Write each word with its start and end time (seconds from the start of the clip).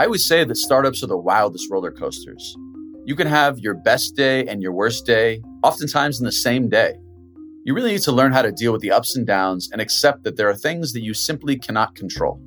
I 0.00 0.06
always 0.06 0.24
say 0.24 0.44
that 0.44 0.56
startups 0.56 1.02
are 1.02 1.08
the 1.08 1.18
wildest 1.18 1.70
roller 1.70 1.92
coasters. 1.92 2.56
You 3.04 3.14
can 3.14 3.26
have 3.26 3.58
your 3.58 3.74
best 3.74 4.16
day 4.16 4.46
and 4.46 4.62
your 4.62 4.72
worst 4.72 5.04
day, 5.04 5.42
oftentimes 5.62 6.18
in 6.18 6.24
the 6.24 6.32
same 6.32 6.70
day. 6.70 6.94
You 7.66 7.74
really 7.74 7.92
need 7.92 8.00
to 8.04 8.12
learn 8.12 8.32
how 8.32 8.40
to 8.40 8.50
deal 8.50 8.72
with 8.72 8.80
the 8.80 8.92
ups 8.92 9.14
and 9.14 9.26
downs 9.26 9.68
and 9.70 9.78
accept 9.78 10.24
that 10.24 10.38
there 10.38 10.48
are 10.48 10.56
things 10.56 10.94
that 10.94 11.02
you 11.02 11.12
simply 11.12 11.58
cannot 11.58 11.96
control. 11.96 12.40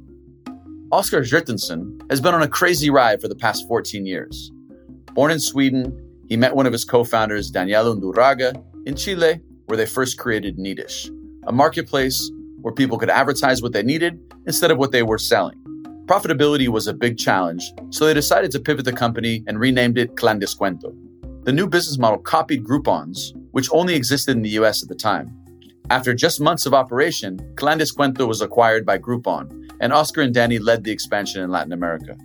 Oskar 0.92 1.22
Hjertonsson 1.22 2.02
has 2.10 2.20
been 2.20 2.34
on 2.34 2.42
a 2.42 2.48
crazy 2.48 2.90
ride 2.90 3.22
for 3.22 3.28
the 3.28 3.36
past 3.36 3.68
14 3.68 4.04
years. 4.04 4.52
Born 5.14 5.30
in 5.30 5.40
Sweden, 5.40 5.96
he 6.28 6.36
met 6.36 6.56
one 6.56 6.66
of 6.66 6.74
his 6.74 6.84
co 6.84 7.04
founders, 7.04 7.52
Daniel 7.52 7.96
Undurraga, 7.96 8.60
in 8.88 8.96
Chile, 8.96 9.42
where 9.68 9.78
they 9.78 9.86
first 9.86 10.18
created 10.18 10.58
Needish, 10.58 11.08
a 11.46 11.52
marketplace 11.52 12.32
where 12.62 12.74
people 12.74 12.98
could 12.98 13.12
advertise 13.12 13.62
what 13.62 13.74
they 13.74 13.84
needed 13.84 14.20
instead 14.48 14.72
of 14.72 14.80
what 14.80 14.92
they 14.92 15.04
were 15.04 15.20
selling. 15.20 15.63
Profitability 16.06 16.68
was 16.68 16.88
a 16.88 16.94
big 16.94 17.18
challenge, 17.18 17.72
so 17.90 18.06
they 18.06 18.14
decided 18.14 18.52
to 18.52 18.60
pivot 18.60 18.84
the 18.84 18.92
company 18.92 19.42
and 19.48 19.58
renamed 19.58 19.98
it 19.98 20.18
Clan 20.18 20.38
Descuento. 20.38 20.94
The 21.46 21.54
new 21.54 21.66
business 21.66 21.98
model 21.98 22.20
copied 22.20 22.66
Groupon's, 22.66 23.34
which 23.52 23.70
only 23.72 23.96
existed 23.96 24.36
in 24.36 24.42
the 24.42 24.50
US 24.62 24.84
at 24.84 24.90
the 24.90 24.96
time. 24.96 25.34
After 25.90 26.14
just 26.14 26.42
months 26.42 26.66
of 26.66 26.74
operation, 26.74 27.40
Clan 27.56 27.80
Descuento 27.80 28.28
was 28.28 28.42
acquired 28.42 28.86
by 28.86 28.98
Groupon, 28.98 29.72
and 29.80 29.94
Oscar 29.94 30.20
and 30.20 30.34
Danny 30.34 30.60
led 30.60 30.84
the 30.84 30.92
expansion 30.92 31.42
in 31.42 31.52
Latin 31.52 31.72
America. 31.72 32.18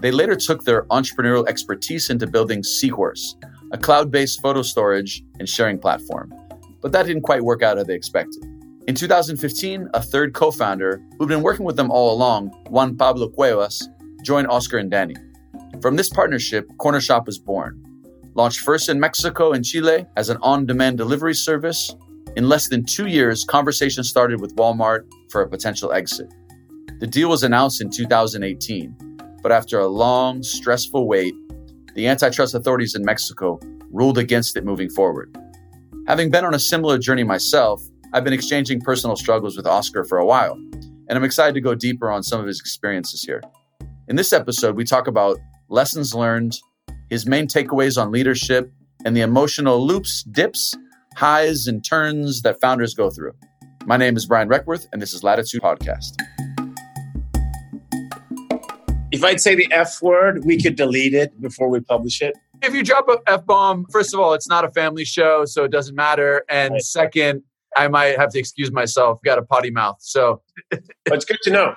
They 0.00 0.10
later 0.10 0.34
took 0.34 0.64
their 0.64 0.82
entrepreneurial 0.86 1.46
expertise 1.46 2.10
into 2.10 2.26
building 2.26 2.64
Seahorse, 2.64 3.36
a 3.70 3.78
cloud 3.78 4.10
based 4.10 4.42
photo 4.42 4.62
storage 4.62 5.22
and 5.38 5.48
sharing 5.48 5.78
platform. 5.78 6.34
But 6.80 6.90
that 6.90 7.06
didn't 7.06 7.22
quite 7.22 7.44
work 7.44 7.62
out 7.62 7.78
as 7.78 7.86
they 7.86 7.94
expected. 7.94 8.44
In 8.88 8.96
2015, 8.96 9.90
a 9.94 10.02
third 10.02 10.34
co 10.34 10.50
founder 10.50 11.00
who'd 11.16 11.28
been 11.28 11.42
working 11.42 11.64
with 11.64 11.76
them 11.76 11.90
all 11.90 12.12
along, 12.12 12.48
Juan 12.68 12.96
Pablo 12.96 13.28
Cuevas, 13.28 13.88
joined 14.24 14.48
Oscar 14.48 14.78
and 14.78 14.90
Danny. 14.90 15.14
From 15.80 15.94
this 15.94 16.08
partnership, 16.08 16.68
Cornershop 16.78 17.26
was 17.26 17.38
born. 17.38 17.80
Launched 18.34 18.58
first 18.58 18.88
in 18.88 18.98
Mexico 18.98 19.52
and 19.52 19.64
Chile 19.64 20.04
as 20.16 20.30
an 20.30 20.38
on 20.42 20.66
demand 20.66 20.98
delivery 20.98 21.34
service, 21.34 21.94
in 22.34 22.48
less 22.48 22.68
than 22.68 22.84
two 22.84 23.06
years, 23.06 23.44
conversations 23.44 24.08
started 24.08 24.40
with 24.40 24.56
Walmart 24.56 25.06
for 25.30 25.42
a 25.42 25.48
potential 25.48 25.92
exit. 25.92 26.32
The 26.98 27.06
deal 27.06 27.28
was 27.28 27.44
announced 27.44 27.80
in 27.80 27.88
2018, 27.88 28.96
but 29.44 29.52
after 29.52 29.78
a 29.78 29.86
long, 29.86 30.42
stressful 30.42 31.06
wait, 31.06 31.34
the 31.94 32.08
antitrust 32.08 32.54
authorities 32.54 32.96
in 32.96 33.04
Mexico 33.04 33.60
ruled 33.92 34.18
against 34.18 34.56
it 34.56 34.64
moving 34.64 34.90
forward. 34.90 35.36
Having 36.08 36.30
been 36.30 36.44
on 36.44 36.54
a 36.54 36.58
similar 36.58 36.98
journey 36.98 37.22
myself, 37.22 37.80
I've 38.14 38.24
been 38.24 38.34
exchanging 38.34 38.82
personal 38.82 39.16
struggles 39.16 39.56
with 39.56 39.66
Oscar 39.66 40.04
for 40.04 40.18
a 40.18 40.26
while, 40.26 40.52
and 40.52 41.12
I'm 41.12 41.24
excited 41.24 41.54
to 41.54 41.62
go 41.62 41.74
deeper 41.74 42.10
on 42.10 42.22
some 42.22 42.40
of 42.40 42.46
his 42.46 42.60
experiences 42.60 43.22
here. 43.22 43.40
In 44.06 44.16
this 44.16 44.34
episode, 44.34 44.76
we 44.76 44.84
talk 44.84 45.06
about 45.06 45.38
lessons 45.70 46.14
learned, 46.14 46.58
his 47.08 47.26
main 47.26 47.46
takeaways 47.46 48.00
on 48.00 48.12
leadership, 48.12 48.70
and 49.06 49.16
the 49.16 49.22
emotional 49.22 49.80
loops, 49.80 50.24
dips, 50.24 50.76
highs, 51.16 51.66
and 51.66 51.82
turns 51.82 52.42
that 52.42 52.60
founders 52.60 52.92
go 52.92 53.08
through. 53.08 53.32
My 53.86 53.96
name 53.96 54.14
is 54.14 54.26
Brian 54.26 54.50
Requarth, 54.50 54.86
and 54.92 55.00
this 55.00 55.14
is 55.14 55.24
Latitude 55.24 55.62
Podcast. 55.62 56.14
If 59.10 59.24
I'd 59.24 59.40
say 59.40 59.54
the 59.54 59.68
F 59.72 60.02
word, 60.02 60.44
we 60.44 60.60
could 60.60 60.76
delete 60.76 61.14
it 61.14 61.40
before 61.40 61.70
we 61.70 61.80
publish 61.80 62.20
it. 62.20 62.34
If 62.60 62.74
you 62.74 62.84
drop 62.84 63.08
a 63.08 63.18
F 63.26 63.46
bomb, 63.46 63.86
first 63.90 64.12
of 64.12 64.20
all, 64.20 64.34
it's 64.34 64.48
not 64.48 64.66
a 64.66 64.70
family 64.70 65.06
show, 65.06 65.46
so 65.46 65.64
it 65.64 65.70
doesn't 65.70 65.94
matter. 65.94 66.44
And 66.50 66.74
right. 66.74 66.82
second, 66.82 67.42
I 67.76 67.88
might 67.88 68.18
have 68.18 68.30
to 68.30 68.38
excuse 68.38 68.70
myself. 68.70 69.20
Got 69.24 69.38
a 69.38 69.42
potty 69.42 69.70
mouth. 69.70 69.96
So 70.00 70.42
it's 71.06 71.24
good 71.24 71.38
to 71.42 71.50
know. 71.50 71.74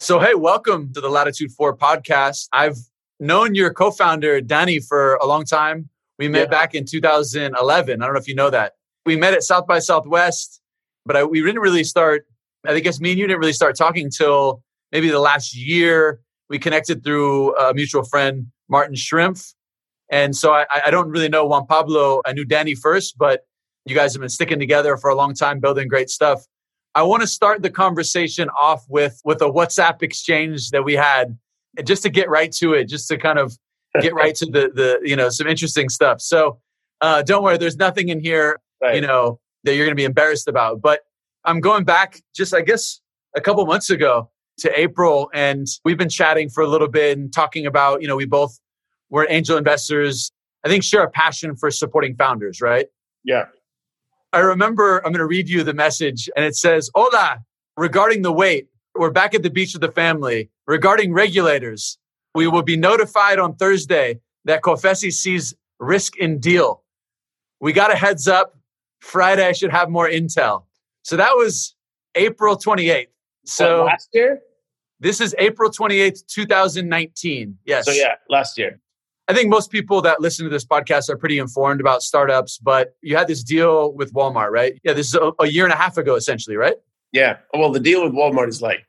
So, 0.00 0.20
hey, 0.20 0.34
welcome 0.34 0.92
to 0.94 1.00
the 1.00 1.08
Latitude 1.08 1.50
4 1.52 1.76
podcast. 1.76 2.48
I've 2.52 2.76
known 3.20 3.54
your 3.54 3.72
co 3.72 3.90
founder, 3.90 4.40
Danny, 4.40 4.78
for 4.78 5.14
a 5.16 5.26
long 5.26 5.44
time. 5.44 5.88
We 6.18 6.28
met 6.28 6.42
yeah. 6.42 6.46
back 6.46 6.74
in 6.74 6.84
2011. 6.84 8.02
I 8.02 8.04
don't 8.04 8.14
know 8.14 8.20
if 8.20 8.28
you 8.28 8.34
know 8.34 8.50
that. 8.50 8.74
We 9.06 9.16
met 9.16 9.34
at 9.34 9.42
South 9.42 9.66
by 9.66 9.78
Southwest, 9.78 10.60
but 11.04 11.16
I, 11.16 11.24
we 11.24 11.40
didn't 11.40 11.60
really 11.60 11.84
start. 11.84 12.26
I 12.66 12.78
guess 12.80 13.00
me 13.00 13.10
and 13.10 13.18
you 13.18 13.26
didn't 13.26 13.40
really 13.40 13.52
start 13.52 13.76
talking 13.76 14.04
until 14.04 14.62
maybe 14.92 15.08
the 15.10 15.20
last 15.20 15.56
year. 15.56 16.20
We 16.48 16.58
connected 16.58 17.04
through 17.04 17.56
a 17.56 17.74
mutual 17.74 18.04
friend, 18.04 18.46
Martin 18.68 18.94
Schrimpf. 18.94 19.54
And 20.10 20.34
so 20.34 20.52
I, 20.52 20.64
I 20.86 20.90
don't 20.90 21.10
really 21.10 21.28
know 21.28 21.46
Juan 21.46 21.66
Pablo. 21.66 22.22
I 22.24 22.32
knew 22.32 22.44
Danny 22.44 22.74
first, 22.74 23.18
but 23.18 23.42
you 23.90 23.96
guys 23.96 24.12
have 24.14 24.20
been 24.20 24.28
sticking 24.28 24.58
together 24.58 24.96
for 24.96 25.10
a 25.10 25.14
long 25.14 25.34
time, 25.34 25.60
building 25.60 25.88
great 25.88 26.10
stuff. 26.10 26.44
I 26.94 27.02
want 27.02 27.22
to 27.22 27.28
start 27.28 27.62
the 27.62 27.70
conversation 27.70 28.48
off 28.58 28.84
with 28.88 29.20
with 29.24 29.40
a 29.42 29.46
WhatsApp 29.46 30.02
exchange 30.02 30.70
that 30.70 30.84
we 30.84 30.94
had, 30.94 31.38
just 31.84 32.02
to 32.02 32.10
get 32.10 32.28
right 32.28 32.50
to 32.52 32.74
it, 32.74 32.84
just 32.84 33.08
to 33.08 33.18
kind 33.18 33.38
of 33.38 33.56
get 34.00 34.14
right 34.14 34.34
to 34.36 34.46
the 34.46 34.70
the 34.74 35.00
you 35.04 35.16
know 35.16 35.28
some 35.28 35.46
interesting 35.46 35.88
stuff. 35.88 36.20
So 36.20 36.58
uh, 37.00 37.22
don't 37.22 37.42
worry, 37.42 37.58
there's 37.58 37.76
nothing 37.76 38.08
in 38.08 38.20
here 38.20 38.58
right. 38.82 38.94
you 38.94 39.00
know 39.00 39.38
that 39.64 39.74
you're 39.74 39.86
going 39.86 39.96
to 39.96 40.00
be 40.00 40.04
embarrassed 40.04 40.48
about. 40.48 40.80
But 40.80 41.00
I'm 41.44 41.60
going 41.60 41.84
back 41.84 42.20
just 42.34 42.54
I 42.54 42.62
guess 42.62 43.00
a 43.36 43.40
couple 43.40 43.64
months 43.66 43.90
ago 43.90 44.30
to 44.58 44.78
April, 44.78 45.30
and 45.32 45.66
we've 45.84 45.98
been 45.98 46.08
chatting 46.08 46.48
for 46.48 46.62
a 46.62 46.68
little 46.68 46.88
bit 46.88 47.16
and 47.16 47.32
talking 47.32 47.66
about 47.66 48.02
you 48.02 48.08
know 48.08 48.16
we 48.16 48.26
both 48.26 48.58
were 49.10 49.26
angel 49.30 49.56
investors. 49.56 50.32
I 50.64 50.68
think 50.68 50.82
share 50.82 51.02
a 51.02 51.10
passion 51.10 51.54
for 51.54 51.70
supporting 51.70 52.16
founders, 52.16 52.60
right? 52.60 52.86
Yeah. 53.24 53.46
I 54.32 54.40
remember, 54.40 54.98
I'm 54.98 55.12
going 55.12 55.20
to 55.20 55.26
read 55.26 55.48
you 55.48 55.64
the 55.64 55.74
message, 55.74 56.28
and 56.36 56.44
it 56.44 56.54
says, 56.54 56.90
Hola, 56.94 57.38
regarding 57.76 58.22
the 58.22 58.32
wait, 58.32 58.68
we're 58.94 59.10
back 59.10 59.34
at 59.34 59.42
the 59.42 59.50
beach 59.50 59.72
with 59.72 59.82
the 59.82 59.92
family. 59.92 60.50
Regarding 60.66 61.12
regulators, 61.12 61.98
we 62.34 62.46
will 62.46 62.62
be 62.62 62.76
notified 62.76 63.38
on 63.38 63.56
Thursday 63.56 64.20
that 64.44 64.62
COFECE 64.62 65.12
sees 65.12 65.54
risk 65.78 66.16
in 66.18 66.38
deal. 66.38 66.82
We 67.60 67.72
got 67.72 67.90
a 67.90 67.96
heads 67.96 68.28
up. 68.28 68.56
Friday, 69.00 69.46
I 69.46 69.52
should 69.52 69.70
have 69.70 69.88
more 69.88 70.08
intel. 70.08 70.64
So 71.02 71.16
that 71.16 71.32
was 71.34 71.74
April 72.14 72.56
28th. 72.56 73.06
So 73.46 73.84
what, 73.84 73.86
last 73.86 74.08
year? 74.12 74.40
This 75.00 75.20
is 75.20 75.34
April 75.38 75.70
28th, 75.70 76.26
2019. 76.26 77.56
Yes. 77.64 77.86
So 77.86 77.92
yeah, 77.92 78.14
last 78.28 78.58
year. 78.58 78.80
I 79.28 79.34
think 79.34 79.50
most 79.50 79.70
people 79.70 80.00
that 80.02 80.22
listen 80.22 80.44
to 80.44 80.50
this 80.50 80.64
podcast 80.64 81.10
are 81.10 81.16
pretty 81.16 81.38
informed 81.38 81.80
about 81.80 82.02
startups, 82.02 82.56
but 82.56 82.96
you 83.02 83.14
had 83.14 83.28
this 83.28 83.42
deal 83.42 83.92
with 83.92 84.12
Walmart, 84.14 84.50
right? 84.50 84.80
Yeah, 84.84 84.94
this 84.94 85.08
is 85.08 85.14
a, 85.14 85.32
a 85.38 85.46
year 85.46 85.64
and 85.64 85.72
a 85.72 85.76
half 85.76 85.98
ago, 85.98 86.14
essentially, 86.14 86.56
right? 86.56 86.76
Yeah. 87.12 87.36
Well, 87.52 87.70
the 87.70 87.80
deal 87.80 88.02
with 88.02 88.14
Walmart 88.14 88.48
is 88.48 88.62
like 88.62 88.86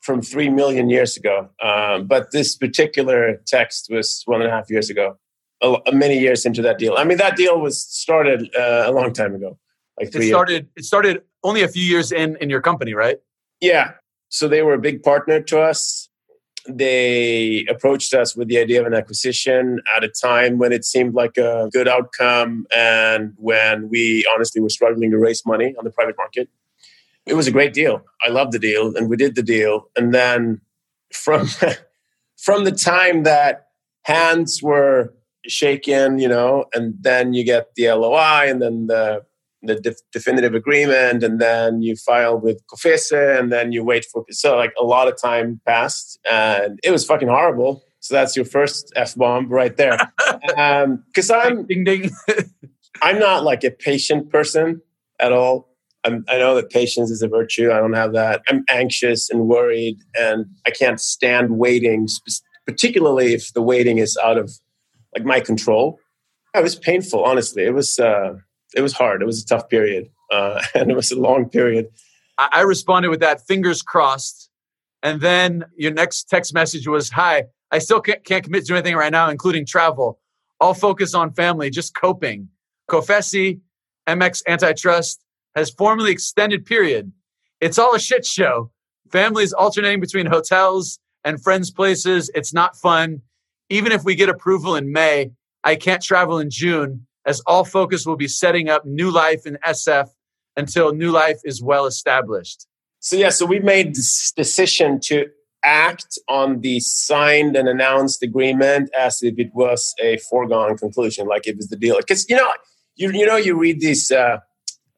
from 0.00 0.22
three 0.22 0.48
million 0.48 0.88
years 0.88 1.16
ago, 1.16 1.50
um, 1.62 2.06
but 2.06 2.32
this 2.32 2.56
particular 2.56 3.42
text 3.46 3.88
was 3.90 4.22
one 4.24 4.40
and 4.40 4.50
a 4.50 4.54
half 4.54 4.70
years 4.70 4.88
ago, 4.88 5.18
a, 5.62 5.76
a 5.86 5.92
many 5.92 6.18
years 6.18 6.46
into 6.46 6.62
that 6.62 6.78
deal. 6.78 6.94
I 6.96 7.04
mean, 7.04 7.18
that 7.18 7.36
deal 7.36 7.60
was 7.60 7.82
started 7.82 8.48
uh, 8.58 8.84
a 8.86 8.92
long 8.92 9.12
time 9.12 9.34
ago, 9.34 9.58
like 9.98 10.10
three. 10.10 10.26
It 10.26 10.30
started. 10.30 10.52
Years. 10.52 10.72
It 10.76 10.84
started 10.84 11.22
only 11.44 11.62
a 11.62 11.68
few 11.68 11.84
years 11.84 12.12
in 12.12 12.36
in 12.40 12.48
your 12.48 12.62
company, 12.62 12.94
right? 12.94 13.18
Yeah. 13.60 13.92
So 14.30 14.48
they 14.48 14.62
were 14.62 14.74
a 14.74 14.78
big 14.78 15.02
partner 15.02 15.40
to 15.40 15.60
us 15.60 16.09
they 16.68 17.64
approached 17.68 18.12
us 18.14 18.36
with 18.36 18.48
the 18.48 18.58
idea 18.58 18.80
of 18.80 18.86
an 18.86 18.94
acquisition 18.94 19.80
at 19.96 20.04
a 20.04 20.08
time 20.08 20.58
when 20.58 20.72
it 20.72 20.84
seemed 20.84 21.14
like 21.14 21.36
a 21.36 21.68
good 21.72 21.88
outcome 21.88 22.66
and 22.74 23.32
when 23.36 23.88
we 23.88 24.26
honestly 24.34 24.60
were 24.60 24.68
struggling 24.68 25.10
to 25.10 25.18
raise 25.18 25.44
money 25.46 25.74
on 25.78 25.84
the 25.84 25.90
private 25.90 26.16
market. 26.16 26.48
It 27.26 27.34
was 27.34 27.46
a 27.46 27.52
great 27.52 27.72
deal. 27.72 28.02
I 28.26 28.30
loved 28.30 28.52
the 28.52 28.58
deal 28.58 28.94
and 28.96 29.08
we 29.08 29.16
did 29.16 29.34
the 29.34 29.42
deal. 29.42 29.88
And 29.96 30.12
then 30.12 30.60
from 31.12 31.48
from 32.36 32.64
the 32.64 32.72
time 32.72 33.22
that 33.24 33.66
hands 34.02 34.62
were 34.62 35.14
shaken, 35.46 36.18
you 36.18 36.28
know, 36.28 36.66
and 36.74 36.94
then 37.00 37.32
you 37.32 37.44
get 37.44 37.74
the 37.76 37.90
LOI 37.92 38.50
and 38.50 38.60
then 38.60 38.86
the 38.86 39.24
the 39.62 39.74
def- 39.76 40.00
definitive 40.12 40.54
agreement 40.54 41.22
and 41.22 41.40
then 41.40 41.82
you 41.82 41.96
file 41.96 42.38
with 42.38 42.60
COFECE 42.68 43.38
and 43.38 43.52
then 43.52 43.72
you 43.72 43.84
wait 43.84 44.06
for 44.10 44.24
so 44.30 44.56
like 44.56 44.72
a 44.78 44.84
lot 44.84 45.08
of 45.08 45.20
time 45.20 45.60
passed 45.66 46.18
and 46.30 46.78
it 46.82 46.90
was 46.90 47.04
fucking 47.04 47.28
horrible. 47.28 47.82
So 48.00 48.14
that's 48.14 48.34
your 48.34 48.46
first 48.46 48.90
f-bomb 48.96 49.48
right 49.48 49.76
there. 49.76 49.98
Because 51.06 51.30
um, 51.30 51.40
i'm 51.40 51.66
ding 51.66 51.84
ding 51.84 52.10
i'm 53.02 53.18
not 53.18 53.44
like 53.44 53.62
a 53.64 53.70
patient 53.70 54.30
person 54.30 54.80
at 55.18 55.32
all. 55.32 55.68
I'm, 56.04 56.24
i 56.28 56.38
know 56.38 56.54
that 56.54 56.70
patience 56.70 57.10
is 57.10 57.22
a 57.22 57.28
virtue. 57.28 57.70
I 57.70 57.78
don't 57.78 57.92
have 57.92 58.14
that. 58.14 58.40
I'm 58.48 58.64
anxious 58.70 59.28
and 59.30 59.48
worried 59.48 59.98
and 60.18 60.46
i 60.66 60.70
can't 60.70 61.00
stand 61.00 61.58
waiting 61.58 62.08
particularly 62.66 63.34
if 63.34 63.52
the 63.52 63.62
waiting 63.62 63.98
is 63.98 64.16
out 64.22 64.38
of 64.38 64.50
like 65.14 65.26
my 65.26 65.40
control. 65.40 65.98
It 66.54 66.62
was 66.62 66.76
painful 66.76 67.24
honestly. 67.24 67.64
It 67.64 67.74
was 67.74 67.98
uh 67.98 68.34
it 68.74 68.82
was 68.82 68.92
hard. 68.92 69.22
It 69.22 69.26
was 69.26 69.42
a 69.42 69.46
tough 69.46 69.68
period, 69.68 70.08
uh, 70.30 70.62
and 70.74 70.90
it 70.90 70.94
was 70.94 71.10
a 71.10 71.18
long 71.18 71.48
period. 71.48 71.88
I 72.38 72.62
responded 72.62 73.10
with 73.10 73.20
that, 73.20 73.46
fingers 73.46 73.82
crossed. 73.82 74.48
And 75.02 75.20
then 75.20 75.64
your 75.76 75.92
next 75.92 76.24
text 76.24 76.54
message 76.54 76.86
was, 76.86 77.10
"Hi, 77.10 77.44
I 77.70 77.78
still 77.78 78.00
can't, 78.00 78.24
can't 78.24 78.44
commit 78.44 78.66
to 78.66 78.74
anything 78.74 78.96
right 78.96 79.12
now, 79.12 79.28
including 79.28 79.66
travel. 79.66 80.18
All 80.58 80.74
focus 80.74 81.14
on 81.14 81.32
family, 81.32 81.70
just 81.70 81.94
coping. 81.94 82.48
COFECE, 82.88 83.60
MX 84.08 84.42
Antitrust 84.46 85.22
has 85.54 85.70
formally 85.70 86.12
extended 86.12 86.66
period. 86.66 87.12
It's 87.60 87.78
all 87.78 87.94
a 87.94 88.00
shit 88.00 88.26
show. 88.26 88.70
Families 89.10 89.52
alternating 89.52 90.00
between 90.00 90.26
hotels 90.26 90.98
and 91.24 91.42
friends' 91.42 91.70
places. 91.70 92.30
It's 92.34 92.52
not 92.52 92.76
fun. 92.76 93.22
Even 93.68 93.92
if 93.92 94.04
we 94.04 94.14
get 94.14 94.28
approval 94.28 94.76
in 94.76 94.92
May, 94.92 95.30
I 95.62 95.76
can't 95.76 96.02
travel 96.02 96.38
in 96.38 96.50
June 96.50 97.06
as 97.26 97.40
all 97.46 97.64
focus 97.64 98.06
will 98.06 98.16
be 98.16 98.28
setting 98.28 98.68
up 98.68 98.84
new 98.84 99.10
life 99.10 99.46
in 99.46 99.58
SF 99.66 100.08
until 100.56 100.92
new 100.92 101.10
life 101.10 101.40
is 101.44 101.62
well 101.62 101.86
established. 101.86 102.66
So, 103.00 103.16
yeah, 103.16 103.30
so 103.30 103.46
we 103.46 103.60
made 103.60 103.94
this 103.94 104.32
decision 104.36 105.00
to 105.04 105.26
act 105.62 106.18
on 106.28 106.60
the 106.60 106.80
signed 106.80 107.56
and 107.56 107.68
announced 107.68 108.22
agreement 108.22 108.90
as 108.98 109.22
if 109.22 109.38
it 109.38 109.50
was 109.54 109.94
a 110.02 110.18
foregone 110.18 110.76
conclusion, 110.76 111.26
like 111.26 111.46
it 111.46 111.56
was 111.56 111.68
the 111.68 111.76
deal. 111.76 111.96
Because, 111.98 112.28
you 112.28 112.36
know, 112.36 112.50
you, 112.96 113.10
you 113.12 113.26
know, 113.26 113.36
you 113.36 113.58
read 113.58 113.80
these, 113.80 114.10
uh, 114.10 114.38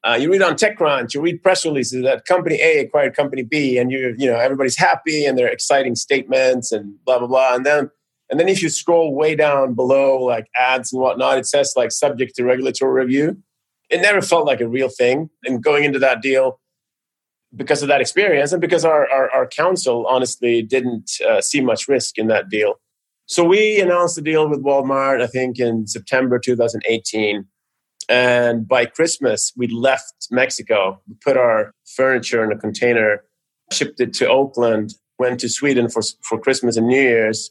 uh, 0.05 0.19
you 0.21 0.31
read 0.31 0.43
on 0.43 0.55
TechCrunch, 0.55 1.15
you 1.15 1.21
read 1.21 1.43
press 1.43 1.65
releases 1.65 2.03
that 2.03 2.25
company 2.25 2.59
A 2.61 2.81
acquired 2.81 3.15
company 3.15 3.43
B, 3.43 3.79
and 3.79 3.93
you 3.93 4.15
you 4.19 4.29
know 4.29 4.37
everybody's 4.37 4.77
happy 4.77 5.25
and 5.25 5.39
they're 5.39 5.47
exciting 5.47 5.95
statements 5.95 6.73
and 6.73 6.97
blah 7.05 7.21
blah 7.21 7.29
blah. 7.29 7.55
And 7.55 7.65
then 7.65 7.91
and 8.33 8.41
then 8.41 8.49
if 8.49 8.63
you 8.63 8.69
scroll 8.69 9.15
way 9.15 9.37
down 9.37 9.75
below, 9.75 10.19
like 10.19 10.49
ads 10.59 10.93
and 10.93 11.01
whatnot, 11.01 11.39
it 11.39 11.47
says 11.47 11.75
like 11.77 11.93
subject 11.93 12.35
to 12.37 12.45
regulatory 12.45 13.05
review. 13.05 13.41
It 13.91 14.01
never 14.01 14.23
felt 14.23 14.47
like 14.47 14.61
a 14.61 14.67
real 14.67 14.89
thing. 14.89 15.31
And 15.45 15.63
going 15.63 15.85
into 15.85 16.01
that 16.01 16.23
deal, 16.23 16.59
because 17.55 17.83
of 17.83 17.89
that 17.89 18.01
experience 18.01 18.51
and 18.51 18.61
because 18.61 18.85
our 18.85 19.09
our, 19.11 19.31
our 19.31 19.47
counsel 19.47 20.07
honestly 20.09 20.63
didn't 20.63 21.21
uh, 21.29 21.41
see 21.41 21.61
much 21.61 21.87
risk 21.87 22.19
in 22.19 22.27
that 22.29 22.49
deal. 22.49 22.81
So 23.27 23.45
we 23.45 23.81
announced 23.81 24.17
the 24.17 24.23
deal 24.23 24.49
with 24.49 24.65
Walmart, 24.65 25.23
I 25.23 25.27
think 25.29 25.61
in 25.61 25.87
September 25.87 26.39
2018 26.41 27.47
and 28.09 28.67
by 28.67 28.87
Christmas, 28.87 29.53
we 29.57 29.69
left 29.69 30.29
Mexico, 30.31 31.01
we 31.09 31.15
put 31.25 31.37
our 31.37 31.73
furniture 31.97 32.45
in 32.45 32.53
a 32.53 32.59
container, 32.59 33.25
shipped 33.71 34.01
it 34.01 34.13
to 34.15 34.29
Oakland, 34.29 34.95
went 35.19 35.41
to 35.41 35.49
Sweden 35.49 35.89
for, 35.89 36.03
for 36.23 36.39
Christmas 36.39 36.77
and 36.77 36.89
New 36.89 37.01
Year's, 37.01 37.51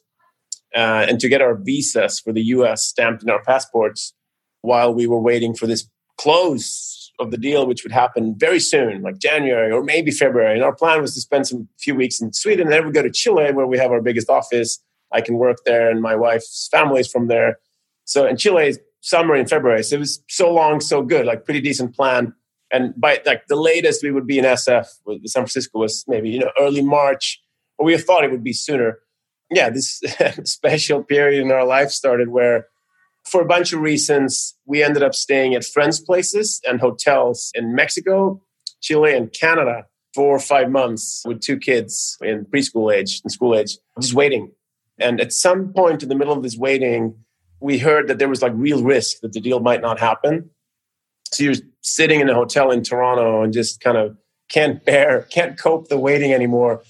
uh, 0.75 1.05
and 1.07 1.19
to 1.19 1.29
get 1.29 1.41
our 1.41 1.55
visas 1.55 2.19
for 2.19 2.31
the 2.31 2.43
US 2.43 2.83
stamped 2.83 3.23
in 3.23 3.29
our 3.29 3.43
passports 3.43 4.13
while 4.61 4.93
we 4.93 5.07
were 5.07 5.19
waiting 5.19 5.53
for 5.53 5.67
this 5.67 5.87
close 6.17 7.11
of 7.19 7.31
the 7.31 7.37
deal, 7.37 7.67
which 7.67 7.83
would 7.83 7.91
happen 7.91 8.35
very 8.37 8.59
soon, 8.59 9.01
like 9.01 9.17
January 9.17 9.71
or 9.71 9.83
maybe 9.83 10.11
February. 10.11 10.55
And 10.55 10.63
our 10.63 10.75
plan 10.75 11.01
was 11.01 11.13
to 11.15 11.21
spend 11.21 11.47
some 11.47 11.67
few 11.79 11.95
weeks 11.95 12.21
in 12.21 12.33
Sweden 12.33 12.67
and 12.67 12.73
then 12.73 12.85
we 12.85 12.91
go 12.91 13.03
to 13.03 13.11
Chile, 13.11 13.51
where 13.53 13.67
we 13.67 13.77
have 13.77 13.91
our 13.91 14.01
biggest 14.01 14.29
office. 14.29 14.79
I 15.13 15.19
can 15.19 15.35
work 15.35 15.57
there, 15.65 15.91
and 15.91 16.01
my 16.01 16.15
wife's 16.15 16.69
family 16.71 17.01
is 17.01 17.11
from 17.11 17.27
there. 17.27 17.57
So, 18.05 18.25
in 18.25 18.37
Chile 18.37 18.77
summer 19.01 19.35
in 19.35 19.47
February. 19.47 19.83
So 19.83 19.97
it 19.97 19.99
was 19.99 20.23
so 20.29 20.51
long, 20.51 20.79
so 20.79 21.01
good, 21.01 21.25
like 21.25 21.43
pretty 21.43 21.61
decent 21.61 21.95
plan. 21.95 22.33
And 22.71 22.93
by 22.95 23.21
like 23.25 23.47
the 23.47 23.57
latest 23.57 24.03
we 24.03 24.11
would 24.11 24.27
be 24.27 24.39
in 24.39 24.45
SF 24.45 24.87
with 25.05 25.27
San 25.27 25.41
Francisco 25.41 25.79
was 25.79 26.05
maybe, 26.07 26.29
you 26.29 26.39
know, 26.39 26.51
early 26.59 26.81
March, 26.81 27.41
or 27.77 27.85
we 27.85 27.97
thought 27.97 28.23
it 28.23 28.31
would 28.31 28.43
be 28.43 28.53
sooner. 28.53 28.99
Yeah, 29.51 29.69
this 29.69 30.01
special 30.45 31.03
period 31.03 31.41
in 31.41 31.51
our 31.51 31.65
life 31.65 31.91
started 31.91 32.29
where 32.29 32.67
for 33.25 33.41
a 33.41 33.45
bunch 33.45 33.73
of 33.73 33.81
reasons, 33.81 34.55
we 34.65 34.81
ended 34.81 35.03
up 35.03 35.13
staying 35.13 35.53
at 35.53 35.63
friends' 35.63 35.99
places 35.99 36.61
and 36.67 36.79
hotels 36.79 37.51
in 37.53 37.75
Mexico, 37.75 38.41
Chile, 38.81 39.15
and 39.15 39.31
Canada 39.31 39.85
for 40.13 40.39
five 40.39 40.69
months 40.69 41.23
with 41.25 41.41
two 41.41 41.57
kids 41.57 42.17
in 42.21 42.45
preschool 42.45 42.93
age 42.93 43.21
and 43.23 43.31
school 43.31 43.55
age, 43.55 43.77
just 43.99 44.13
waiting. 44.13 44.51
And 44.99 45.21
at 45.21 45.33
some 45.33 45.71
point 45.73 46.03
in 46.03 46.09
the 46.09 46.15
middle 46.15 46.33
of 46.33 46.43
this 46.43 46.57
waiting, 46.57 47.15
we 47.59 47.77
heard 47.77 48.07
that 48.07 48.19
there 48.19 48.29
was 48.29 48.41
like 48.41 48.53
real 48.55 48.83
risk 48.83 49.19
that 49.21 49.33
the 49.33 49.39
deal 49.39 49.59
might 49.59 49.81
not 49.81 49.99
happen. 49.99 50.49
So 51.31 51.43
you're 51.43 51.55
sitting 51.81 52.19
in 52.19 52.29
a 52.29 52.33
hotel 52.33 52.71
in 52.71 52.83
Toronto 52.83 53.43
and 53.43 53.53
just 53.53 53.79
kind 53.79 53.97
of 53.97 54.17
can't 54.49 54.83
bear, 54.83 55.23
can't 55.31 55.57
cope 55.57 55.87
the 55.87 55.97
waiting 55.97 56.33
anymore. 56.33 56.83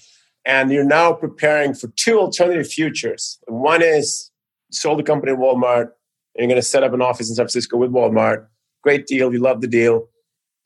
And 0.44 0.72
you're 0.72 0.84
now 0.84 1.12
preparing 1.12 1.74
for 1.74 1.88
two 1.96 2.18
alternative 2.18 2.66
futures. 2.66 3.38
One 3.46 3.82
is 3.82 4.30
sold 4.70 4.98
the 4.98 5.04
company 5.04 5.32
to 5.32 5.38
Walmart, 5.38 5.90
and 6.34 6.38
you're 6.38 6.48
going 6.48 6.56
to 6.56 6.62
set 6.62 6.82
up 6.82 6.92
an 6.92 7.02
office 7.02 7.28
in 7.28 7.36
San 7.36 7.44
Francisco 7.44 7.76
with 7.76 7.92
Walmart. 7.92 8.46
Great 8.82 9.06
deal. 9.06 9.32
You 9.32 9.38
love 9.38 9.60
the 9.60 9.68
deal. 9.68 10.08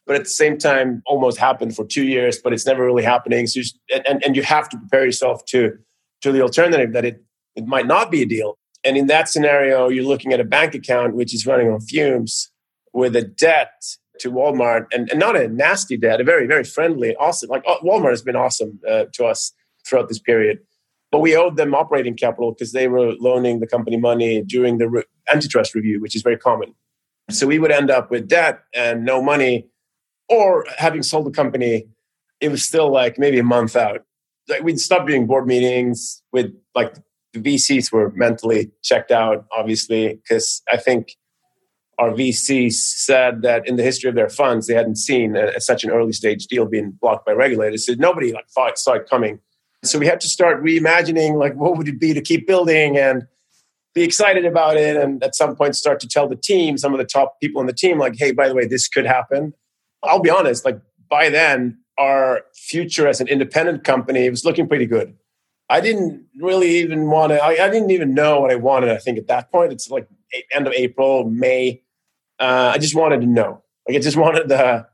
But 0.06 0.16
at 0.16 0.24
the 0.24 0.30
same 0.30 0.56
time, 0.56 1.02
almost 1.04 1.36
happened 1.38 1.74
for 1.74 1.84
two 1.84 2.04
years, 2.04 2.38
but 2.38 2.52
it's 2.52 2.64
never 2.64 2.84
really 2.84 3.02
happening. 3.02 3.46
So 3.48 3.60
you, 3.60 3.66
and, 4.08 4.24
and 4.24 4.36
you 4.36 4.42
have 4.44 4.68
to 4.70 4.78
prepare 4.78 5.04
yourself 5.04 5.44
to, 5.46 5.72
to 6.22 6.32
the 6.32 6.40
alternative 6.42 6.92
that 6.92 7.04
it, 7.04 7.24
it 7.56 7.66
might 7.66 7.86
not 7.86 8.10
be 8.10 8.22
a 8.22 8.26
deal. 8.26 8.56
And 8.84 8.96
in 8.96 9.08
that 9.08 9.28
scenario, 9.28 9.88
you're 9.88 10.04
looking 10.04 10.32
at 10.32 10.38
a 10.38 10.44
bank 10.44 10.74
account 10.74 11.16
which 11.16 11.34
is 11.34 11.44
running 11.44 11.68
on 11.68 11.80
fumes 11.80 12.50
with 12.92 13.16
a 13.16 13.22
debt 13.22 13.72
to 14.20 14.30
Walmart, 14.30 14.86
and, 14.92 15.10
and 15.10 15.20
not 15.20 15.36
a 15.36 15.48
nasty 15.48 15.96
debt, 15.96 16.20
a 16.20 16.24
very, 16.24 16.46
very 16.46 16.64
friendly, 16.64 17.14
awesome. 17.16 17.50
Like 17.50 17.64
oh, 17.66 17.78
Walmart 17.84 18.10
has 18.10 18.22
been 18.22 18.36
awesome 18.36 18.80
uh, 18.88 19.04
to 19.12 19.26
us 19.26 19.52
throughout 19.86 20.08
this 20.08 20.18
period. 20.18 20.58
But 21.12 21.20
we 21.20 21.36
owed 21.36 21.56
them 21.56 21.74
operating 21.74 22.16
capital 22.16 22.52
because 22.52 22.72
they 22.72 22.88
were 22.88 23.12
loaning 23.20 23.60
the 23.60 23.66
company 23.66 23.96
money 23.96 24.42
during 24.42 24.78
the 24.78 24.88
re- 24.88 25.04
antitrust 25.32 25.74
review, 25.74 26.00
which 26.00 26.16
is 26.16 26.22
very 26.22 26.36
common. 26.36 26.74
So 27.30 27.46
we 27.46 27.58
would 27.58 27.72
end 27.72 27.90
up 27.90 28.10
with 28.10 28.28
debt 28.28 28.60
and 28.74 29.04
no 29.04 29.22
money, 29.22 29.68
or 30.28 30.66
having 30.76 31.02
sold 31.02 31.26
the 31.26 31.30
company, 31.30 31.88
it 32.40 32.50
was 32.50 32.62
still 32.62 32.90
like 32.90 33.18
maybe 33.18 33.38
a 33.38 33.44
month 33.44 33.76
out. 33.76 34.02
Like 34.48 34.62
we'd 34.62 34.80
stop 34.80 35.06
doing 35.06 35.26
board 35.26 35.46
meetings 35.46 36.22
with 36.32 36.52
like 36.74 36.94
the 37.32 37.40
VCs 37.40 37.92
were 37.92 38.12
mentally 38.14 38.70
checked 38.82 39.10
out, 39.10 39.46
obviously, 39.56 40.14
because 40.14 40.62
I 40.70 40.76
think 40.76 41.16
our 41.98 42.10
VCs 42.10 42.74
said 42.74 43.42
that 43.42 43.66
in 43.66 43.76
the 43.76 43.82
history 43.82 44.08
of 44.08 44.14
their 44.16 44.28
funds, 44.28 44.66
they 44.66 44.74
hadn't 44.74 44.96
seen 44.96 45.36
a, 45.36 45.46
a, 45.56 45.60
such 45.60 45.82
an 45.82 45.90
early 45.90 46.12
stage 46.12 46.46
deal 46.46 46.66
being 46.66 46.92
blocked 47.00 47.26
by 47.26 47.32
regulators. 47.32 47.86
So 47.86 47.94
nobody 47.94 48.32
like 48.32 48.48
thought 48.48 48.78
saw 48.78 48.94
it 48.94 49.08
coming. 49.08 49.40
So 49.84 49.98
we 49.98 50.06
had 50.06 50.20
to 50.20 50.28
start 50.28 50.62
reimagining 50.62 51.38
like 51.38 51.54
what 51.54 51.76
would 51.76 51.88
it 51.88 52.00
be 52.00 52.14
to 52.14 52.20
keep 52.20 52.46
building 52.46 52.96
and 52.98 53.26
be 53.96 54.02
excited 54.02 54.44
about 54.44 54.76
it, 54.76 54.94
and 54.94 55.24
at 55.24 55.34
some 55.34 55.56
point 55.56 55.74
start 55.74 56.00
to 56.00 56.06
tell 56.06 56.28
the 56.28 56.36
team, 56.36 56.76
some 56.76 56.92
of 56.92 56.98
the 56.98 57.04
top 57.04 57.40
people 57.40 57.62
in 57.62 57.66
the 57.66 57.72
team, 57.72 57.98
like, 57.98 58.14
hey, 58.18 58.30
by 58.30 58.46
the 58.46 58.54
way, 58.54 58.66
this 58.66 58.88
could 58.88 59.06
happen. 59.06 59.54
I'll 60.02 60.20
be 60.20 60.28
honest, 60.28 60.66
like 60.66 60.78
by 61.08 61.30
then, 61.30 61.78
our 61.98 62.42
future 62.54 63.08
as 63.08 63.22
an 63.22 63.28
independent 63.28 63.84
company 63.84 64.28
was 64.28 64.44
looking 64.44 64.68
pretty 64.68 64.84
good. 64.84 65.16
I 65.70 65.80
didn't 65.80 66.26
really 66.38 66.76
even 66.76 67.08
want 67.08 67.30
to, 67.30 67.42
I, 67.42 67.52
I, 67.64 67.70
didn't 67.70 67.90
even 67.90 68.12
know 68.14 68.40
what 68.40 68.52
I 68.52 68.56
wanted. 68.56 68.90
I 68.90 68.98
think 68.98 69.18
at 69.18 69.26
that 69.28 69.50
point, 69.50 69.72
it's 69.72 69.90
like 69.90 70.06
end 70.52 70.66
of 70.66 70.74
April, 70.74 71.28
May. 71.28 71.82
Uh, 72.38 72.72
I 72.74 72.78
just 72.78 72.94
wanted 72.94 73.22
to 73.22 73.26
know. 73.26 73.62
Like 73.88 73.96
I 73.96 74.00
just 74.00 74.16
wanted 74.16 74.48
the, 74.48 74.86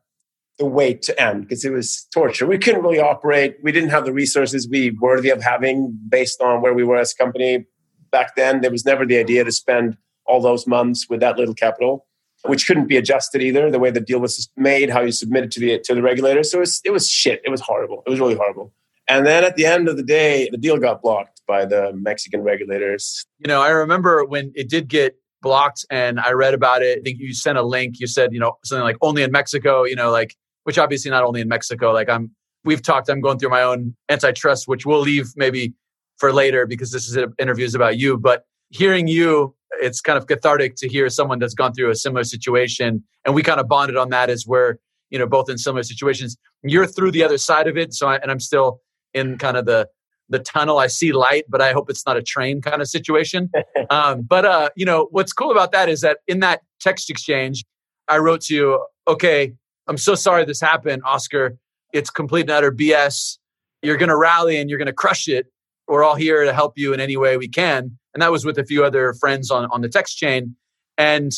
the 0.59 0.67
wait 0.67 1.03
to 1.03 1.21
end 1.21 1.43
because 1.43 1.65
it 1.65 1.73
was 1.73 2.07
torture. 2.13 2.47
We 2.47 2.59
couldn't 2.59 2.83
really 2.83 3.01
operate. 3.01 3.57
We 3.63 3.73
didn't 3.73 3.91
have 3.91 4.05
the 4.05 4.13
resources 4.13 4.69
we 4.69 4.91
worthy 5.01 5.31
of 5.31 5.43
having 5.43 5.99
based 6.09 6.41
on 6.41 6.61
where 6.63 6.75
we 6.75 6.85
were 6.85 6.99
as 6.99 7.13
a 7.13 7.17
company 7.17 7.65
back 8.11 8.37
then. 8.37 8.61
There 8.61 8.71
was 8.71 8.85
never 8.85 9.07
the 9.07 9.19
idea 9.19 9.45
to 9.45 9.53
spend 9.53 9.97
all 10.27 10.41
those 10.41 10.67
months 10.67 11.09
with 11.09 11.21
that 11.21 11.39
little 11.39 11.55
capital, 11.55 12.07
which 12.45 12.67
couldn't 12.67 12.87
be 12.87 12.97
adjusted 12.97 13.43
either. 13.43 13.71
The 13.71 13.79
way 13.79 13.91
the 13.91 14.01
deal 14.01 14.21
was 14.21 14.51
made, 14.57 14.91
how 14.91 15.01
you 15.01 15.13
submitted 15.13 15.51
to 15.53 15.61
the 15.61 15.81
to 15.81 15.95
the 15.95 16.03
regulator. 16.03 16.43
So 16.43 16.59
it 16.59 16.61
was, 16.61 16.81
it 16.85 16.91
was 16.91 17.09
shit. 17.09 17.41
It 17.45 17.51
was 17.51 17.61
horrible. 17.61 18.03
It 18.07 18.11
was 18.11 18.21
really 18.21 18.37
horrible. 18.37 18.73
And 19.09 19.27
then 19.27 19.45
at 19.45 19.57
the 19.57 19.67
end 19.67 19.89
of 19.89 19.97
the 19.97 20.05
day, 20.05 20.49
the 20.51 20.59
deal 20.59 20.77
got 20.79 21.03
blocked 21.03 21.41
by 21.49 21.65
the 21.65 21.93
Mexican 21.95 22.43
regulators. 22.43 23.25
You 23.39 23.49
know, 23.49 23.61
I 23.61 23.71
remember 23.71 24.25
when 24.25 24.53
it 24.55 24.69
did 24.69 24.89
get 24.89 25.17
blocked 25.43 25.85
and 25.91 26.21
I 26.21 26.31
read 26.33 26.55
about 26.55 26.83
it. 26.83 26.99
I 26.99 27.03
think 27.03 27.19
you 27.19 27.35
sent 27.35 27.59
a 27.59 27.63
link. 27.63 27.99
You 27.99 28.07
said, 28.07 28.33
you 28.33 28.39
know, 28.39 28.59
something 28.65 28.85
like 28.85 28.97
only 29.03 29.25
in 29.25 29.33
Mexico, 29.33 29.85
you 29.85 29.97
know, 29.97 30.13
like, 30.13 30.37
which 30.65 30.79
obviously 30.79 31.11
not 31.11 31.25
only 31.25 31.41
in 31.41 31.49
Mexico. 31.49 31.93
Like, 31.93 32.09
I'm, 32.09 32.31
we've 32.65 32.83
talked, 32.83 33.09
I'm 33.09 33.21
going 33.21 33.39
through 33.39 33.51
my 33.51 33.63
own 33.63 33.95
antitrust, 34.09 34.69
which 34.69 34.87
we'll 34.87 35.01
leave 35.01 35.33
maybe 35.37 35.75
for 36.19 36.33
later 36.33 36.67
because 36.67 36.93
this 36.93 37.09
is 37.09 37.17
interviews 37.39 37.75
about 37.75 37.99
you. 37.99 38.17
But 38.17 38.45
hearing 38.71 39.09
you, 39.09 39.55
it's 39.81 40.01
kind 40.01 40.17
of 40.17 40.27
cathartic 40.27 40.77
to 40.77 40.89
hear 40.89 41.09
someone 41.09 41.39
that's 41.39 41.55
gone 41.55 41.73
through 41.73 41.91
a 41.91 41.95
similar 41.95 42.25
situation. 42.25 43.03
And 43.25 43.35
we 43.35 43.43
kind 43.43 43.61
of 43.61 43.69
bonded 43.69 43.97
on 43.97 44.11
that 44.11 44.31
as 44.31 44.47
we're, 44.47 44.77
you 45.11 45.19
know, 45.19 45.27
both 45.27 45.51
in 45.51 45.59
similar 45.59 45.83
situations. 45.83 46.37
You're 46.63 46.87
through 46.87 47.11
the 47.13 47.25
other 47.25 47.39
side 47.39 47.67
of 47.67 47.77
it. 47.77 47.93
So, 47.95 48.09
I, 48.09 48.17
and 48.17 48.31
I'm 48.31 48.41
still 48.41 48.81
in 49.15 49.39
kind 49.39 49.57
of 49.57 49.67
the 49.67 49.89
the 50.29 50.39
tunnel. 50.39 50.79
I 50.79 50.87
see 50.87 51.13
light, 51.13 51.45
but 51.49 51.61
I 51.61 51.73
hope 51.73 51.91
it's 51.91 52.07
not 52.07 52.17
a 52.17 52.23
train 52.23 52.63
kind 52.63 52.81
of 52.81 52.89
situation. 52.89 53.51
um, 53.91 54.23
but 54.23 54.45
uh, 54.45 54.71
you 54.77 54.87
know, 54.87 55.09
what's 55.11 55.33
cool 55.33 55.51
about 55.51 55.73
that 55.73 55.89
is 55.89 56.01
that 56.01 56.19
in 56.27 56.41
that 56.41 56.63
text 56.81 57.11
exchange, 57.11 57.65
I 58.09 58.19
wrote 58.19 58.43
to 58.43 58.55
you, 58.55 58.87
okay, 59.07 59.55
I'm 59.87 59.99
so 59.99 60.15
sorry 60.15 60.45
this 60.45 60.61
happened, 60.61 61.03
Oscar. 61.05 61.57
It's 61.93 62.11
complete 62.11 62.43
and 62.43 62.51
utter 62.51 62.73
BS. 62.73 63.39
You're 63.83 63.97
gonna 63.97 64.17
rally 64.17 64.59
and 64.59 64.71
you're 64.71 64.79
gonna 64.79 64.93
crush 64.93 65.29
it. 65.29 65.47
We're 65.89 66.05
all 66.05 66.15
here 66.15 66.45
to 66.45 66.53
help 66.53 66.79
you 66.79 66.93
in 66.93 67.01
any 67.01 67.17
way 67.17 67.37
we 67.37 67.49
can. 67.49 67.99
And 68.15 68.23
that 68.23 68.31
was 68.31 68.45
with 68.45 68.59
a 68.59 68.65
few 68.65 68.85
other 68.85 69.15
friends 69.15 69.51
on, 69.51 69.69
on 69.71 69.81
the 69.81 69.89
text 69.89 70.17
chain. 70.17 70.57
And 70.97 71.33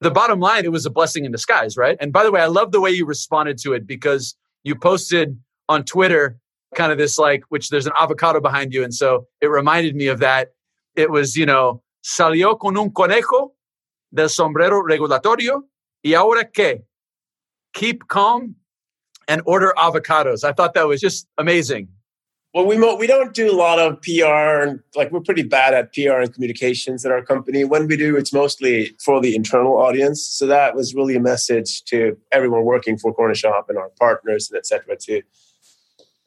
the 0.00 0.10
bottom 0.10 0.40
line, 0.40 0.64
it 0.64 0.72
was 0.72 0.86
a 0.86 0.90
blessing 0.90 1.24
in 1.24 1.32
disguise, 1.32 1.76
right? 1.76 1.96
And 2.00 2.12
by 2.12 2.24
the 2.24 2.32
way, 2.32 2.40
I 2.40 2.46
love 2.46 2.72
the 2.72 2.80
way 2.80 2.90
you 2.90 3.06
responded 3.06 3.58
to 3.58 3.72
it 3.72 3.86
because 3.86 4.34
you 4.64 4.74
posted 4.74 5.38
on 5.68 5.84
Twitter 5.84 6.38
kind 6.74 6.90
of 6.92 6.98
this 6.98 7.18
like, 7.18 7.44
which 7.48 7.68
there's 7.68 7.86
an 7.86 7.92
avocado 7.98 8.40
behind 8.40 8.72
you. 8.72 8.82
And 8.82 8.92
so 8.92 9.26
it 9.40 9.46
reminded 9.46 9.94
me 9.94 10.08
of 10.08 10.18
that. 10.18 10.48
It 10.96 11.10
was, 11.10 11.36
you 11.36 11.46
know, 11.46 11.82
salió 12.04 12.58
con 12.58 12.76
un 12.76 12.90
conejo 12.90 13.52
del 14.12 14.28
sombrero 14.28 14.82
regulatorio 14.82 15.62
y 16.04 16.14
ahora 16.14 16.44
qué? 16.44 16.82
Keep 17.74 18.08
calm 18.08 18.56
and 19.28 19.42
order 19.44 19.72
avocados. 19.76 20.44
I 20.44 20.52
thought 20.52 20.74
that 20.74 20.86
was 20.86 21.00
just 21.00 21.26
amazing. 21.38 21.88
Well, 22.54 22.66
we 22.66 22.78
mo- 22.78 22.94
we 22.94 23.08
don't 23.08 23.34
do 23.34 23.50
a 23.50 23.56
lot 23.56 23.80
of 23.80 24.00
PR 24.00 24.62
and 24.62 24.78
like 24.94 25.10
we're 25.10 25.20
pretty 25.20 25.42
bad 25.42 25.74
at 25.74 25.92
PR 25.92 26.20
and 26.20 26.32
communications 26.32 27.04
at 27.04 27.10
our 27.10 27.20
company. 27.20 27.64
When 27.64 27.88
we 27.88 27.96
do, 27.96 28.16
it's 28.16 28.32
mostly 28.32 28.94
for 29.04 29.20
the 29.20 29.34
internal 29.34 29.76
audience. 29.76 30.22
So 30.22 30.46
that 30.46 30.76
was 30.76 30.94
really 30.94 31.16
a 31.16 31.20
message 31.20 31.82
to 31.86 32.16
everyone 32.30 32.64
working 32.64 32.96
for 32.96 33.12
Cornershop 33.12 33.64
and 33.68 33.76
our 33.76 33.90
partners 33.98 34.50
and 34.50 34.56
etc. 34.56 34.96
Too. 34.96 35.22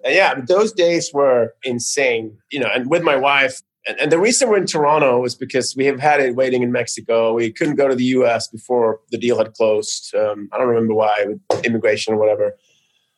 And 0.04 0.16
yeah, 0.16 0.42
those 0.46 0.74
days 0.74 1.12
were 1.14 1.54
insane. 1.64 2.38
You 2.52 2.60
know, 2.60 2.70
and 2.74 2.90
with 2.90 3.04
my 3.04 3.16
wife, 3.16 3.62
and, 3.88 4.00
and 4.00 4.12
the 4.12 4.20
reason 4.20 4.50
we're 4.50 4.58
in 4.58 4.66
Toronto 4.66 5.24
is 5.26 5.36
because 5.36 5.76
we 5.76 5.86
have 5.86 6.00
had 6.00 6.20
it 6.20 6.36
waiting 6.36 6.64
in 6.64 6.72
Mexico. 6.72 7.34
We 7.34 7.52
couldn't 7.52 7.76
go 7.76 7.88
to 7.88 7.96
the 7.96 8.04
U.S. 8.06 8.48
before 8.48 9.00
the 9.12 9.18
deal 9.18 9.38
had 9.38 9.54
closed. 9.54 10.14
Um, 10.16 10.50
I 10.52 10.58
don't 10.58 10.68
remember 10.68 10.94
why, 10.94 11.26
with 11.28 11.66
immigration 11.66 12.14
or 12.14 12.18
whatever. 12.18 12.56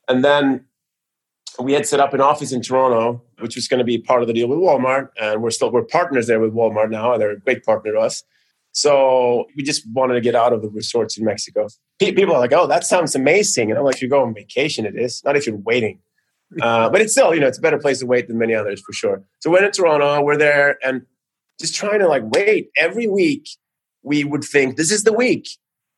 And 0.07 0.23
then 0.23 0.65
we 1.59 1.73
had 1.73 1.85
set 1.85 1.99
up 1.99 2.13
an 2.13 2.21
office 2.21 2.51
in 2.51 2.61
Toronto, 2.61 3.21
which 3.39 3.55
was 3.55 3.67
going 3.67 3.79
to 3.79 3.83
be 3.83 3.97
part 3.97 4.21
of 4.21 4.27
the 4.27 4.33
deal 4.33 4.47
with 4.47 4.59
Walmart, 4.59 5.09
and 5.19 5.41
we're 5.41 5.49
still 5.49 5.71
we're 5.71 5.83
partners 5.83 6.27
there 6.27 6.39
with 6.39 6.53
Walmart 6.53 6.89
now. 6.89 7.17
They're 7.17 7.31
a 7.31 7.39
great 7.39 7.63
partner 7.63 7.93
to 7.93 7.99
us. 7.99 8.23
So 8.71 9.45
we 9.55 9.63
just 9.63 9.83
wanted 9.93 10.13
to 10.13 10.21
get 10.21 10.35
out 10.35 10.53
of 10.53 10.61
the 10.61 10.69
resorts 10.69 11.17
in 11.17 11.25
Mexico. 11.25 11.67
People 11.97 12.35
are 12.35 12.39
like, 12.39 12.53
"Oh, 12.53 12.67
that 12.67 12.85
sounds 12.85 13.15
amazing," 13.15 13.69
and 13.69 13.77
I'm 13.77 13.83
like, 13.83 13.95
"If 13.95 14.01
you 14.01 14.09
go 14.09 14.21
on 14.21 14.33
vacation, 14.33 14.85
it 14.85 14.95
is 14.95 15.23
not 15.25 15.35
if 15.35 15.47
you're 15.47 15.57
waiting." 15.57 15.99
Uh, 16.61 16.89
but 16.89 17.01
it's 17.01 17.11
still, 17.11 17.33
you 17.33 17.39
know, 17.39 17.47
it's 17.47 17.59
a 17.59 17.61
better 17.61 17.77
place 17.77 17.99
to 17.99 18.05
wait 18.05 18.27
than 18.27 18.37
many 18.37 18.55
others 18.55 18.81
for 18.81 18.91
sure. 18.91 19.23
So 19.39 19.51
we're 19.51 19.63
in 19.63 19.71
Toronto, 19.71 20.21
we're 20.21 20.37
there, 20.37 20.77
and 20.83 21.03
just 21.59 21.75
trying 21.75 21.99
to 21.99 22.07
like 22.07 22.23
wait 22.25 22.69
every 22.77 23.07
week. 23.07 23.47
We 24.01 24.23
would 24.23 24.43
think 24.43 24.77
this 24.77 24.91
is 24.91 25.03
the 25.03 25.13
week, 25.13 25.49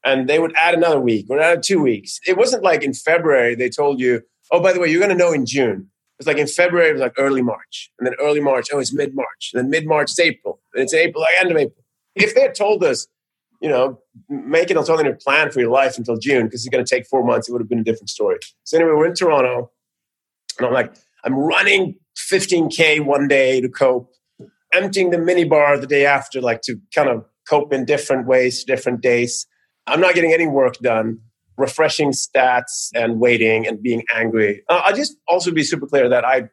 and 0.04 0.28
they 0.28 0.40
would 0.40 0.54
add 0.58 0.74
another 0.74 1.00
week 1.00 1.28
or 1.30 1.40
add 1.40 1.64
two 1.64 1.82
weeks. 1.82 2.20
It 2.28 2.36
wasn't 2.36 2.64
like 2.64 2.84
in 2.84 2.94
February 2.94 3.56
they 3.56 3.70
told 3.70 4.00
you 4.00 4.24
oh, 4.52 4.62
by 4.62 4.74
the 4.74 4.80
way, 4.80 4.90
you're 4.90 5.00
going 5.00 5.18
to 5.18 5.24
know 5.24 5.32
in 5.32 5.46
June. 5.46 5.90
It's 6.20 6.28
like 6.28 6.38
in 6.38 6.48
February, 6.48 6.90
it 6.90 6.94
was 6.94 7.02
like 7.02 7.14
early 7.18 7.42
March. 7.42 7.92
And 7.98 8.06
then 8.06 8.14
early 8.20 8.42
March, 8.42 8.68
oh, 8.72 8.80
it's 8.80 8.94
mid 8.94 9.16
March. 9.16 9.52
And 9.54 9.64
then 9.64 9.70
mid 9.70 9.88
March, 9.88 10.12
it's 10.12 10.20
April. 10.20 10.60
And 10.74 10.84
it's 10.84 10.94
April, 10.94 11.22
like 11.22 11.44
end 11.44 11.52
of 11.52 11.58
April. 11.58 11.84
If 12.16 12.36
they 12.36 12.42
had 12.42 12.54
told 12.54 12.84
us, 12.84 13.08
you 13.60 13.70
know, 13.70 14.00
make 14.30 14.70
an 14.70 14.78
alternative 14.78 15.20
plan 15.20 15.52
for 15.52 15.62
your 15.62 15.72
life 15.72 15.98
until 15.98 16.18
June 16.18 16.46
because 16.46 16.66
it's 16.66 16.70
going 16.70 16.84
to 16.84 16.96
take 16.96 17.08
four 17.08 17.24
months, 17.24 17.50
it 17.50 17.54
would 17.54 17.62
have 17.62 17.70
been 17.70 17.80
a 17.80 17.84
different 17.84 18.10
story. 18.10 18.38
So 18.64 18.78
anyway, 18.78 18.92
we're 18.94 19.08
in 19.08 19.16
Toronto. 19.16 19.72
And 20.58 20.68
I'm 20.68 20.74
like, 20.74 20.94
I'm 21.24 21.36
running 21.36 21.96
15K 22.18 23.06
one 23.06 23.28
day 23.28 23.62
to 23.62 23.70
cope, 23.70 24.12
emptying 24.74 25.12
the 25.12 25.18
minibar 25.18 25.80
the 25.80 25.88
day 25.88 26.06
after, 26.06 26.42
like 26.42 26.62
to 26.64 26.78
kind 26.94 27.10
of 27.10 27.26
cope 27.48 27.74
in 27.74 27.86
different 27.86 28.28
ways, 28.28 28.64
different 28.64 29.02
days. 29.02 29.48
I'm 29.88 30.02
not 30.02 30.16
getting 30.16 30.34
any 30.34 30.48
work 30.48 30.78
done 30.80 31.20
refreshing 31.58 32.12
stats 32.12 32.90
and 32.96 33.20
waiting 33.20 33.68
and 33.68 33.82
being 33.82 34.04
angry. 34.14 34.64
Uh, 34.70 34.82
I'll 34.86 34.96
just 34.96 35.16
also 35.28 35.52
be 35.52 35.64
super 35.64 35.86
clear 35.86 36.10
that 36.10 36.26
I, 36.26 36.50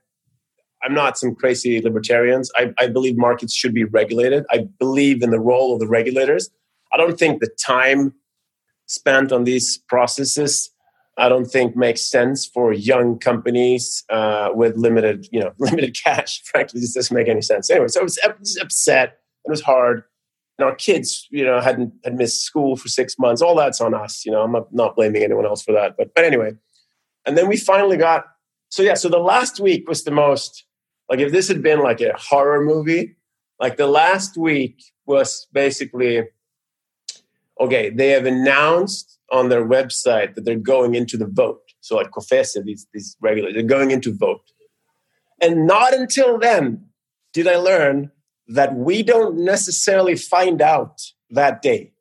I'm 0.82 0.94
not 0.94 1.18
some 1.18 1.34
crazy 1.34 1.80
libertarians. 1.80 2.50
I, 2.56 2.72
I 2.78 2.88
believe 2.88 3.16
markets 3.16 3.54
should 3.54 3.74
be 3.74 3.84
regulated. 3.84 4.44
I 4.50 4.66
believe 4.78 5.22
in 5.22 5.30
the 5.30 5.40
role 5.40 5.72
of 5.72 5.80
the 5.80 5.88
regulators. 5.88 6.50
I 6.92 6.96
don't 6.96 7.18
think 7.18 7.40
the 7.40 7.50
time 7.58 8.14
spent 8.86 9.32
on 9.32 9.44
these 9.44 9.78
processes 9.88 10.70
I 11.18 11.28
don't 11.28 11.46
think 11.46 11.76
makes 11.76 12.02
sense 12.02 12.46
for 12.46 12.72
young 12.72 13.18
companies 13.18 14.04
uh, 14.08 14.50
with 14.54 14.76
limited, 14.76 15.26
you 15.32 15.40
know, 15.40 15.52
limited 15.58 15.96
cash. 16.02 16.42
Frankly, 16.44 16.80
this 16.80 16.94
doesn't 16.94 17.14
make 17.14 17.28
any 17.28 17.42
sense. 17.42 17.68
Anyway, 17.68 17.88
so 17.88 18.00
I 18.00 18.04
was 18.04 18.18
upset. 18.60 19.18
It 19.44 19.50
was 19.50 19.60
hard 19.60 20.04
And 20.58 20.68
our 20.68 20.74
kids, 20.76 21.26
you 21.30 21.44
know, 21.44 21.60
hadn't 21.60 21.92
had 22.04 22.14
missed 22.14 22.42
school 22.42 22.76
for 22.76 22.88
six 22.88 23.18
months. 23.18 23.42
All 23.42 23.56
that's 23.56 23.80
on 23.80 23.94
us. 23.94 24.24
You 24.24 24.30
know, 24.30 24.42
I'm 24.42 24.52
not, 24.52 24.72
not 24.72 24.94
blaming 24.94 25.24
anyone 25.24 25.44
else 25.44 25.62
for 25.62 25.72
that. 25.72 25.96
But 25.96 26.14
but 26.14 26.24
anyway, 26.24 26.52
and 27.26 27.36
then 27.36 27.48
we 27.48 27.56
finally 27.56 27.96
got. 27.96 28.24
So 28.70 28.82
yeah, 28.82 28.94
so 28.94 29.08
the 29.08 29.18
last 29.18 29.58
week 29.58 29.88
was 29.88 30.04
the 30.04 30.10
most 30.10 30.64
like 31.08 31.20
if 31.20 31.32
this 31.32 31.48
had 31.48 31.62
been 31.62 31.80
like 31.82 32.00
a 32.00 32.12
horror 32.16 32.62
movie, 32.64 33.16
like 33.58 33.76
the 33.76 33.86
last 33.88 34.36
week 34.36 34.82
was 35.06 35.48
basically 35.52 36.22
okay. 37.60 37.90
They 37.90 38.10
have 38.10 38.26
announced 38.26 39.17
on 39.30 39.48
their 39.48 39.64
website 39.64 40.34
that 40.34 40.44
they're 40.44 40.56
going 40.56 40.94
into 40.94 41.16
the 41.16 41.26
vote. 41.26 41.60
So 41.80 41.96
like 41.96 42.10
COFECE, 42.10 42.64
these 42.64 42.86
these 42.92 43.16
regulars, 43.20 43.54
they're 43.54 43.62
going 43.62 43.90
into 43.90 44.14
vote, 44.14 44.40
and 45.40 45.66
not 45.66 45.94
until 45.94 46.38
then 46.38 46.86
did 47.32 47.46
I 47.46 47.56
learn 47.56 48.10
that 48.48 48.74
we 48.74 49.02
don't 49.02 49.38
necessarily 49.38 50.16
find 50.16 50.62
out 50.62 51.00
that 51.30 51.62
day. 51.62 51.92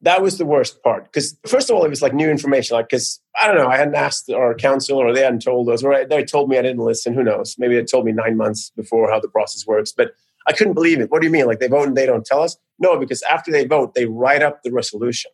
That 0.00 0.20
was 0.20 0.36
the 0.36 0.44
worst 0.44 0.82
part. 0.82 1.04
Because, 1.04 1.38
first 1.46 1.70
of 1.70 1.76
all, 1.76 1.84
it 1.84 1.88
was 1.88 2.02
like 2.02 2.12
new 2.12 2.28
information. 2.28 2.76
Like, 2.76 2.88
because 2.88 3.20
I 3.40 3.46
don't 3.46 3.56
know, 3.56 3.68
I 3.68 3.76
hadn't 3.76 3.94
asked 3.94 4.28
our 4.30 4.54
counsel 4.54 4.98
or 4.98 5.14
they 5.14 5.22
hadn't 5.22 5.42
told 5.42 5.68
us, 5.68 5.84
or 5.84 6.04
they 6.04 6.24
told 6.24 6.48
me 6.48 6.58
I 6.58 6.62
didn't 6.62 6.84
listen. 6.84 7.14
Who 7.14 7.22
knows? 7.22 7.54
Maybe 7.56 7.76
they 7.76 7.84
told 7.84 8.04
me 8.04 8.10
nine 8.10 8.36
months 8.36 8.72
before 8.76 9.08
how 9.10 9.20
the 9.20 9.28
process 9.28 9.64
works. 9.64 9.92
But 9.96 10.10
I 10.48 10.52
couldn't 10.52 10.74
believe 10.74 11.00
it. 11.00 11.08
What 11.10 11.20
do 11.20 11.28
you 11.28 11.32
mean? 11.32 11.46
Like, 11.46 11.60
they 11.60 11.68
vote 11.68 11.86
and 11.86 11.96
they 11.96 12.06
don't 12.06 12.26
tell 12.26 12.42
us? 12.42 12.56
No, 12.80 12.98
because 12.98 13.22
after 13.22 13.52
they 13.52 13.64
vote, 13.64 13.94
they 13.94 14.06
write 14.06 14.42
up 14.42 14.64
the 14.64 14.72
resolution. 14.72 15.30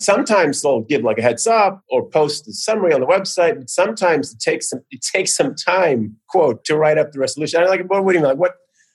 Sometimes 0.00 0.62
they'll 0.62 0.80
give 0.82 1.02
like 1.02 1.18
a 1.18 1.22
heads 1.22 1.46
up 1.46 1.82
or 1.90 2.08
post 2.08 2.48
a 2.48 2.52
summary 2.52 2.92
on 2.92 3.00
the 3.00 3.06
website. 3.06 3.58
But 3.58 3.70
sometimes 3.70 4.32
it 4.32 4.40
takes 4.40 4.70
some, 4.70 4.80
it 4.90 5.02
takes 5.02 5.36
some 5.36 5.54
time, 5.54 6.16
quote, 6.28 6.64
to 6.64 6.76
write 6.76 6.98
up 6.98 7.12
the 7.12 7.18
resolution. 7.18 7.60
I'm 7.60 7.68
like, 7.68 7.88
what, 7.88 8.04
what 8.04 8.12
do 8.12 8.18
you 8.18 8.22
mean? 8.22 8.30
Like, 8.30 8.38
what? 8.38 8.54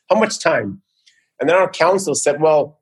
How 0.09 0.19
much 0.19 0.39
time? 0.39 0.81
And 1.39 1.49
then 1.49 1.55
our 1.55 1.69
counsel 1.69 2.15
said, 2.15 2.41
well, 2.41 2.81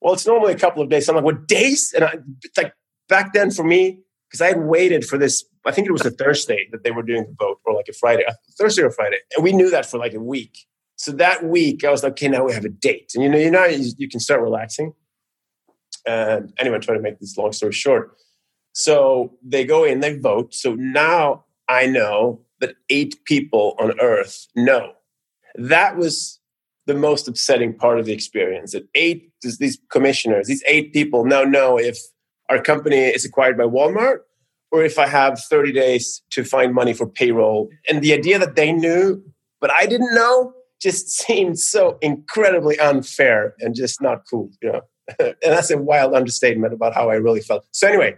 well, 0.00 0.14
it's 0.14 0.26
normally 0.26 0.52
a 0.52 0.58
couple 0.58 0.82
of 0.82 0.88
days. 0.88 1.06
So 1.06 1.12
I'm 1.12 1.16
like, 1.16 1.24
what 1.24 1.48
days? 1.48 1.92
And 1.94 2.04
I, 2.04 2.14
like 2.56 2.72
back 3.08 3.32
then 3.32 3.50
for 3.50 3.64
me, 3.64 4.00
because 4.28 4.40
I 4.40 4.48
had 4.48 4.60
waited 4.60 5.04
for 5.04 5.18
this, 5.18 5.44
I 5.64 5.72
think 5.72 5.88
it 5.88 5.92
was 5.92 6.04
a 6.04 6.10
Thursday 6.10 6.68
that 6.72 6.84
they 6.84 6.90
were 6.90 7.02
doing 7.02 7.24
the 7.24 7.34
vote, 7.38 7.58
or 7.64 7.74
like 7.74 7.88
a 7.88 7.92
Friday, 7.92 8.24
a 8.26 8.34
Thursday 8.58 8.82
or 8.82 8.90
Friday, 8.90 9.18
and 9.34 9.42
we 9.42 9.52
knew 9.52 9.70
that 9.70 9.86
for 9.86 9.98
like 9.98 10.14
a 10.14 10.20
week. 10.20 10.66
So 10.96 11.12
that 11.12 11.44
week, 11.44 11.84
I 11.84 11.90
was 11.90 12.02
like, 12.02 12.12
okay, 12.12 12.28
now 12.28 12.44
we 12.44 12.52
have 12.52 12.64
a 12.64 12.70
date, 12.70 13.12
and 13.14 13.22
you 13.22 13.30
know, 13.30 13.38
you 13.38 13.50
know, 13.50 13.64
you, 13.64 13.92
you 13.98 14.08
can 14.08 14.20
start 14.20 14.40
relaxing. 14.40 14.94
And 16.08 16.52
anyway, 16.58 16.78
trying 16.78 16.98
to 16.98 17.02
make 17.02 17.18
this 17.18 17.36
long 17.36 17.52
story 17.52 17.72
short. 17.72 18.16
So 18.72 19.34
they 19.42 19.64
go 19.64 19.84
in, 19.84 20.00
they 20.00 20.16
vote. 20.16 20.54
So 20.54 20.74
now 20.74 21.44
I 21.68 21.86
know 21.86 22.40
that 22.60 22.76
eight 22.88 23.22
people 23.26 23.76
on 23.78 24.00
Earth 24.00 24.46
know. 24.56 24.92
That 25.56 25.96
was 25.96 26.40
the 26.86 26.94
most 26.94 27.28
upsetting 27.28 27.74
part 27.74 27.98
of 28.00 28.06
the 28.06 28.12
experience. 28.12 28.72
That 28.72 28.88
eight 28.94 29.32
these 29.60 29.78
commissioners, 29.90 30.46
these 30.46 30.64
eight 30.66 30.92
people 30.92 31.24
now 31.24 31.44
know 31.44 31.78
if 31.78 31.98
our 32.48 32.60
company 32.60 32.96
is 32.96 33.24
acquired 33.24 33.58
by 33.58 33.64
Walmart 33.64 34.20
or 34.70 34.82
if 34.82 34.98
I 34.98 35.06
have 35.06 35.38
30 35.38 35.72
days 35.72 36.22
to 36.30 36.44
find 36.44 36.74
money 36.74 36.94
for 36.94 37.06
payroll. 37.06 37.68
And 37.88 38.02
the 38.02 38.12
idea 38.12 38.38
that 38.38 38.56
they 38.56 38.72
knew, 38.72 39.22
but 39.60 39.70
I 39.70 39.86
didn't 39.86 40.14
know, 40.14 40.54
just 40.80 41.08
seemed 41.20 41.58
so 41.58 41.98
incredibly 42.00 42.78
unfair 42.78 43.54
and 43.60 43.74
just 43.74 44.00
not 44.00 44.22
cool, 44.30 44.50
you 44.62 44.72
know. 44.72 44.80
and 45.18 45.36
that's 45.42 45.70
a 45.70 45.78
wild 45.78 46.14
understatement 46.14 46.72
about 46.72 46.94
how 46.94 47.10
I 47.10 47.14
really 47.14 47.40
felt. 47.40 47.66
So 47.72 47.88
anyway, 47.88 48.16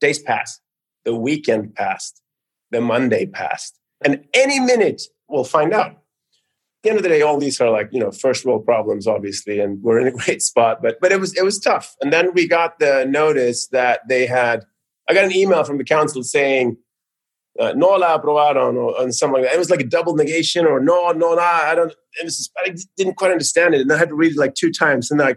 days 0.00 0.18
passed, 0.18 0.60
the 1.04 1.14
weekend 1.14 1.74
passed, 1.74 2.22
the 2.70 2.80
Monday 2.80 3.26
passed, 3.26 3.78
and 4.04 4.24
any 4.34 4.60
minute 4.60 5.02
we'll 5.28 5.44
find 5.44 5.72
out 5.72 5.98
the 6.82 6.90
end 6.90 6.98
of 6.98 7.02
the 7.02 7.08
day, 7.08 7.22
all 7.22 7.38
these 7.38 7.60
are 7.60 7.70
like 7.70 7.88
you 7.92 8.00
know 8.00 8.10
first 8.10 8.44
world 8.44 8.64
problems, 8.64 9.06
obviously, 9.06 9.60
and 9.60 9.82
we're 9.82 10.00
in 10.00 10.06
a 10.06 10.10
great 10.24 10.42
spot. 10.42 10.80
But 10.82 10.98
but 11.00 11.12
it 11.12 11.20
was 11.20 11.36
it 11.36 11.44
was 11.44 11.58
tough. 11.58 11.96
And 12.00 12.12
then 12.12 12.32
we 12.34 12.46
got 12.46 12.78
the 12.78 13.04
notice 13.08 13.68
that 13.68 14.00
they 14.08 14.26
had. 14.26 14.64
I 15.08 15.14
got 15.14 15.24
an 15.24 15.32
email 15.32 15.64
from 15.64 15.78
the 15.78 15.84
counsel 15.84 16.22
saying 16.22 16.76
uh, 17.58 17.72
no 17.74 17.88
la 17.88 18.18
aprobaron 18.18 18.76
or 18.76 19.10
something 19.10 19.40
like 19.40 19.50
that. 19.50 19.54
It 19.54 19.58
was 19.58 19.70
like 19.70 19.80
a 19.80 19.86
double 19.86 20.14
negation 20.14 20.66
or 20.66 20.80
no 20.80 21.10
no 21.12 21.34
nah. 21.34 21.42
I 21.42 21.74
don't. 21.74 21.92
It 22.20 22.24
was, 22.24 22.50
I 22.58 22.74
didn't 22.96 23.16
quite 23.16 23.32
understand 23.32 23.74
it, 23.74 23.80
and 23.80 23.92
I 23.92 23.98
had 23.98 24.10
to 24.10 24.14
read 24.14 24.32
it 24.32 24.38
like 24.38 24.54
two 24.54 24.70
times. 24.70 25.10
And 25.10 25.20
I 25.20 25.36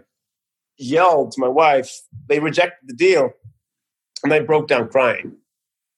yelled 0.82 1.32
to 1.32 1.40
my 1.40 1.48
wife. 1.48 1.90
They 2.28 2.40
rejected 2.40 2.88
the 2.88 2.94
deal, 2.94 3.30
and 4.24 4.32
I 4.32 4.40
broke 4.40 4.68
down 4.68 4.88
crying. 4.88 5.36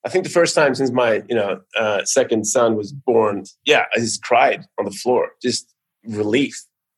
I 0.04 0.10
think 0.10 0.24
the 0.24 0.30
first 0.30 0.54
time 0.54 0.74
since 0.74 0.90
my 0.90 1.22
you 1.28 1.34
know 1.34 1.60
uh, 1.78 2.04
second 2.04 2.46
son 2.46 2.76
was 2.76 2.92
born, 2.92 3.44
yeah, 3.64 3.84
I 3.94 3.98
just 3.98 4.22
cried 4.22 4.64
on 4.78 4.84
the 4.84 4.90
floor, 4.90 5.30
just 5.42 5.72
relief, 6.04 6.54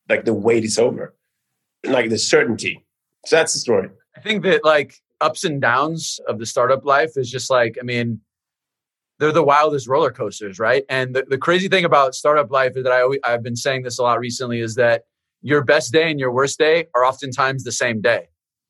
like 0.08 0.24
the 0.24 0.34
wait 0.34 0.64
is 0.64 0.78
over, 0.78 1.14
like 1.84 2.10
the 2.10 2.18
certainty. 2.18 2.84
So 3.26 3.36
that's 3.36 3.52
the 3.52 3.60
story. 3.60 3.90
I 4.16 4.20
think 4.20 4.42
that 4.44 4.64
like 4.64 4.94
ups 5.20 5.44
and 5.44 5.60
downs 5.60 6.20
of 6.28 6.38
the 6.38 6.46
startup 6.46 6.84
life 6.84 7.12
is 7.16 7.30
just 7.30 7.50
like 7.50 7.76
I 7.80 7.84
mean, 7.84 8.20
they're 9.18 9.32
the 9.32 9.42
wildest 9.42 9.86
roller 9.88 10.10
coasters, 10.10 10.58
right? 10.58 10.84
And 10.88 11.14
the, 11.14 11.24
the 11.28 11.38
crazy 11.38 11.68
thing 11.68 11.84
about 11.84 12.14
startup 12.14 12.50
life 12.50 12.76
is 12.76 12.84
that 12.84 12.92
I 12.92 13.02
always, 13.02 13.20
I've 13.24 13.42
been 13.42 13.56
saying 13.56 13.82
this 13.82 13.98
a 13.98 14.02
lot 14.02 14.18
recently 14.18 14.60
is 14.60 14.74
that 14.74 15.04
your 15.42 15.62
best 15.64 15.92
day 15.92 16.10
and 16.10 16.18
your 16.18 16.32
worst 16.32 16.58
day 16.58 16.86
are 16.94 17.04
oftentimes 17.04 17.64
the 17.64 17.72
same 17.72 18.00
day. 18.00 18.28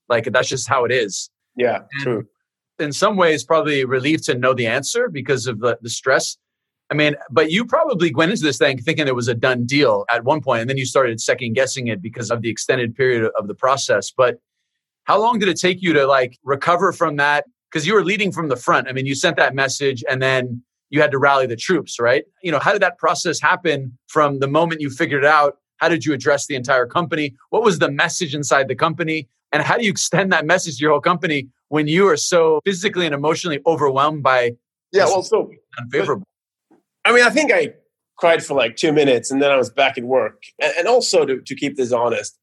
Like 0.09 0.25
that's 0.25 0.49
just 0.49 0.69
how 0.69 0.85
it 0.85 0.93
is. 0.93 1.31
Yeah, 1.57 1.81
and 1.93 2.03
true 2.03 2.27
in 2.79 2.93
some 2.93 3.17
ways 3.17 3.45
probably 3.45 3.85
relieved 3.85 4.25
to 4.25 4.35
know 4.35 4.55
the 4.55 4.67
answer 4.67 5.09
because 5.09 5.47
of 5.47 5.61
the, 5.61 5.79
the 5.83 5.91
stress. 5.91 6.37
I 6.91 6.95
mean, 6.95 7.17
but 7.31 7.51
you 7.51 7.65
probably 7.65 8.15
went 8.15 8.31
into 8.31 8.45
this 8.45 8.59
thing 8.59 8.79
thinking 8.79 9.09
it 9.09 9.15
was 9.15 9.29
a 9.29 9.35
done 9.35 9.67
deal 9.67 10.05
at 10.11 10.25
one 10.25 10.41
point, 10.41 10.61
and 10.61 10.71
then 10.71 10.77
you 10.77 10.87
started 10.87 11.21
second 11.21 11.55
guessing 11.55 11.89
it 11.89 12.01
because 12.01 12.31
of 12.31 12.43
the 12.43 12.49
extended 12.49 12.95
period 12.95 13.29
of 13.37 13.49
the 13.49 13.55
process. 13.55 14.13
But 14.17 14.39
how 15.05 15.21
long 15.21 15.39
did 15.39 15.49
it 15.49 15.59
take 15.59 15.83
you 15.83 15.93
to 15.95 16.07
like 16.07 16.39
recover 16.45 16.93
from 16.93 17.17
that? 17.17 17.45
Because 17.71 17.87
you 17.87 17.95
were 17.95 18.05
leading 18.05 18.31
from 18.31 18.49
the 18.49 18.57
front. 18.57 18.89
I 18.89 18.93
mean, 18.93 19.07
you 19.07 19.17
sent 19.17 19.37
that 19.37 19.55
message, 19.55 20.05
and 20.09 20.23
then 20.23 20.63
you 20.91 21.01
had 21.01 21.11
to 21.11 21.19
rally 21.19 21.47
the 21.47 21.57
troops, 21.57 21.99
right? 21.99 22.25
You 22.43 22.53
know, 22.53 22.61
how 22.61 22.73
did 22.73 22.83
that 22.83 22.99
process 22.99 23.41
happen 23.41 23.99
from 24.07 24.39
the 24.39 24.47
moment 24.47 24.81
you 24.81 24.89
figured 24.89 25.25
it 25.25 25.29
out? 25.29 25.57
How 25.79 25.89
did 25.89 26.05
you 26.05 26.13
address 26.13 26.47
the 26.47 26.55
entire 26.55 26.87
company? 26.87 27.35
What 27.51 27.63
was 27.63 27.79
the 27.79 27.91
message 27.91 28.35
inside 28.35 28.69
the 28.69 28.75
company? 28.75 29.29
And 29.53 29.63
how 29.63 29.77
do 29.77 29.85
you 29.85 29.91
extend 29.91 30.33
that 30.33 30.45
message 30.45 30.79
to 30.79 30.83
your 30.83 30.93
whole 30.93 31.01
company 31.01 31.49
when 31.69 31.89
you 31.89 32.09
are 32.09 32.17
so 32.17 32.61
physically 32.65 33.07
and 33.07 33.15
emotionally 33.15 33.61
overwhelmed 33.67 34.23
by 34.23 34.53
yeah, 34.93 35.05
well, 35.05 35.23
so 35.23 35.51
unfavorable? 35.79 36.27
I 37.05 37.13
mean, 37.13 37.25
I 37.25 37.31
think 37.31 37.53
I 37.53 37.75
cried 38.19 38.45
for 38.45 38.55
like 38.55 38.77
two 38.77 38.93
minutes 38.93 39.31
and 39.31 39.41
then 39.41 39.51
I 39.51 39.57
was 39.57 39.71
back 39.71 39.97
at 39.99 40.05
work. 40.05 40.43
And, 40.61 40.73
and 40.79 40.89
also 40.89 41.25
to, 41.25 41.41
to 41.41 41.55
keep 41.55 41.77
this 41.77 41.93
honest, 41.93 42.39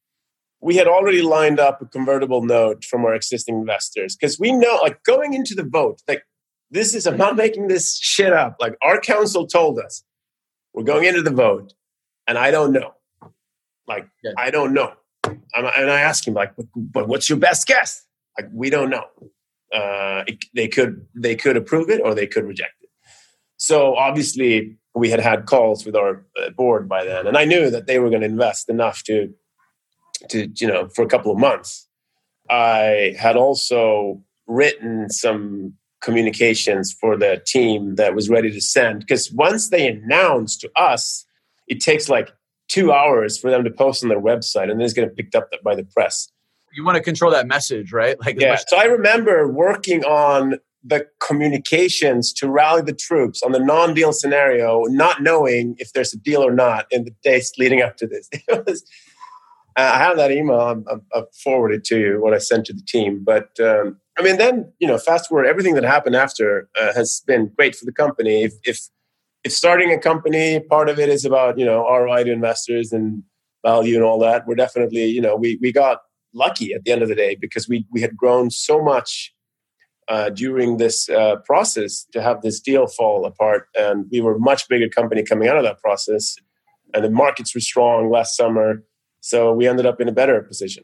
we 0.61 0.77
had 0.77 0.87
already 0.87 1.21
lined 1.21 1.59
up 1.59 1.81
a 1.81 1.85
convertible 1.85 2.41
note 2.41 2.85
from 2.85 3.03
our 3.03 3.13
existing 3.13 3.55
investors 3.59 4.15
because 4.15 4.39
we 4.39 4.53
know, 4.53 4.79
like, 4.81 5.03
going 5.03 5.33
into 5.33 5.53
the 5.53 5.63
vote, 5.63 6.01
like, 6.07 6.23
this 6.71 6.95
is, 6.95 7.05
I'm 7.05 7.17
not 7.17 7.35
making 7.35 7.67
this 7.67 7.97
shit 7.97 8.31
up. 8.31 8.55
Like, 8.61 8.75
our 8.81 8.99
counsel 8.99 9.45
told 9.45 9.77
us 9.77 10.03
we're 10.73 10.83
going 10.83 11.03
into 11.03 11.21
the 11.21 11.31
vote, 11.31 11.73
and 12.27 12.37
I 12.37 12.49
don't 12.49 12.71
know. 12.71 12.93
Like, 13.87 14.07
yeah. 14.23 14.31
I 14.37 14.49
don't 14.49 14.73
know. 14.73 14.93
I'm, 15.25 15.65
and 15.65 15.89
I 15.89 16.01
ask 16.01 16.27
him, 16.27 16.33
like, 16.33 16.55
but, 16.55 16.65
but 16.75 17.07
what's 17.07 17.29
your 17.29 17.37
best 17.37 17.67
guess? 17.67 18.05
Like, 18.37 18.49
we 18.53 18.69
don't 18.69 18.89
know. 18.89 19.05
Uh, 19.73 20.23
it, 20.27 20.45
they 20.53 20.67
could 20.67 21.05
they 21.15 21.35
could 21.35 21.57
approve 21.57 21.89
it 21.89 21.99
or 22.03 22.13
they 22.13 22.27
could 22.27 22.45
reject 22.45 22.73
it. 22.81 22.89
So 23.57 23.95
obviously, 23.95 24.77
we 24.93 25.09
had 25.09 25.19
had 25.19 25.47
calls 25.47 25.85
with 25.85 25.95
our 25.95 26.25
uh, 26.41 26.51
board 26.51 26.87
by 26.87 27.03
then, 27.03 27.25
and 27.25 27.37
I 27.37 27.45
knew 27.45 27.71
that 27.71 27.87
they 27.87 27.97
were 27.97 28.09
going 28.09 28.21
to 28.21 28.27
invest 28.27 28.69
enough 28.69 29.03
to 29.03 29.33
to 30.29 30.47
you 30.55 30.67
know 30.67 30.89
for 30.89 31.03
a 31.03 31.07
couple 31.07 31.31
of 31.31 31.39
months. 31.39 31.87
I 32.49 33.15
had 33.17 33.35
also 33.35 34.21
written 34.45 35.09
some 35.09 35.73
communications 36.01 36.93
for 36.99 37.17
the 37.17 37.41
team 37.45 37.95
that 37.95 38.13
was 38.13 38.29
ready 38.29 38.51
to 38.51 38.61
send 38.61 38.99
because 38.99 39.31
once 39.31 39.69
they 39.69 39.87
announced 39.87 40.61
to 40.61 40.71
us, 40.75 41.25
it 41.67 41.79
takes 41.79 42.09
like 42.09 42.29
two 42.73 42.91
hours 42.91 43.37
for 43.37 43.51
them 43.51 43.63
to 43.63 43.69
post 43.69 44.03
on 44.03 44.09
their 44.09 44.19
website, 44.19 44.63
and 44.63 44.79
then 44.79 44.81
it's 44.81 44.93
getting 44.93 45.11
picked 45.11 45.35
up 45.35 45.49
by 45.63 45.75
the 45.75 45.83
press. 45.83 46.27
You 46.73 46.83
want 46.83 46.95
to 46.95 47.03
control 47.03 47.31
that 47.31 47.47
message, 47.47 47.93
right? 47.93 48.19
Like 48.19 48.39
yeah. 48.39 48.57
So 48.67 48.77
I 48.77 48.85
remember 48.85 49.47
working 49.47 50.03
on 50.05 50.55
the 50.83 51.07
communications 51.25 52.33
to 52.33 52.49
rally 52.49 52.81
the 52.81 52.93
troops 52.93 53.43
on 53.43 53.51
the 53.51 53.59
non-deal 53.59 54.11
scenario, 54.11 54.83
not 54.85 55.21
knowing 55.21 55.75
if 55.77 55.93
there's 55.93 56.13
a 56.13 56.17
deal 56.17 56.41
or 56.41 56.51
not 56.51 56.87
in 56.89 57.05
the 57.05 57.11
days 57.23 57.53
leading 57.59 57.81
up 57.81 57.95
to 57.97 58.07
this. 58.07 58.27
It 58.47 58.65
was 58.65 58.83
I 59.75 59.97
have 59.97 60.17
that 60.17 60.31
email. 60.31 60.59
I'm, 60.59 60.85
I'm, 60.89 61.01
I've 61.15 61.33
forwarded 61.33 61.83
to 61.85 61.99
you 61.99 62.21
what 62.21 62.33
I 62.33 62.37
sent 62.37 62.65
to 62.67 62.73
the 62.73 62.81
team. 62.81 63.23
But 63.23 63.59
um, 63.59 63.99
I 64.17 64.23
mean, 64.23 64.37
then 64.37 64.71
you 64.79 64.87
know, 64.87 64.97
fast 64.97 65.29
forward, 65.29 65.45
everything 65.45 65.75
that 65.75 65.83
happened 65.83 66.15
after 66.15 66.69
uh, 66.79 66.93
has 66.93 67.23
been 67.25 67.51
great 67.55 67.75
for 67.75 67.85
the 67.85 67.91
company. 67.91 68.43
If, 68.43 68.53
if 68.63 68.79
if 69.43 69.51
starting 69.51 69.91
a 69.91 69.99
company, 69.99 70.59
part 70.59 70.89
of 70.89 70.99
it 70.99 71.09
is 71.09 71.25
about 71.25 71.57
you 71.57 71.65
know 71.65 71.87
ROI 71.87 72.25
to 72.25 72.31
investors 72.31 72.91
and 72.91 73.23
value 73.65 73.95
and 73.95 74.03
all 74.03 74.19
that. 74.19 74.47
We're 74.47 74.55
definitely 74.55 75.05
you 75.05 75.21
know 75.21 75.35
we 75.35 75.57
we 75.61 75.71
got 75.71 75.99
lucky 76.33 76.73
at 76.73 76.83
the 76.83 76.91
end 76.91 77.01
of 77.01 77.09
the 77.09 77.15
day 77.15 77.35
because 77.39 77.67
we 77.67 77.85
we 77.91 78.01
had 78.01 78.15
grown 78.15 78.49
so 78.49 78.81
much 78.81 79.33
uh, 80.07 80.29
during 80.29 80.77
this 80.77 81.09
uh, 81.09 81.37
process 81.45 82.05
to 82.11 82.21
have 82.21 82.41
this 82.41 82.59
deal 82.59 82.87
fall 82.87 83.25
apart, 83.25 83.67
and 83.77 84.05
we 84.11 84.21
were 84.21 84.35
a 84.35 84.39
much 84.39 84.67
bigger 84.67 84.89
company 84.89 85.23
coming 85.23 85.47
out 85.47 85.57
of 85.57 85.63
that 85.63 85.79
process, 85.79 86.35
and 86.93 87.03
the 87.03 87.09
markets 87.09 87.53
were 87.53 87.61
strong 87.61 88.09
last 88.09 88.35
summer 88.35 88.83
so 89.23 89.53
we 89.53 89.69
ended 89.69 89.85
up 89.85 90.01
in 90.01 90.09
a 90.09 90.11
better 90.11 90.41
position. 90.41 90.83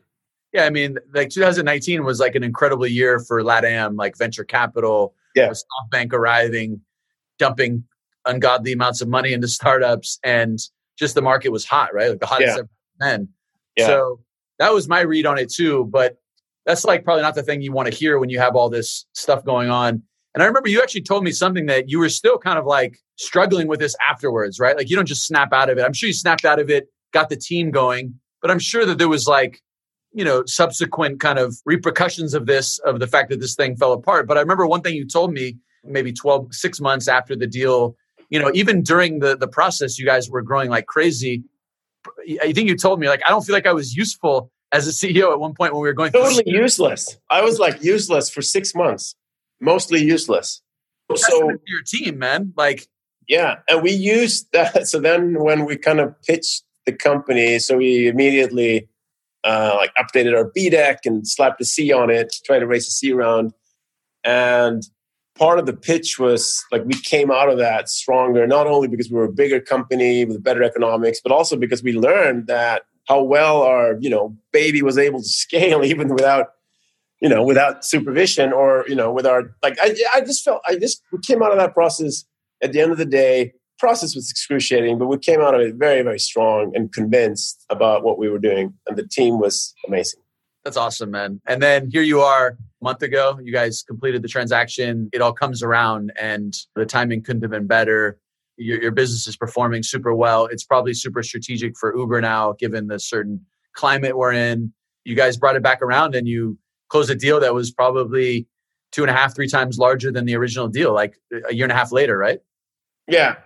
Yeah, 0.54 0.64
I 0.64 0.70
mean, 0.70 0.98
like 1.14 1.30
2019 1.30 2.06
was 2.06 2.22
like 2.22 2.36
an 2.36 2.44
incredible 2.44 2.88
year 2.88 3.20
for 3.20 3.44
LATAM, 3.44 3.98
like 3.98 4.18
venture 4.18 4.46
capital. 4.46 5.14
Yeah, 5.36 5.52
SoftBank 5.52 6.14
arriving, 6.14 6.80
dumping 7.38 7.84
ungodly 8.26 8.74
amounts 8.74 9.02
of 9.02 9.08
money 9.08 9.34
into 9.34 9.48
startups, 9.60 10.20
and 10.24 10.60
just 10.98 11.16
the 11.16 11.22
market 11.22 11.50
was 11.50 11.66
hot, 11.66 11.94
right? 11.94 12.10
Like 12.10 12.20
the 12.20 12.26
hottest 12.26 12.56
yeah. 12.56 12.60
ever 12.60 12.70
been. 13.00 13.30
Yeah. 13.76 13.88
So 13.88 14.20
that 14.60 14.74
was 14.74 14.88
my 14.88 15.02
read 15.02 15.26
on 15.26 15.38
it 15.38 15.52
too. 15.52 15.86
But 15.92 16.18
that's 16.66 16.86
like 16.86 17.04
probably 17.04 17.24
not 17.24 17.36
the 17.36 17.44
thing 17.44 17.62
you 17.62 17.72
want 17.72 17.90
to 17.90 17.96
hear 17.96 18.20
when 18.20 18.30
you 18.30 18.40
have 18.40 18.56
all 18.56 18.70
this 18.70 19.06
stuff 19.14 19.44
going 19.44 19.70
on. 19.70 20.04
And 20.36 20.44
I 20.44 20.46
remember 20.46 20.70
you 20.70 20.82
actually 20.82 21.02
told 21.02 21.24
me 21.24 21.32
something 21.32 21.66
that 21.66 21.90
you 21.90 22.00
were 22.00 22.10
still 22.10 22.38
kind 22.38 22.60
of 22.60 22.66
like 22.66 23.00
struggling 23.18 23.68
with 23.68 23.80
this 23.80 23.96
afterwards, 24.08 24.60
right? 24.60 24.78
Like 24.78 24.90
you 24.90 24.96
don't 24.96 25.08
just 25.08 25.26
snap 25.26 25.52
out 25.52 25.70
of 25.70 25.78
it. 25.78 25.84
I'm 25.84 25.94
sure 25.94 26.08
you 26.08 26.14
snapped 26.14 26.46
out 26.46 26.60
of 26.60 26.70
it, 26.70 26.88
got 27.12 27.30
the 27.30 27.36
team 27.36 27.72
going, 27.72 28.20
but 28.42 28.52
I'm 28.52 28.60
sure 28.60 28.86
that 28.86 29.00
there 29.00 29.10
was 29.10 29.28
like, 29.28 29.62
you 30.14 30.24
know, 30.24 30.44
subsequent 30.46 31.20
kind 31.20 31.40
of 31.40 31.56
repercussions 31.66 32.34
of 32.34 32.46
this, 32.46 32.78
of 32.80 33.00
the 33.00 33.08
fact 33.08 33.30
that 33.30 33.40
this 33.40 33.56
thing 33.56 33.76
fell 33.76 33.94
apart. 33.94 34.28
But 34.28 34.38
I 34.38 34.42
remember 34.42 34.68
one 34.68 34.82
thing 34.82 34.96
you 34.96 35.08
told 35.08 35.34
me 35.34 35.58
maybe 35.84 36.14
12, 36.14 36.54
six 36.54 36.80
months 36.80 37.08
after 37.08 37.36
the 37.36 37.48
deal, 37.48 37.96
you 38.30 38.40
know, 38.40 38.52
even 38.54 38.84
during 38.84 39.20
the, 39.20 39.36
the 39.36 39.48
process, 39.48 39.98
you 39.98 40.06
guys 40.06 40.30
were 40.30 40.42
growing 40.42 40.70
like 40.70 40.86
crazy. 40.86 41.44
I 42.42 42.54
think 42.54 42.70
you 42.70 42.78
told 42.78 43.00
me, 43.00 43.10
like, 43.10 43.22
I 43.26 43.30
don't 43.30 43.44
feel 43.44 43.54
like 43.54 43.68
I 43.68 43.74
was 43.74 43.96
useful 43.96 44.52
as 44.72 44.88
a 44.88 44.92
CEO 44.92 45.32
at 45.32 45.40
one 45.40 45.54
point 45.54 45.74
when 45.74 45.82
we 45.82 45.90
were 45.90 45.94
going 45.94 46.12
totally 46.12 46.44
useless. 46.46 47.18
I 47.30 47.42
was 47.42 47.60
like 47.60 47.84
useless 47.84 48.30
for 48.30 48.42
six 48.42 48.74
months, 48.76 49.16
mostly 49.60 50.04
useless. 50.04 50.62
So 51.16 51.50
your 51.50 51.82
team, 51.86 52.20
man, 52.20 52.54
like 52.56 52.88
yeah, 53.28 53.58
and 53.68 53.82
we 53.82 53.92
used 53.92 54.52
that. 54.54 54.88
So 54.88 55.00
then 55.00 55.40
when 55.40 55.66
we 55.66 55.76
kind 55.76 56.00
of 56.00 56.20
pitched 56.22 56.64
the 56.90 56.98
company. 56.98 57.60
So 57.60 57.78
we 57.78 58.08
immediately 58.08 58.88
uh, 59.44 59.76
like 59.78 59.92
updated 59.96 60.36
our 60.36 60.46
B 60.54 60.70
deck 60.70 61.02
and 61.06 61.28
slapped 61.28 61.62
a 61.62 61.66
C 61.66 61.92
on 61.92 62.10
it 62.10 62.32
to 62.32 62.42
try 62.44 62.60
to 62.60 62.68
raise 62.68 62.88
a 62.88 62.92
C 62.92 63.14
round. 63.14 63.54
And 64.24 64.84
part 65.40 65.58
of 65.58 65.66
the 65.66 65.74
pitch 65.74 66.20
was 66.20 66.64
like 66.72 66.84
we 66.84 66.94
came 66.94 67.32
out 67.32 67.50
of 67.50 67.58
that 67.58 67.90
stronger, 67.90 68.46
not 68.46 68.68
only 68.68 68.90
because 68.90 69.10
we 69.10 69.16
were 69.16 69.26
a 69.26 69.32
bigger 69.32 69.62
company 69.62 70.26
with 70.26 70.44
better 70.44 70.62
economics, 70.62 71.22
but 71.22 71.32
also 71.32 71.56
because 71.56 71.82
we 71.82 71.94
learned 71.94 72.48
that 72.48 72.84
how 73.08 73.24
well 73.24 73.64
our 73.64 73.98
you 74.02 74.10
know 74.10 74.36
baby 74.52 74.82
was 74.82 74.98
able 74.98 75.20
to 75.20 75.30
scale 75.46 75.84
even 75.84 76.10
without 76.10 76.48
you 77.22 77.30
know 77.30 77.42
without 77.42 77.86
supervision 77.86 78.52
or 78.52 78.86
you 78.88 78.96
know 78.96 79.12
with 79.12 79.26
our 79.26 79.56
like 79.64 79.78
I, 79.82 79.96
I 80.14 80.22
just 80.22 80.44
felt 80.44 80.62
I 80.68 80.76
just 80.76 81.02
we 81.12 81.20
came 81.20 81.42
out 81.42 81.52
of 81.52 81.58
that 81.58 81.74
process 81.74 82.26
at 82.62 82.74
the 82.74 82.82
end 82.82 82.92
of 82.92 82.98
the 82.98 83.06
day 83.06 83.54
process 83.80 84.14
was 84.14 84.30
excruciating, 84.30 85.00
but 85.00 85.08
we 85.08 85.18
came 85.18 85.40
out 85.40 85.56
of 85.56 85.62
it 85.62 85.76
very, 85.76 86.02
very 86.02 86.20
strong 86.20 86.76
and 86.76 86.92
convinced 86.92 87.66
about 87.70 88.04
what 88.04 88.20
we 88.20 88.28
were 88.28 88.38
doing. 88.38 88.74
And 88.88 88.98
the 88.98 89.08
team 89.08 89.40
was 89.40 89.74
amazing. 89.88 90.20
That's 90.66 90.76
awesome, 90.76 91.12
man. 91.12 91.40
And 91.48 91.62
then 91.62 91.90
here 91.90 92.02
you 92.02 92.20
are 92.20 92.58
month 92.82 93.02
ago. 93.02 93.40
You 93.42 93.52
guys 93.52 93.84
completed 93.84 94.22
the 94.22 94.28
transaction. 94.28 95.10
It 95.14 95.22
all 95.22 95.34
comes 95.34 95.64
around, 95.64 96.12
and 96.20 96.54
the 96.76 96.86
timing 96.86 97.24
couldn't 97.24 97.42
have 97.42 97.52
been 97.52 97.68
better. 97.68 98.20
Your, 98.58 98.82
your 98.82 98.92
business 98.92 99.28
is 99.28 99.38
performing 99.38 99.84
super 99.84 100.14
well. 100.14 100.46
It's 100.46 100.64
probably 100.64 100.94
super 100.94 101.24
strategic 101.24 101.78
for 101.78 101.96
Uber 101.96 102.22
now, 102.22 102.54
given 102.54 102.88
the 102.88 103.00
certain 103.00 103.46
climate 103.74 104.18
we're 104.18 104.34
in. 104.34 104.74
You 105.06 105.16
guys 105.16 105.38
brought 105.38 105.56
it 105.56 105.64
back 105.64 105.82
around 105.82 106.14
and 106.16 106.28
you 106.28 106.58
closed 106.90 107.10
a 107.10 107.16
deal 107.16 107.40
that 107.40 107.54
was 107.54 107.72
probably 107.72 108.48
two 108.92 109.02
and 109.04 109.10
a 109.10 109.14
half, 109.14 109.34
three 109.34 109.48
times 109.48 109.78
larger 109.78 110.12
than 110.12 110.26
the 110.26 110.36
original 110.36 110.68
deal, 110.68 110.94
like 110.94 111.16
a 111.48 111.54
year 111.54 111.66
and 111.66 111.72
a 111.72 111.76
half 111.76 111.92
later, 111.92 112.18
right? 112.18 112.40
Yeah, 113.08 113.38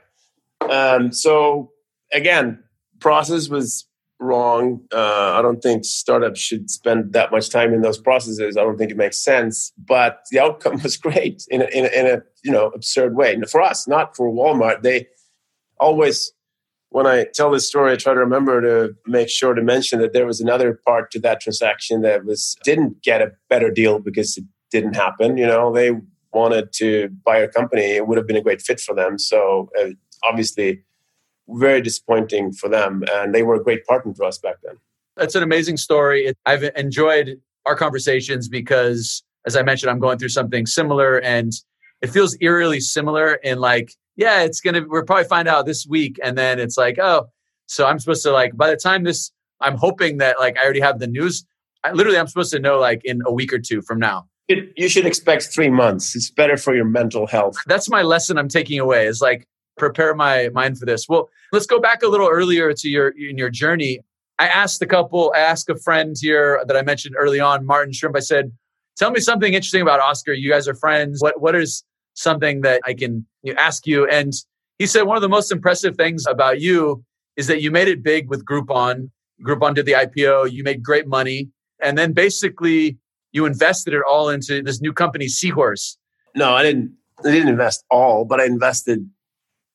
um, 0.69 1.11
so 1.11 1.71
again, 2.11 2.63
process 2.99 3.49
was 3.49 3.87
wrong. 4.23 4.81
Uh, 4.91 5.33
I 5.38 5.41
don't 5.41 5.62
think 5.62 5.86
startups 5.86 6.39
should 6.39 6.69
spend 6.69 7.13
that 7.13 7.31
much 7.31 7.49
time 7.49 7.73
in 7.73 7.81
those 7.81 7.97
processes. 7.97 8.57
I 8.57 8.62
don't 8.62 8.77
think 8.77 8.91
it 8.91 8.97
makes 8.97 9.19
sense. 9.19 9.71
But 9.77 10.19
the 10.31 10.39
outcome 10.39 10.81
was 10.83 10.97
great 10.97 11.43
in 11.49 11.62
a, 11.62 11.65
in 11.65 11.86
a, 11.86 11.99
in 11.99 12.05
a 12.07 12.21
you 12.43 12.51
know 12.51 12.67
absurd 12.67 13.15
way. 13.15 13.33
And 13.33 13.49
for 13.49 13.62
us, 13.62 13.88
not 13.88 14.15
for 14.15 14.29
Walmart. 14.29 14.81
They 14.81 15.07
always, 15.79 16.33
when 16.89 17.05
I 17.05 17.25
tell 17.33 17.51
this 17.51 17.67
story, 17.67 17.91
I 17.91 17.95
try 17.95 18.13
to 18.13 18.19
remember 18.19 18.62
to 18.62 18.93
make 19.05 19.29
sure 19.29 19.53
to 19.53 19.62
mention 19.62 19.99
that 19.99 20.13
there 20.13 20.25
was 20.25 20.41
another 20.41 20.79
part 20.86 21.12
to 21.12 21.19
that 21.21 21.41
transaction 21.41 22.01
that 22.01 22.25
was 22.25 22.55
didn't 22.63 23.01
get 23.03 23.21
a 23.21 23.31
better 23.49 23.69
deal 23.69 23.99
because 23.99 24.38
it 24.38 24.45
didn't 24.71 24.95
happen. 24.95 25.38
You 25.38 25.47
know, 25.47 25.73
they 25.73 25.91
wanted 26.33 26.73
to 26.73 27.09
buy 27.25 27.38
a 27.38 27.47
company. 27.47 27.83
It 27.83 28.07
would 28.07 28.17
have 28.17 28.27
been 28.27 28.38
a 28.38 28.41
great 28.41 28.62
fit 28.62 28.79
for 28.79 28.95
them. 28.95 29.19
So 29.19 29.69
uh, 29.79 29.89
obviously 30.23 30.83
very 31.47 31.82
disappointing 31.82 32.53
for 32.53 32.69
them. 32.69 33.03
And 33.12 33.34
they 33.34 33.43
were 33.43 33.56
a 33.56 33.63
great 33.63 33.86
partner 33.86 34.13
to 34.13 34.23
us 34.25 34.38
back 34.38 34.56
then. 34.63 34.77
That's 35.17 35.36
an 35.36 35.43
amazing 35.43 35.77
story. 35.77 36.34
I've 36.45 36.63
enjoyed 36.75 37.39
our 37.65 37.75
conversations 37.75 38.49
because, 38.49 39.23
as 39.45 39.56
I 39.56 39.62
mentioned, 39.62 39.91
I'm 39.91 39.99
going 39.99 40.17
through 40.17 40.29
something 40.29 40.65
similar 40.65 41.19
and 41.21 41.53
it 42.01 42.08
feels 42.08 42.36
eerily 42.41 42.79
similar 42.79 43.36
in 43.36 43.60
like, 43.60 43.93
yeah, 44.15 44.41
it's 44.41 44.60
going 44.60 44.73
to, 44.73 44.82
we'll 44.88 45.03
probably 45.03 45.25
find 45.25 45.47
out 45.47 45.65
this 45.65 45.86
week. 45.88 46.19
And 46.23 46.38
then 46.38 46.60
it's 46.60 46.77
like, 46.77 46.99
oh, 46.99 47.27
so 47.67 47.86
I'm 47.86 47.99
supposed 47.99 48.23
to 48.23 48.32
like, 48.32 48.56
by 48.58 48.69
the 48.69 48.75
time 48.75 49.03
this, 49.03 49.32
I'm 49.62 49.77
hoping 49.77 50.17
that 50.17 50.39
like 50.39 50.58
I 50.58 50.63
already 50.63 50.82
have 50.82 50.99
the 50.99 51.08
news. 51.08 51.45
I, 51.84 51.91
literally, 51.91 52.17
I'm 52.17 52.27
supposed 52.27 52.51
to 52.51 52.60
know 52.60 52.79
like 52.79 53.01
in 53.06 53.21
a 53.25 53.32
week 53.32 53.53
or 53.53 53.60
two 53.60 53.82
from 53.82 53.99
now. 53.99 54.27
It, 54.49 54.73
you 54.75 54.89
should 54.89 55.06
expect 55.06 55.43
three 55.43 55.69
months. 55.69 56.15
It's 56.15 56.29
better 56.29 56.58
for 56.58 56.75
your 56.75 56.86
mental 56.86 57.27
health. 57.27 57.56
That's 57.65 57.89
my 57.89 58.01
lesson 58.01 58.38
I'm 58.38 58.49
taking 58.49 58.79
away 58.79 59.08
is 59.08 59.21
like, 59.21 59.47
prepare 59.77 60.15
my 60.15 60.49
mind 60.49 60.77
for 60.77 60.86
this. 60.86 61.07
Well, 61.07 61.29
let's 61.51 61.65
go 61.65 61.79
back 61.79 62.03
a 62.03 62.07
little 62.07 62.29
earlier 62.29 62.73
to 62.73 62.89
your 62.89 63.09
in 63.09 63.38
your 63.38 63.49
journey. 63.49 63.99
I 64.39 64.47
asked 64.47 64.81
a 64.81 64.88
couple, 64.88 65.31
I 65.36 65.39
asked 65.39 65.69
a 65.69 65.75
friend 65.75 66.15
here 66.19 66.63
that 66.67 66.75
I 66.75 66.81
mentioned 66.81 67.15
early 67.17 67.39
on, 67.39 67.65
Martin 67.65 67.93
Schrimpf. 67.93 68.17
I 68.17 68.19
said, 68.19 68.51
"Tell 68.97 69.12
me 69.12 69.19
something 69.19 69.53
interesting 69.53 69.81
about 69.81 69.99
Oscar. 69.99 70.33
You 70.33 70.49
guys 70.49 70.67
are 70.67 70.75
friends. 70.75 71.21
What 71.21 71.39
what 71.41 71.55
is 71.55 71.83
something 72.13 72.62
that 72.62 72.81
I 72.86 72.93
can 72.93 73.25
you 73.43 73.53
ask 73.55 73.86
you. 73.86 74.07
And 74.07 74.33
he 74.79 74.88
said 74.88 75.03
one 75.03 75.17
of 75.17 75.21
the 75.21 75.29
most 75.29 75.51
impressive 75.51 75.95
things 75.95 76.25
about 76.25 76.62
you 76.62 77.03
is 77.36 77.47
that 77.47 77.62
you 77.62 77.71
made 77.71 77.88
it 77.88 78.03
big 78.03 78.29
with 78.29 78.45
Groupon. 78.45 79.09
Groupon 79.45 79.75
did 79.75 79.86
the 79.86 79.93
IPO. 79.93 80.51
You 80.51 80.63
made 80.63 80.83
great 80.83 81.07
money, 81.07 81.49
and 81.81 81.97
then 81.97 82.13
basically 82.13 82.97
you 83.31 83.45
invested 83.45 83.93
it 83.93 84.01
all 84.09 84.29
into 84.29 84.62
this 84.62 84.79
new 84.81 84.93
company, 84.93 85.27
Seahorse. 85.27 85.97
No, 86.36 86.53
I 86.53 86.63
didn't. 86.63 86.93
I 87.19 87.31
didn't 87.31 87.49
invest 87.49 87.86
all, 87.89 88.25
but 88.25 88.39
I 88.39 88.45
invested, 88.45 89.07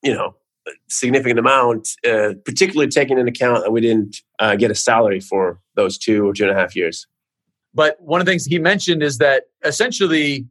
you 0.02 0.14
know, 0.14 0.34
a 0.66 0.70
significant 0.88 1.38
amount. 1.38 1.88
Uh, 2.06 2.34
particularly 2.44 2.88
taking 2.88 3.18
into 3.18 3.30
account 3.30 3.64
that 3.64 3.70
we 3.70 3.80
didn't 3.80 4.22
uh, 4.38 4.56
get 4.56 4.70
a 4.70 4.74
salary 4.74 5.20
for 5.20 5.60
those 5.76 5.98
two 5.98 6.28
or 6.28 6.32
two 6.32 6.44
and 6.44 6.52
a 6.52 6.58
half 6.58 6.74
years. 6.76 7.06
But 7.74 8.00
one 8.00 8.20
of 8.20 8.26
the 8.26 8.32
things 8.32 8.44
he 8.44 8.58
mentioned 8.58 9.02
is 9.02 9.18
that 9.18 9.44
essentially 9.64 10.46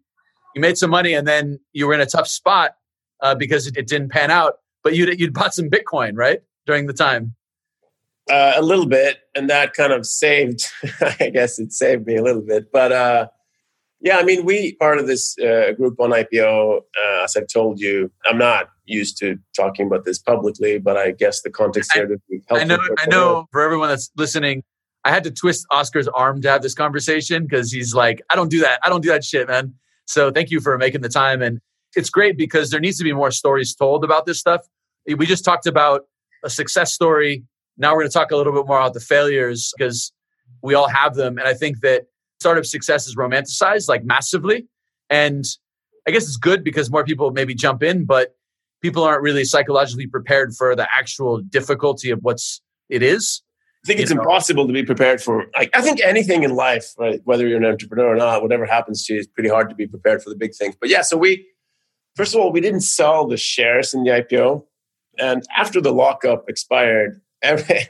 you 0.56 0.62
made 0.62 0.78
some 0.78 0.90
money 0.90 1.14
and 1.14 1.28
then 1.28 1.60
you 1.74 1.88
were 1.88 1.94
in 1.94 2.02
a 2.02 2.06
tough 2.06 2.28
spot 2.28 2.76
uh, 3.22 3.36
because 3.36 3.68
it, 3.68 3.78
it, 3.78 3.88
didn't 3.88 4.10
pan 4.10 4.32
out. 4.32 4.60
But 4.84 4.96
you'd, 4.96 5.20
you'd 5.20 5.34
bought 5.34 5.54
some 5.54 5.70
Bitcoin, 5.70 6.14
right? 6.16 6.42
During 6.66 6.88
the 6.88 6.94
time. 6.94 7.36
Uh, 8.30 8.54
a 8.56 8.62
little 8.62 8.86
bit. 8.86 9.20
And 9.36 9.50
that 9.50 9.74
kind 9.74 9.92
of 9.94 10.06
saved, 10.06 10.68
I 11.20 11.30
guess 11.30 11.60
it 11.60 11.74
saved 11.74 12.06
me 12.06 12.16
a 12.16 12.24
little 12.24 12.42
bit. 12.42 12.72
But 12.72 12.92
uh, 12.92 13.28
yeah, 14.02 14.18
I 14.18 14.24
mean, 14.24 14.46
we 14.46 14.76
part 14.76 15.00
of 15.00 15.08
this 15.08 15.38
uh, 15.40 15.74
Groupon 15.80 16.26
IPO, 16.26 16.78
uh, 16.78 17.24
as 17.24 17.36
I've 17.36 17.48
told 17.48 17.80
you, 17.80 18.12
I'm 18.26 18.38
not 18.38 18.70
used 18.88 19.18
to 19.20 19.38
talking 19.56 19.86
about 19.88 20.06
this 20.06 20.20
publicly, 20.20 20.80
but 20.80 20.98
I 20.98 21.12
guess 21.12 21.42
the 21.42 21.50
context 21.50 21.92
I, 21.94 22.00
here 22.00 22.08
to 22.08 22.22
be 22.30 22.42
helpful. 22.48 22.58
I 22.58 22.64
know, 22.64 22.80
I 22.98 23.06
know 23.08 23.48
for 23.52 23.62
everyone 23.62 23.90
that's 23.90 24.10
listening, 24.18 24.64
I 25.04 25.12
had 25.12 25.24
to 25.26 25.32
twist 25.32 25.66
Oscar's 25.72 26.08
arm 26.08 26.42
to 26.42 26.50
have 26.50 26.62
this 26.62 26.74
conversation 26.74 27.44
because 27.44 27.72
he's 27.72 27.94
like, 27.94 28.22
I 28.30 28.36
don't 28.36 28.50
do 28.50 28.60
that. 28.62 28.80
I 28.84 28.90
don't 28.90 29.02
do 29.02 29.10
that 29.10 29.24
shit, 29.24 29.48
man. 29.48 29.74
So 30.06 30.32
thank 30.32 30.52
you 30.52 30.60
for 30.60 30.78
making 30.78 31.02
the 31.02 31.10
time. 31.10 31.42
And 31.42 31.60
it's 31.96 32.10
great 32.10 32.38
because 32.38 32.70
there 32.72 32.80
needs 32.80 32.98
to 32.98 33.04
be 33.04 33.14
more 33.14 33.32
stories 33.32 33.74
told 33.76 34.04
about 34.04 34.26
this 34.26 34.40
stuff. 34.40 34.62
We 35.06 35.26
just 35.26 35.46
talked 35.46 35.66
about 35.66 36.06
a 36.44 36.50
success 36.50 36.94
story. 36.94 37.46
Now 37.78 37.94
we're 37.94 38.02
going 38.02 38.10
to 38.10 38.14
talk 38.14 38.32
a 38.32 38.36
little 38.36 38.54
bit 38.54 38.68
more 38.68 38.80
about 38.80 38.94
the 38.94 39.00
failures 39.00 39.74
because 39.78 40.12
we 40.62 40.74
all 40.74 40.90
have 40.90 41.16
them. 41.16 41.38
And 41.38 41.48
I 41.48 41.54
think 41.54 41.82
that 41.82 42.08
startup 42.40 42.66
success 42.66 43.08
is 43.08 43.16
romanticized 43.16 43.88
like 43.88 44.04
massively. 44.04 44.68
And 45.10 45.46
I 46.08 46.12
guess 46.12 46.24
it's 46.24 46.38
good 46.38 46.64
because 46.64 46.90
more 46.90 47.04
people 47.04 47.32
maybe 47.32 47.54
jump 47.54 47.84
in, 47.84 48.06
but 48.06 48.36
people 48.82 49.04
aren't 49.04 49.22
really 49.22 49.46
psychologically 49.46 50.08
prepared 50.08 50.54
for 50.56 50.76
the 50.76 50.88
actual 50.96 51.40
difficulty 51.40 52.10
of 52.10 52.20
what's 52.22 52.62
it 52.90 53.04
is. 53.04 53.42
I 53.84 53.88
think 53.88 54.00
it's 54.00 54.12
know? 54.12 54.22
impossible 54.22 54.68
to 54.68 54.74
be 54.74 54.84
prepared 54.84 55.22
for. 55.22 55.46
Like, 55.56 55.70
I 55.76 55.82
think 55.82 56.02
anything 56.04 56.44
in 56.44 56.56
life, 56.56 56.94
right? 56.98 57.22
Whether 57.24 57.48
you're 57.48 57.58
an 57.58 57.66
entrepreneur 57.66 58.14
or 58.14 58.16
not, 58.16 58.42
whatever 58.42 58.66
happens 58.66 59.06
to 59.06 59.14
you, 59.14 59.20
it's 59.20 59.28
pretty 59.28 59.50
hard 59.50 59.70
to 59.70 59.76
be 59.76 59.88
prepared 59.88 60.22
for 60.22 60.30
the 60.30 60.36
big 60.36 60.54
things. 60.56 60.76
But 60.80 60.90
yeah, 60.90 61.02
so 61.02 61.16
we, 61.18 61.48
first 62.16 62.34
of 62.36 62.42
all, 62.42 62.52
we 62.52 62.62
didn't 62.62 62.82
sell 62.82 63.28
the 63.28 63.38
shares 63.38 63.94
in 63.94 64.04
the 64.04 64.10
IPO, 64.12 64.66
and 65.20 65.44
after 65.56 65.80
the 65.80 65.92
lockup 65.92 66.50
expired, 66.50 67.22
every 67.42 67.88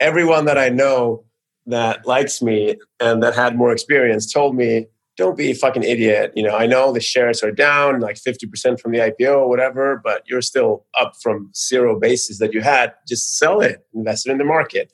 everyone 0.00 0.44
that 0.44 0.58
I 0.58 0.68
know 0.68 1.24
that 1.66 2.06
likes 2.06 2.42
me 2.42 2.76
and 3.00 3.22
that 3.22 3.34
had 3.34 3.56
more 3.56 3.72
experience 3.72 4.30
told 4.30 4.54
me, 4.54 4.86
"Don't 5.16 5.36
be 5.36 5.50
a 5.50 5.54
fucking 5.54 5.82
idiot." 5.82 6.32
You 6.34 6.42
know, 6.42 6.56
I 6.56 6.66
know 6.66 6.92
the 6.92 7.00
shares 7.00 7.42
are 7.42 7.52
down 7.52 8.00
like 8.00 8.18
fifty 8.18 8.46
percent 8.46 8.80
from 8.80 8.92
the 8.92 8.98
IPO 8.98 9.38
or 9.38 9.48
whatever, 9.48 10.00
but 10.02 10.22
you're 10.26 10.42
still 10.42 10.86
up 11.00 11.14
from 11.22 11.50
zero 11.54 11.98
basis 11.98 12.38
that 12.38 12.52
you 12.52 12.60
had. 12.60 12.94
Just 13.08 13.38
sell 13.38 13.60
it, 13.60 13.86
invest 13.94 14.26
it 14.26 14.32
in 14.32 14.38
the 14.38 14.44
market 14.44 14.92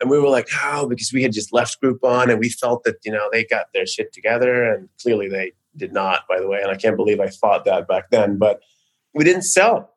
and 0.00 0.10
we 0.10 0.18
were 0.18 0.28
like, 0.28 0.48
how? 0.50 0.86
Because 0.86 1.12
we 1.12 1.22
had 1.22 1.32
just 1.32 1.52
left 1.52 1.78
Groupon 1.82 2.30
and 2.30 2.38
we 2.38 2.50
felt 2.50 2.84
that, 2.84 2.96
you 3.04 3.12
know, 3.12 3.28
they 3.32 3.44
got 3.44 3.66
their 3.72 3.86
shit 3.86 4.12
together. 4.12 4.70
And 4.70 4.88
clearly 5.00 5.28
they 5.28 5.52
did 5.76 5.92
not, 5.92 6.28
by 6.28 6.40
the 6.40 6.48
way. 6.48 6.60
And 6.60 6.70
I 6.70 6.76
can't 6.76 6.96
believe 6.96 7.20
I 7.20 7.28
thought 7.28 7.64
that 7.64 7.88
back 7.88 8.10
then. 8.10 8.36
But 8.36 8.60
we 9.14 9.24
didn't 9.24 9.42
sell. 9.42 9.90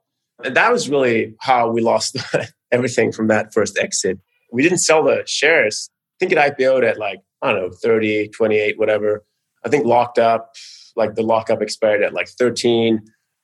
And 0.44 0.56
that 0.56 0.72
was 0.72 0.90
really 0.90 1.36
how 1.42 1.70
we 1.70 1.82
lost 1.82 2.18
everything 2.72 3.12
from 3.12 3.28
that 3.28 3.54
first 3.54 3.78
exit. 3.78 4.20
We 4.52 4.62
didn't 4.62 4.78
sell 4.78 5.04
the 5.04 5.24
shares. 5.26 5.90
I 5.90 6.26
think 6.26 6.32
it 6.32 6.38
IPO'd 6.38 6.84
at 6.84 6.98
like, 7.00 7.20
I 7.42 7.52
don't 7.52 7.64
know, 7.64 7.72
30, 7.84 8.30
28, 8.30 8.80
whatever. 8.80 9.26
I 9.68 9.70
think 9.70 9.86
locked 9.86 10.18
up, 10.18 10.56
like 10.96 11.16
the 11.16 11.24
lockup 11.24 11.62
expired 11.62 12.02
at 12.02 12.14
like 12.14 12.30
13. 12.30 13.02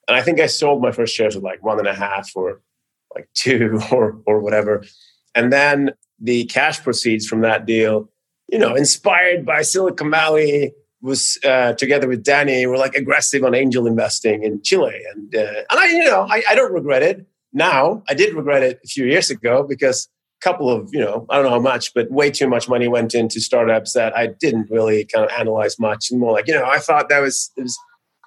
And 0.08 0.18
I 0.18 0.22
think 0.22 0.40
I 0.40 0.48
sold 0.48 0.82
my 0.82 0.92
first 0.92 1.14
shares 1.14 1.36
at 1.36 1.44
like 1.44 1.62
one 1.62 1.80
and 1.80 1.88
a 1.88 1.94
half 1.94 2.32
or 2.34 2.62
like 3.14 3.28
two 3.36 3.80
or 3.92 4.22
or 4.26 4.40
whatever. 4.40 4.84
And 5.36 5.52
then 5.52 5.92
the 6.20 6.46
cash 6.46 6.82
proceeds 6.82 7.28
from 7.28 7.42
that 7.42 7.66
deal, 7.66 8.10
you 8.48 8.58
know, 8.58 8.74
inspired 8.74 9.46
by 9.46 9.64
Silicon 9.64 10.10
Valley, 10.10 10.74
was 11.02 11.38
uh, 11.44 11.74
together 11.74 12.08
with 12.08 12.24
Danny, 12.24 12.66
we're 12.66 12.78
like 12.78 12.96
aggressive 12.96 13.44
on 13.44 13.54
angel 13.54 13.86
investing 13.86 14.44
in 14.44 14.62
Chile, 14.64 15.02
and 15.14 15.36
uh, 15.36 15.64
and 15.70 15.80
I, 15.80 15.88
you 15.88 16.06
know, 16.06 16.26
I, 16.30 16.42
I 16.50 16.56
don't 16.56 16.72
regret 16.72 17.04
it 17.04 17.28
now. 17.52 18.04
I 18.08 18.14
did 18.14 18.34
regret 18.34 18.64
it 18.64 18.80
a 18.86 18.88
few 18.88 19.06
years 19.06 19.30
ago 19.30 19.64
because 19.68 20.08
couple 20.44 20.70
of, 20.70 20.90
you 20.92 21.00
know, 21.00 21.26
I 21.30 21.36
don't 21.36 21.46
know 21.46 21.52
how 21.52 21.60
much, 21.60 21.94
but 21.94 22.12
way 22.12 22.30
too 22.30 22.48
much 22.48 22.68
money 22.68 22.88
went 22.88 23.16
into 23.16 23.40
startups 23.40 23.94
that 23.94 24.16
I 24.16 24.28
didn't 24.28 24.70
really 24.70 25.06
kind 25.06 25.26
of 25.26 25.32
analyze 25.32 25.80
much, 25.80 26.12
and 26.12 26.20
more 26.20 26.34
like, 26.34 26.48
you 26.48 26.54
know, 26.54 26.66
I 26.66 26.80
thought 26.80 27.10
that 27.10 27.20
was 27.20 27.52
it 27.58 27.62
was 27.62 27.78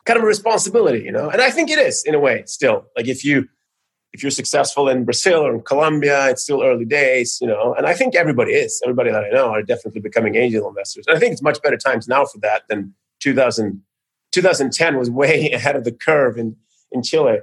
kind 0.07 0.17
of 0.17 0.25
a 0.25 0.27
responsibility, 0.27 1.03
you 1.03 1.13
know, 1.13 1.29
and 1.29 1.43
I 1.43 1.51
think 1.51 1.71
it 1.71 1.79
is 1.79 2.03
in 2.05 2.15
a 2.15 2.21
way 2.21 2.45
still. 2.47 2.87
Like 2.97 3.09
if 3.09 3.25
you 3.25 3.49
if 4.13 4.23
you're 4.23 4.31
successful 4.31 4.89
in 4.89 5.05
Brazil 5.05 5.47
or 5.47 5.55
in 5.55 5.61
Colombia, 5.61 6.31
it's 6.31 6.43
still 6.43 6.63
early 6.63 6.87
days, 6.87 7.39
you 7.41 7.47
know. 7.47 7.75
And 7.75 7.87
I 7.87 7.93
think 7.93 8.15
everybody 8.15 8.53
is. 8.53 8.81
Everybody 8.83 9.11
that 9.11 9.25
I 9.25 9.29
know 9.29 9.51
are 9.51 9.63
definitely 9.63 10.01
becoming 10.01 10.37
angel 10.37 10.67
investors. 10.67 11.05
And 11.07 11.15
I 11.15 11.21
think 11.21 11.33
it's 11.33 11.43
much 11.43 11.61
better 11.61 11.77
times 11.77 12.09
now 12.09 12.25
for 12.25 12.39
that 12.39 12.63
than 12.71 12.95
2000, 13.21 13.83
2010 14.33 14.97
was 14.97 15.11
way 15.11 15.51
ahead 15.53 15.77
of 15.77 15.85
the 15.85 15.93
curve 15.93 16.39
in, 16.39 16.57
in 16.93 17.03
Chile. 17.03 17.41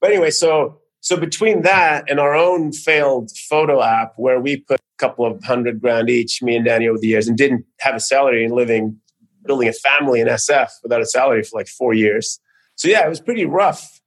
But 0.00 0.10
anyway, 0.10 0.30
so 0.30 0.80
so 1.00 1.16
between 1.16 1.62
that 1.62 2.04
and 2.08 2.18
our 2.18 2.34
own 2.34 2.72
failed 2.72 3.30
photo 3.48 3.82
app 3.82 4.14
where 4.16 4.40
we 4.40 4.58
put 4.58 4.80
a 4.80 4.98
couple 4.98 5.24
of 5.24 5.42
hundred 5.44 5.80
grand 5.80 6.10
each, 6.10 6.42
me 6.42 6.56
and 6.56 6.64
Danny 6.64 6.88
over 6.88 6.98
the 6.98 7.08
years, 7.08 7.28
and 7.28 7.36
didn't 7.36 7.64
have 7.80 7.94
a 7.94 8.00
salary 8.00 8.44
and 8.44 8.54
living, 8.54 8.98
building 9.44 9.68
a 9.68 9.72
family 9.72 10.20
in 10.20 10.28
SF 10.28 10.70
without 10.82 11.00
a 11.00 11.06
salary 11.06 11.42
for 11.42 11.58
like 11.58 11.68
four 11.68 11.94
years. 11.94 12.40
So 12.74 12.88
yeah, 12.88 13.04
it 13.04 13.08
was 13.08 13.20
pretty 13.20 13.44
rough 13.44 13.98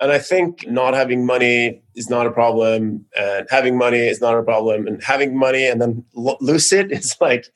and 0.00 0.12
I 0.12 0.18
think 0.18 0.66
not 0.68 0.94
having 0.94 1.24
money 1.24 1.82
is 1.94 2.10
not 2.10 2.26
a 2.26 2.30
problem, 2.30 3.06
and 3.16 3.46
having 3.50 3.78
money 3.78 3.98
is 3.98 4.20
not 4.20 4.36
a 4.36 4.42
problem, 4.42 4.86
and 4.86 5.02
having 5.02 5.36
money 5.36 5.66
and 5.66 5.80
then 5.80 6.04
lo- 6.14 6.36
it 6.40 6.92
is 6.92 7.16
like 7.20 7.46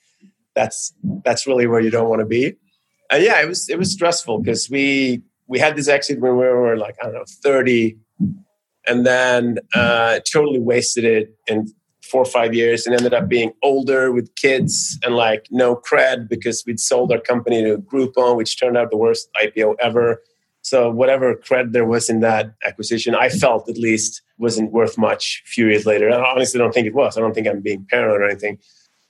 that's 0.55 0.93
that's 1.25 1.47
really 1.47 1.67
where 1.67 1.81
you 1.81 1.91
don't 1.91 2.09
want 2.09 2.21
to 2.21 2.27
be. 2.27 2.57
And 3.11 3.23
yeah, 3.23 3.43
it 3.43 3.49
was 3.49 3.69
it 3.69 3.79
was 3.79 3.93
stressful 3.93 4.39
because 4.39 4.71
we 4.71 5.23
we 5.49 5.59
had 5.59 5.77
this 5.77 5.89
exit 5.89 6.21
when 6.21 6.33
we 6.33 6.45
were 6.45 6.77
like 6.77 6.97
I 7.01 7.07
don't 7.07 7.15
know 7.15 7.25
thirty, 7.43 7.99
and 8.87 9.07
then 9.07 9.59
uh, 9.75 10.21
totally 10.31 10.61
wasted 10.61 11.05
it 11.05 11.37
in 11.47 11.73
four 12.03 12.23
or 12.23 12.27
five 12.27 12.55
years, 12.55 12.87
and 12.87 12.95
ended 12.95 13.15
up 13.15 13.29
being 13.29 13.53
older 13.63 14.11
with 14.11 14.35
kids 14.35 14.99
and 15.05 15.15
like 15.15 15.47
no 15.51 15.77
cred 15.77 16.29
because 16.29 16.65
we'd 16.67 16.81
sold 16.81 17.13
our 17.13 17.21
company 17.21 17.63
to 17.63 17.79
Groupon, 17.79 18.37
which 18.37 18.59
turned 18.59 18.77
out 18.77 18.91
the 18.91 18.97
worst 18.97 19.29
IPO 19.41 19.77
ever 19.81 20.21
so 20.63 20.91
whatever 20.91 21.35
cred 21.35 21.73
there 21.73 21.87
was 21.87 22.11
in 22.11 22.21
that 22.21 22.55
acquisition, 22.67 23.15
I 23.15 23.29
felt 23.29 23.69
at 23.69 23.79
least 23.79 24.23
wasn't 24.39 24.73
worth 24.73 24.99
much 24.99 25.43
a 25.47 25.49
few 25.49 25.69
years 25.69 25.87
later. 25.87 26.11
I 26.11 26.31
honestly 26.31 26.59
don't 26.59 26.73
think 26.73 26.87
it 26.87 26.95
was. 26.95 27.17
I 27.17 27.21
don't 27.21 27.35
think 27.35 27.47
I'm 27.47 27.61
being 27.61 27.87
paranoid 27.89 28.21
or 28.21 28.25
anything. 28.25 28.59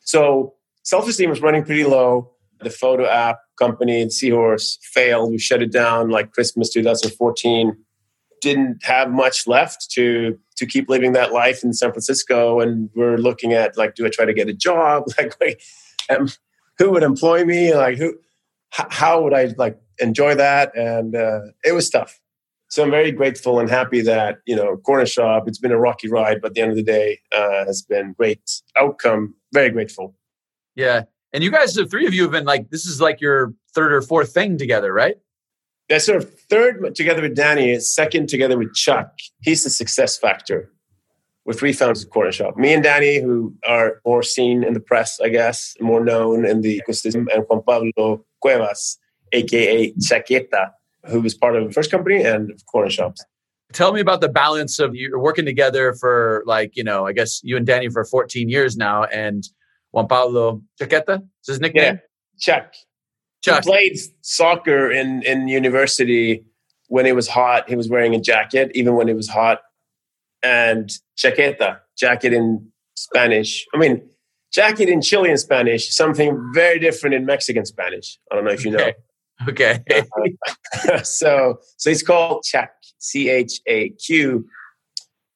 So 0.01 0.55
self-esteem 0.83 1.31
was 1.31 1.43
running 1.43 1.65
pretty 1.65 1.85
low. 1.85 2.31
The 2.61 2.71
photo 2.71 3.07
app 3.07 3.39
company, 3.59 4.09
Seahorse, 4.11 4.79
failed. 4.83 5.31
We 5.31 5.39
shut 5.39 5.63
it 5.63 5.73
down 5.73 6.11
like 6.11 6.33
Christmas 6.33 6.71
2014. 6.71 7.77
Didn't 8.41 8.85
have 8.85 9.11
much 9.11 9.47
left 9.47 9.91
to 9.93 10.39
to 10.57 10.67
keep 10.67 10.89
living 10.89 11.13
that 11.13 11.33
life 11.33 11.65
in 11.65 11.73
San 11.73 11.91
Francisco. 11.91 12.61
And 12.61 12.91
we're 12.95 13.17
looking 13.17 13.53
at 13.53 13.77
like, 13.77 13.95
do 13.95 14.07
I 14.07 14.11
try 14.11 14.27
to 14.27 14.35
get 14.35 14.49
a 14.49 14.55
job? 14.55 15.05
Like, 15.41 15.63
um, 16.11 16.29
who 16.79 16.91
would 16.91 17.03
employ 17.03 17.45
me? 17.45 17.75
Like 17.75 17.99
who 17.99 18.19
how 18.71 19.23
would 19.23 19.35
I 19.35 19.53
like 19.59 19.79
enjoy 19.99 20.35
that? 20.35 20.75
And 20.77 21.15
uh, 21.15 21.41
it 21.65 21.73
was 21.73 21.91
tough. 21.91 22.21
So 22.69 22.85
I'm 22.85 22.91
very 22.91 23.11
grateful 23.11 23.59
and 23.59 23.69
happy 23.69 24.01
that 24.03 24.39
you 24.47 24.55
know 24.55 24.77
Corner 24.79 25.07
Shop. 25.07 25.49
It's 25.49 25.59
been 25.59 25.73
a 25.73 25.79
rocky 25.79 26.09
ride, 26.09 26.41
but 26.41 26.49
at 26.49 26.55
the 26.55 26.61
end 26.61 26.71
of 26.71 26.77
the 26.77 26.83
day, 26.83 27.19
uh, 27.33 27.65
has 27.67 27.83
been 27.83 28.15
great 28.17 28.43
outcome. 28.77 29.35
Very 29.53 29.71
grateful. 29.71 30.15
Yeah, 30.77 31.03
and 31.33 31.43
you 31.43 31.51
guys, 31.51 31.75
the 31.75 31.85
three 31.85 32.07
of 32.07 32.15
you, 32.15 32.23
have 32.23 32.31
been 32.31 32.45
like 32.45 32.71
this 32.71 32.87
is 32.87 33.01
like 33.01 33.21
your 33.21 33.55
third 33.75 33.93
or 33.93 34.03
fourth 34.03 34.33
thing 34.33 34.57
together, 34.57 34.93
right? 34.93 35.17
That's 35.91 36.09
our 36.09 36.21
third 36.21 36.95
together 36.95 37.21
with 37.21 37.35
Danny. 37.35 37.79
Second 37.81 38.29
together 38.29 38.57
with 38.57 38.73
Chuck. 38.75 39.11
He's 39.43 39.65
the 39.65 39.71
success 39.71 40.17
factor. 40.17 40.71
We're 41.45 41.55
three 41.55 41.73
founders 41.73 42.05
of 42.05 42.11
Corner 42.11 42.31
Shop. 42.31 42.57
Me 42.57 42.73
and 42.73 42.83
Danny, 42.83 43.21
who 43.21 43.57
are 43.67 44.01
more 44.07 44.23
seen 44.23 44.63
in 44.63 44.73
the 44.73 44.81
press, 44.81 45.19
I 45.21 45.31
guess, 45.31 45.75
more 45.81 46.05
known 46.05 46.47
in 46.47 46.61
the 46.61 46.81
ecosystem, 46.81 47.27
and 47.35 47.45
Juan 47.49 47.65
Pablo 47.65 48.25
Cuevas, 48.41 48.99
aka 49.33 49.93
Chaqueta, 49.95 50.71
who 51.09 51.21
was 51.21 51.35
part 51.35 51.57
of 51.57 51.67
the 51.67 51.73
first 51.73 51.91
company 51.91 52.23
and 52.23 52.53
corner 52.71 52.89
shops. 52.89 53.25
Tell 53.73 53.93
me 53.93 54.01
about 54.01 54.21
the 54.21 54.29
balance 54.29 54.79
of 54.79 54.95
you 54.95 55.19
working 55.19 55.45
together 55.45 55.95
for 55.95 56.45
like, 56.47 56.77
you 56.77 56.85
know, 56.85 57.05
I 57.05 57.13
guess 57.13 57.41
you 57.43 57.57
and 57.57 57.67
Danny 57.67 57.89
for 57.89 58.05
14 58.05 58.49
years 58.49 58.77
now 58.77 59.05
and 59.05 59.43
Juan 59.91 60.07
Pablo 60.07 60.63
Chaqueta 60.81 61.21
is 61.43 61.49
his 61.49 61.61
nickname? 61.61 61.95
Yeah, 61.95 62.01
Chuck. 62.39 62.75
Chuck. 63.43 63.65
He 63.65 63.71
played 63.71 63.99
soccer 64.23 64.91
in, 64.91 65.23
in 65.23 65.49
university 65.49 66.45
when 66.91 67.07
it 67.07 67.15
was 67.15 67.29
hot, 67.29 67.69
he 67.69 67.77
was 67.77 67.89
wearing 67.89 68.17
a 68.17 68.21
jacket, 68.21 68.73
even 68.75 68.97
when 68.97 69.09
it 69.09 69.15
was 69.15 69.29
hot. 69.29 69.61
And 70.43 70.91
chaqueta, 71.17 71.79
jacket 71.97 72.33
in 72.33 72.73
Spanish. 72.97 73.65
I 73.73 73.79
mean, 73.79 74.03
jacket 74.53 74.89
in 74.89 75.01
Chilean 75.01 75.37
Spanish, 75.37 75.95
something 75.95 76.51
very 76.53 76.81
different 76.81 77.15
in 77.15 77.25
Mexican 77.25 77.65
Spanish. 77.65 78.19
I 78.31 78.35
don't 78.35 78.45
know 78.45 78.51
if 78.51 78.65
you 78.65 78.73
know. 78.73 78.91
Okay. 79.49 79.85
so, 81.05 81.59
so 81.77 81.91
it's 81.91 82.03
called 82.03 82.45
Chaq, 82.53 82.69
C 82.99 83.29
H 83.29 83.61
A 83.69 83.91
Q. 83.91 84.47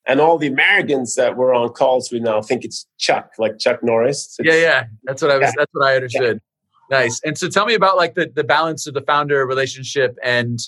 And 0.07 0.21
all 0.21 0.37
the 0.37 0.49
Americans 0.49 1.15
that 1.15 1.37
were 1.37 1.55
on 1.55 1.69
calls 1.71 2.11
we 2.11 2.19
now 2.19 2.43
think 2.43 2.65
it's 2.65 2.87
Chuck, 2.99 3.31
like 3.39 3.59
Chuck 3.59 3.83
Norris. 3.83 4.37
It's, 4.39 4.47
yeah, 4.47 4.61
yeah. 4.61 4.85
That's 5.05 5.23
what 5.23 5.31
I 5.31 5.39
was. 5.39 5.55
That's 5.57 5.71
what 5.73 5.87
I 5.89 5.95
understood. 5.95 6.41
Nice. 6.91 7.21
And 7.25 7.37
so, 7.39 7.49
tell 7.49 7.67
me 7.67 7.75
about 7.75 7.97
like 7.97 8.15
the 8.15 8.31
the 8.35 8.45
balance 8.45 8.87
of 8.87 8.95
the 8.95 9.01
founder 9.03 9.47
relationship. 9.47 10.17
And 10.23 10.59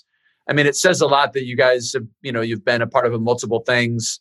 I 0.49 0.53
mean, 0.53 0.67
it 0.67 0.77
says 0.77 1.01
a 1.01 1.07
lot 1.07 1.33
that 1.35 1.45
you 1.45 1.57
guys 1.57 1.93
have. 1.93 2.07
You 2.23 2.33
know, 2.33 2.41
you've 2.41 2.65
been 2.65 2.83
a 2.83 2.87
part 2.87 3.07
of 3.07 3.21
multiple 3.21 3.61
things. 3.61 4.21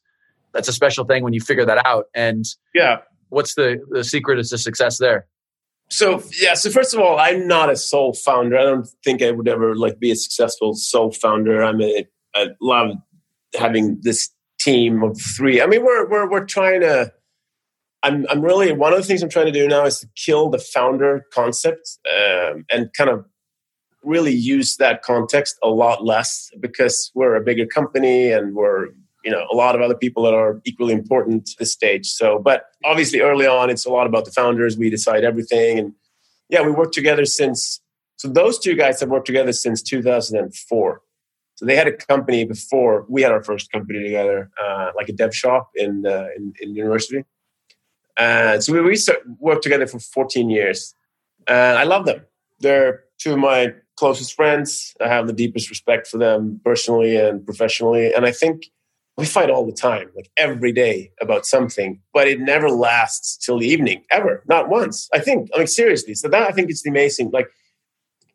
That's 0.53 0.67
a 0.67 0.73
special 0.73 1.05
thing 1.05 1.23
when 1.23 1.33
you 1.33 1.41
figure 1.41 1.65
that 1.65 1.85
out. 1.85 2.05
And 2.13 2.45
yeah, 2.73 2.99
what's 3.29 3.55
the 3.55 3.79
the 3.89 4.03
secret 4.03 4.39
is 4.39 4.49
to 4.49 4.57
success 4.57 4.97
there? 4.97 5.27
So 5.89 6.23
yeah, 6.41 6.55
so 6.55 6.69
first 6.71 6.93
of 6.93 6.99
all, 6.99 7.19
I'm 7.19 7.47
not 7.47 7.69
a 7.69 7.75
sole 7.75 8.13
founder. 8.13 8.57
I 8.57 8.63
don't 8.63 8.87
think 9.03 9.21
I 9.21 9.31
would 9.31 9.47
ever 9.47 9.75
like 9.75 9.99
be 9.99 10.11
a 10.11 10.15
successful 10.15 10.73
sole 10.73 11.11
founder. 11.11 11.63
I'm 11.63 11.81
a 11.81 12.07
I 12.33 12.47
love 12.59 12.95
having 13.57 13.99
this 14.01 14.29
team 14.59 15.03
of 15.03 15.19
three. 15.37 15.61
I 15.61 15.67
mean, 15.67 15.83
we're 15.85 16.09
we're 16.09 16.29
we're 16.29 16.45
trying 16.45 16.81
to. 16.81 17.13
I'm 18.05 18.25
I'm 18.29 18.41
really 18.41 18.71
one 18.71 18.93
of 18.93 18.99
the 18.99 19.05
things 19.05 19.23
I'm 19.23 19.29
trying 19.29 19.47
to 19.47 19.51
do 19.51 19.67
now 19.67 19.85
is 19.85 19.99
to 19.99 20.07
kill 20.15 20.49
the 20.49 20.59
founder 20.59 21.25
concept 21.33 21.97
um, 22.07 22.65
and 22.71 22.93
kind 22.93 23.09
of 23.09 23.25
really 24.03 24.31
use 24.31 24.77
that 24.77 25.01
context 25.01 25.57
a 25.63 25.69
lot 25.69 26.05
less 26.05 26.51
because 26.59 27.11
we're 27.15 27.35
a 27.35 27.41
bigger 27.41 27.65
company 27.65 28.31
and 28.31 28.53
we're 28.53 28.89
you 29.23 29.31
know 29.31 29.47
a 29.51 29.55
lot 29.55 29.73
of 29.73 29.81
other 29.81 29.95
people 29.95 30.21
that 30.23 30.35
are 30.35 30.61
equally 30.65 30.93
important 30.93 31.47
to 31.47 31.55
this 31.57 31.71
stage. 31.71 32.07
So, 32.07 32.37
but 32.37 32.65
obviously 32.83 33.21
early 33.21 33.47
on, 33.47 33.71
it's 33.71 33.85
a 33.85 33.89
lot 33.89 34.05
about 34.05 34.25
the 34.25 34.31
founders. 34.31 34.77
We 34.77 34.91
decide 34.91 35.23
everything, 35.23 35.79
and 35.79 35.93
yeah, 36.47 36.61
we 36.61 36.71
worked 36.71 36.93
together 36.93 37.25
since. 37.25 37.81
So 38.17 38.27
those 38.29 38.59
two 38.59 38.75
guys 38.75 38.99
have 38.99 39.09
worked 39.09 39.27
together 39.27 39.51
since 39.51 39.81
2004. 39.81 41.01
So 41.55 41.65
they 41.65 41.75
had 41.75 41.87
a 41.87 41.91
company 41.91 42.45
before 42.45 43.05
we 43.09 43.23
had 43.23 43.31
our 43.31 43.43
first 43.43 43.71
company 43.71 44.03
together, 44.03 44.51
uh, 44.61 44.91
like 44.95 45.09
a 45.09 45.13
dev 45.13 45.35
shop 45.35 45.71
in 45.75 46.05
uh, 46.05 46.27
in, 46.37 46.53
in, 46.61 46.75
university. 46.75 47.23
And 48.17 48.63
so 48.63 48.73
we, 48.73 48.81
we 48.81 48.97
worked 49.39 49.63
together 49.63 49.87
for 49.87 49.99
14 49.99 50.49
years, 50.49 50.95
and 51.47 51.77
I 51.77 51.83
love 51.83 52.05
them. 52.05 52.21
They're 52.59 53.03
two 53.19 53.33
of 53.33 53.39
my 53.39 53.73
closest 53.97 54.33
friends. 54.33 54.93
I 55.01 55.07
have 55.07 55.27
the 55.27 55.33
deepest 55.33 55.69
respect 55.69 56.07
for 56.07 56.17
them 56.17 56.59
personally 56.63 57.17
and 57.17 57.45
professionally, 57.45 58.13
and 58.13 58.25
I 58.25 58.31
think 58.31 58.65
we 59.17 59.25
fight 59.25 59.49
all 59.49 59.65
the 59.65 59.71
time, 59.71 60.09
like 60.15 60.29
every 60.35 60.73
day 60.73 61.11
about 61.21 61.45
something, 61.45 62.01
but 62.13 62.27
it 62.27 62.39
never 62.39 62.69
lasts 62.69 63.37
till 63.37 63.59
the 63.59 63.67
evening, 63.67 64.03
ever, 64.11 64.43
not 64.47 64.67
once. 64.67 65.09
I 65.13 65.19
think, 65.19 65.49
I 65.55 65.59
mean, 65.59 65.67
seriously. 65.67 66.15
So 66.15 66.27
that 66.27 66.43
I 66.43 66.51
think 66.51 66.69
it's 66.69 66.85
amazing, 66.85 67.31
like 67.31 67.49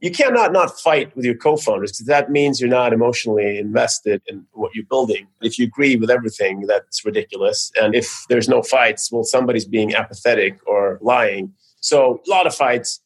you 0.01 0.11
cannot 0.11 0.53
not 0.53 0.81
fight 0.81 1.15
with 1.15 1.25
your 1.25 1.35
co-founders 1.35 1.93
because 1.93 2.07
that 2.07 2.31
means 2.31 2.61
you're 2.61 2.71
not 2.71 2.93
emotionally 2.93 3.59
invested 3.59 4.23
in 4.27 4.47
what 4.53 4.75
you're 4.75 4.87
building. 4.87 5.27
If 5.43 5.59
you 5.59 5.67
agree 5.67 5.97
with 5.97 6.11
everything, 6.11 6.67
that's 6.67 7.05
ridiculous. 7.05 7.71
And 7.81 7.95
if 7.95 8.25
there's 8.29 8.49
no 8.49 8.63
fights, 8.63 9.13
well, 9.13 9.25
somebody's 9.25 9.67
being 9.67 9.95
apathetic 9.95 10.59
or 10.67 10.99
lying. 11.03 11.53
So 11.81 12.23
a 12.27 12.31
lot 12.31 12.47
of 12.47 12.55
fights, 12.55 13.01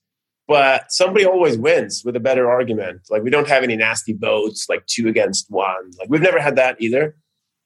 but 0.46 0.92
somebody 0.92 1.24
always 1.24 1.58
wins 1.58 2.04
with 2.04 2.14
a 2.14 2.20
better 2.20 2.48
argument. 2.48 3.02
Like 3.10 3.22
we 3.22 3.30
don't 3.30 3.48
have 3.48 3.64
any 3.64 3.76
nasty 3.76 4.12
votes, 4.12 4.68
like 4.68 4.86
two 4.86 5.08
against 5.08 5.50
one. 5.50 5.90
Like 5.98 6.08
we've 6.08 6.20
never 6.20 6.40
had 6.40 6.56
that 6.56 6.80
either. 6.80 7.16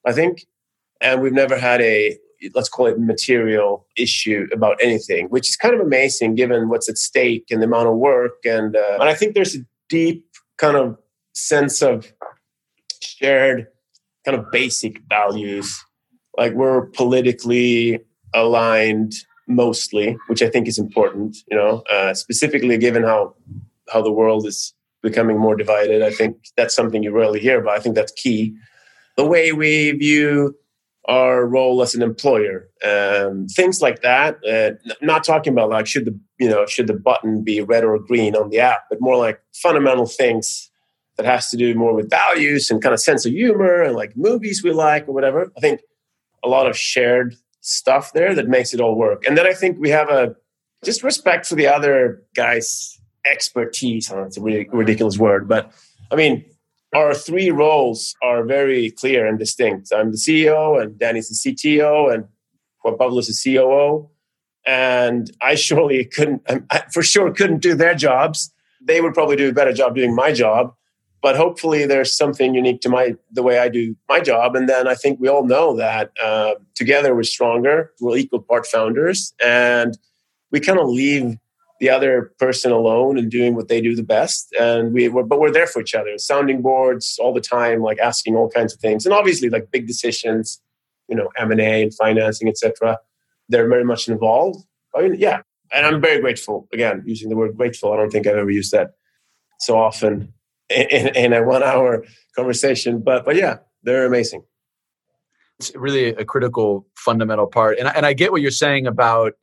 I 0.06 0.12
think, 0.12 0.46
and 1.00 1.20
we've 1.20 1.32
never 1.32 1.58
had 1.58 1.82
a 1.82 2.16
let's 2.54 2.68
call 2.68 2.86
it 2.86 2.98
material 2.98 3.86
issue 3.96 4.46
about 4.52 4.78
anything, 4.82 5.26
which 5.28 5.48
is 5.48 5.56
kind 5.56 5.74
of 5.74 5.80
amazing 5.80 6.34
given 6.34 6.68
what's 6.68 6.88
at 6.88 6.98
stake 6.98 7.46
and 7.50 7.60
the 7.60 7.66
amount 7.66 7.88
of 7.88 7.96
work. 7.96 8.36
And, 8.44 8.76
uh, 8.76 8.98
and 9.00 9.08
I 9.08 9.14
think 9.14 9.34
there's 9.34 9.56
a 9.56 9.60
deep 9.88 10.24
kind 10.56 10.76
of 10.76 10.96
sense 11.34 11.82
of 11.82 12.12
shared 13.00 13.66
kind 14.24 14.36
of 14.38 14.50
basic 14.50 15.00
values. 15.08 15.76
Like 16.36 16.52
we're 16.52 16.86
politically 16.86 18.00
aligned 18.34 19.14
mostly, 19.46 20.16
which 20.26 20.42
I 20.42 20.50
think 20.50 20.68
is 20.68 20.78
important, 20.78 21.36
you 21.50 21.56
know, 21.56 21.82
uh, 21.90 22.14
specifically 22.14 22.76
given 22.78 23.02
how, 23.02 23.34
how 23.90 24.02
the 24.02 24.12
world 24.12 24.46
is 24.46 24.74
becoming 25.02 25.38
more 25.38 25.56
divided. 25.56 26.02
I 26.02 26.10
think 26.10 26.36
that's 26.56 26.74
something 26.74 27.02
you 27.02 27.12
rarely 27.12 27.40
hear 27.40 27.60
about. 27.60 27.76
I 27.76 27.80
think 27.80 27.94
that's 27.94 28.12
key. 28.12 28.54
The 29.16 29.26
way 29.26 29.52
we 29.52 29.92
view 29.92 30.54
our 31.08 31.46
role 31.46 31.80
as 31.80 31.94
an 31.94 32.02
employer, 32.02 32.68
um, 32.84 33.46
things 33.48 33.80
like 33.80 34.02
that. 34.02 34.36
Uh, 34.46 34.76
not 35.00 35.24
talking 35.24 35.52
about 35.52 35.70
like 35.70 35.86
should 35.86 36.04
the 36.04 36.18
you 36.38 36.48
know 36.48 36.66
should 36.66 36.86
the 36.86 36.94
button 36.94 37.42
be 37.42 37.60
red 37.60 37.82
or 37.82 37.98
green 37.98 38.36
on 38.36 38.50
the 38.50 38.60
app, 38.60 38.82
but 38.90 39.00
more 39.00 39.16
like 39.16 39.40
fundamental 39.54 40.06
things 40.06 40.70
that 41.16 41.26
has 41.26 41.50
to 41.50 41.56
do 41.56 41.74
more 41.74 41.94
with 41.94 42.08
values 42.10 42.70
and 42.70 42.80
kind 42.80 42.92
of 42.92 43.00
sense 43.00 43.26
of 43.26 43.32
humor 43.32 43.82
and 43.82 43.96
like 43.96 44.16
movies 44.16 44.62
we 44.62 44.70
like 44.70 45.08
or 45.08 45.12
whatever. 45.12 45.50
I 45.56 45.60
think 45.60 45.80
a 46.44 46.48
lot 46.48 46.68
of 46.68 46.76
shared 46.76 47.34
stuff 47.60 48.12
there 48.12 48.34
that 48.34 48.46
makes 48.46 48.72
it 48.72 48.80
all 48.80 48.94
work. 48.94 49.26
And 49.26 49.36
then 49.36 49.46
I 49.46 49.52
think 49.52 49.78
we 49.80 49.90
have 49.90 50.08
a 50.08 50.36
just 50.84 51.02
respect 51.02 51.46
for 51.46 51.56
the 51.56 51.66
other 51.66 52.22
guys' 52.36 53.00
expertise. 53.26 54.12
I 54.12 54.22
it's 54.22 54.36
a 54.36 54.42
really 54.42 54.68
ridiculous 54.72 55.18
word, 55.18 55.48
but 55.48 55.72
I 56.12 56.16
mean, 56.16 56.44
our 56.94 57.14
three 57.14 57.50
roles 57.50 58.14
are 58.22 58.44
very 58.44 58.90
clear 58.90 59.26
and 59.26 59.38
distinct. 59.38 59.92
I'm 59.92 60.10
the 60.10 60.16
CEO, 60.16 60.80
and 60.80 60.98
Danny's 60.98 61.28
the 61.28 61.52
CTO, 61.52 62.12
and 62.12 62.24
Juan 62.82 62.96
Pablo's 62.96 63.26
the 63.26 63.56
COO. 63.56 64.08
And 64.66 65.30
I 65.42 65.54
surely 65.54 66.04
couldn't, 66.04 66.42
I 66.70 66.84
for 66.92 67.02
sure 67.02 67.32
couldn't 67.32 67.60
do 67.60 67.74
their 67.74 67.94
jobs. 67.94 68.52
They 68.80 69.00
would 69.00 69.14
probably 69.14 69.36
do 69.36 69.50
a 69.50 69.52
better 69.52 69.72
job 69.72 69.94
doing 69.94 70.14
my 70.14 70.32
job. 70.32 70.74
But 71.20 71.36
hopefully, 71.36 71.84
there's 71.84 72.16
something 72.16 72.54
unique 72.54 72.80
to 72.82 72.88
my 72.88 73.16
the 73.32 73.42
way 73.42 73.58
I 73.58 73.68
do 73.68 73.96
my 74.08 74.20
job. 74.20 74.54
And 74.54 74.68
then 74.68 74.86
I 74.86 74.94
think 74.94 75.18
we 75.18 75.28
all 75.28 75.44
know 75.44 75.76
that 75.76 76.12
uh, 76.22 76.54
together 76.76 77.14
we're 77.14 77.24
stronger. 77.24 77.92
We're 78.00 78.16
equal 78.16 78.40
part 78.40 78.66
founders, 78.66 79.34
and 79.44 79.98
we 80.52 80.60
kind 80.60 80.78
of 80.78 80.88
leave 80.88 81.36
the 81.80 81.88
other 81.88 82.32
person 82.38 82.72
alone 82.72 83.18
and 83.18 83.30
doing 83.30 83.54
what 83.54 83.68
they 83.68 83.80
do 83.80 83.94
the 83.94 84.02
best. 84.02 84.52
And 84.58 84.92
we 84.92 85.08
were, 85.08 85.22
but 85.22 85.40
we're 85.40 85.52
there 85.52 85.66
for 85.66 85.80
each 85.80 85.94
other, 85.94 86.18
sounding 86.18 86.60
boards 86.60 87.18
all 87.20 87.32
the 87.32 87.40
time, 87.40 87.82
like 87.82 87.98
asking 87.98 88.34
all 88.34 88.50
kinds 88.50 88.74
of 88.74 88.80
things, 88.80 89.06
and 89.06 89.14
obviously 89.14 89.48
like 89.48 89.70
big 89.70 89.86
decisions, 89.86 90.60
you 91.08 91.16
know, 91.16 91.28
M 91.36 91.52
and 91.52 91.60
A 91.60 91.82
and 91.82 91.94
financing, 91.94 92.48
etc. 92.48 92.98
They're 93.48 93.68
very 93.68 93.84
much 93.84 94.08
involved. 94.08 94.64
I 94.94 95.02
mean, 95.02 95.14
yeah, 95.18 95.42
and 95.72 95.86
I'm 95.86 96.00
very 96.00 96.20
grateful. 96.20 96.68
Again, 96.72 97.02
using 97.06 97.28
the 97.28 97.36
word 97.36 97.56
grateful, 97.56 97.92
I 97.92 97.96
don't 97.96 98.10
think 98.10 98.26
I've 98.26 98.36
ever 98.36 98.50
used 98.50 98.72
that 98.72 98.92
so 99.60 99.78
often 99.78 100.32
in, 100.68 101.08
in 101.16 101.32
a 101.32 101.42
one-hour 101.42 102.04
conversation. 102.34 103.00
But 103.02 103.24
but 103.24 103.36
yeah, 103.36 103.58
they're 103.82 104.06
amazing. 104.06 104.42
It's 105.58 105.74
really 105.74 106.08
a 106.08 106.24
critical, 106.24 106.86
fundamental 106.96 107.46
part, 107.46 107.78
and 107.78 107.88
and 107.88 108.04
I 108.04 108.14
get 108.14 108.32
what 108.32 108.42
you're 108.42 108.50
saying 108.50 108.86
about 108.86 109.34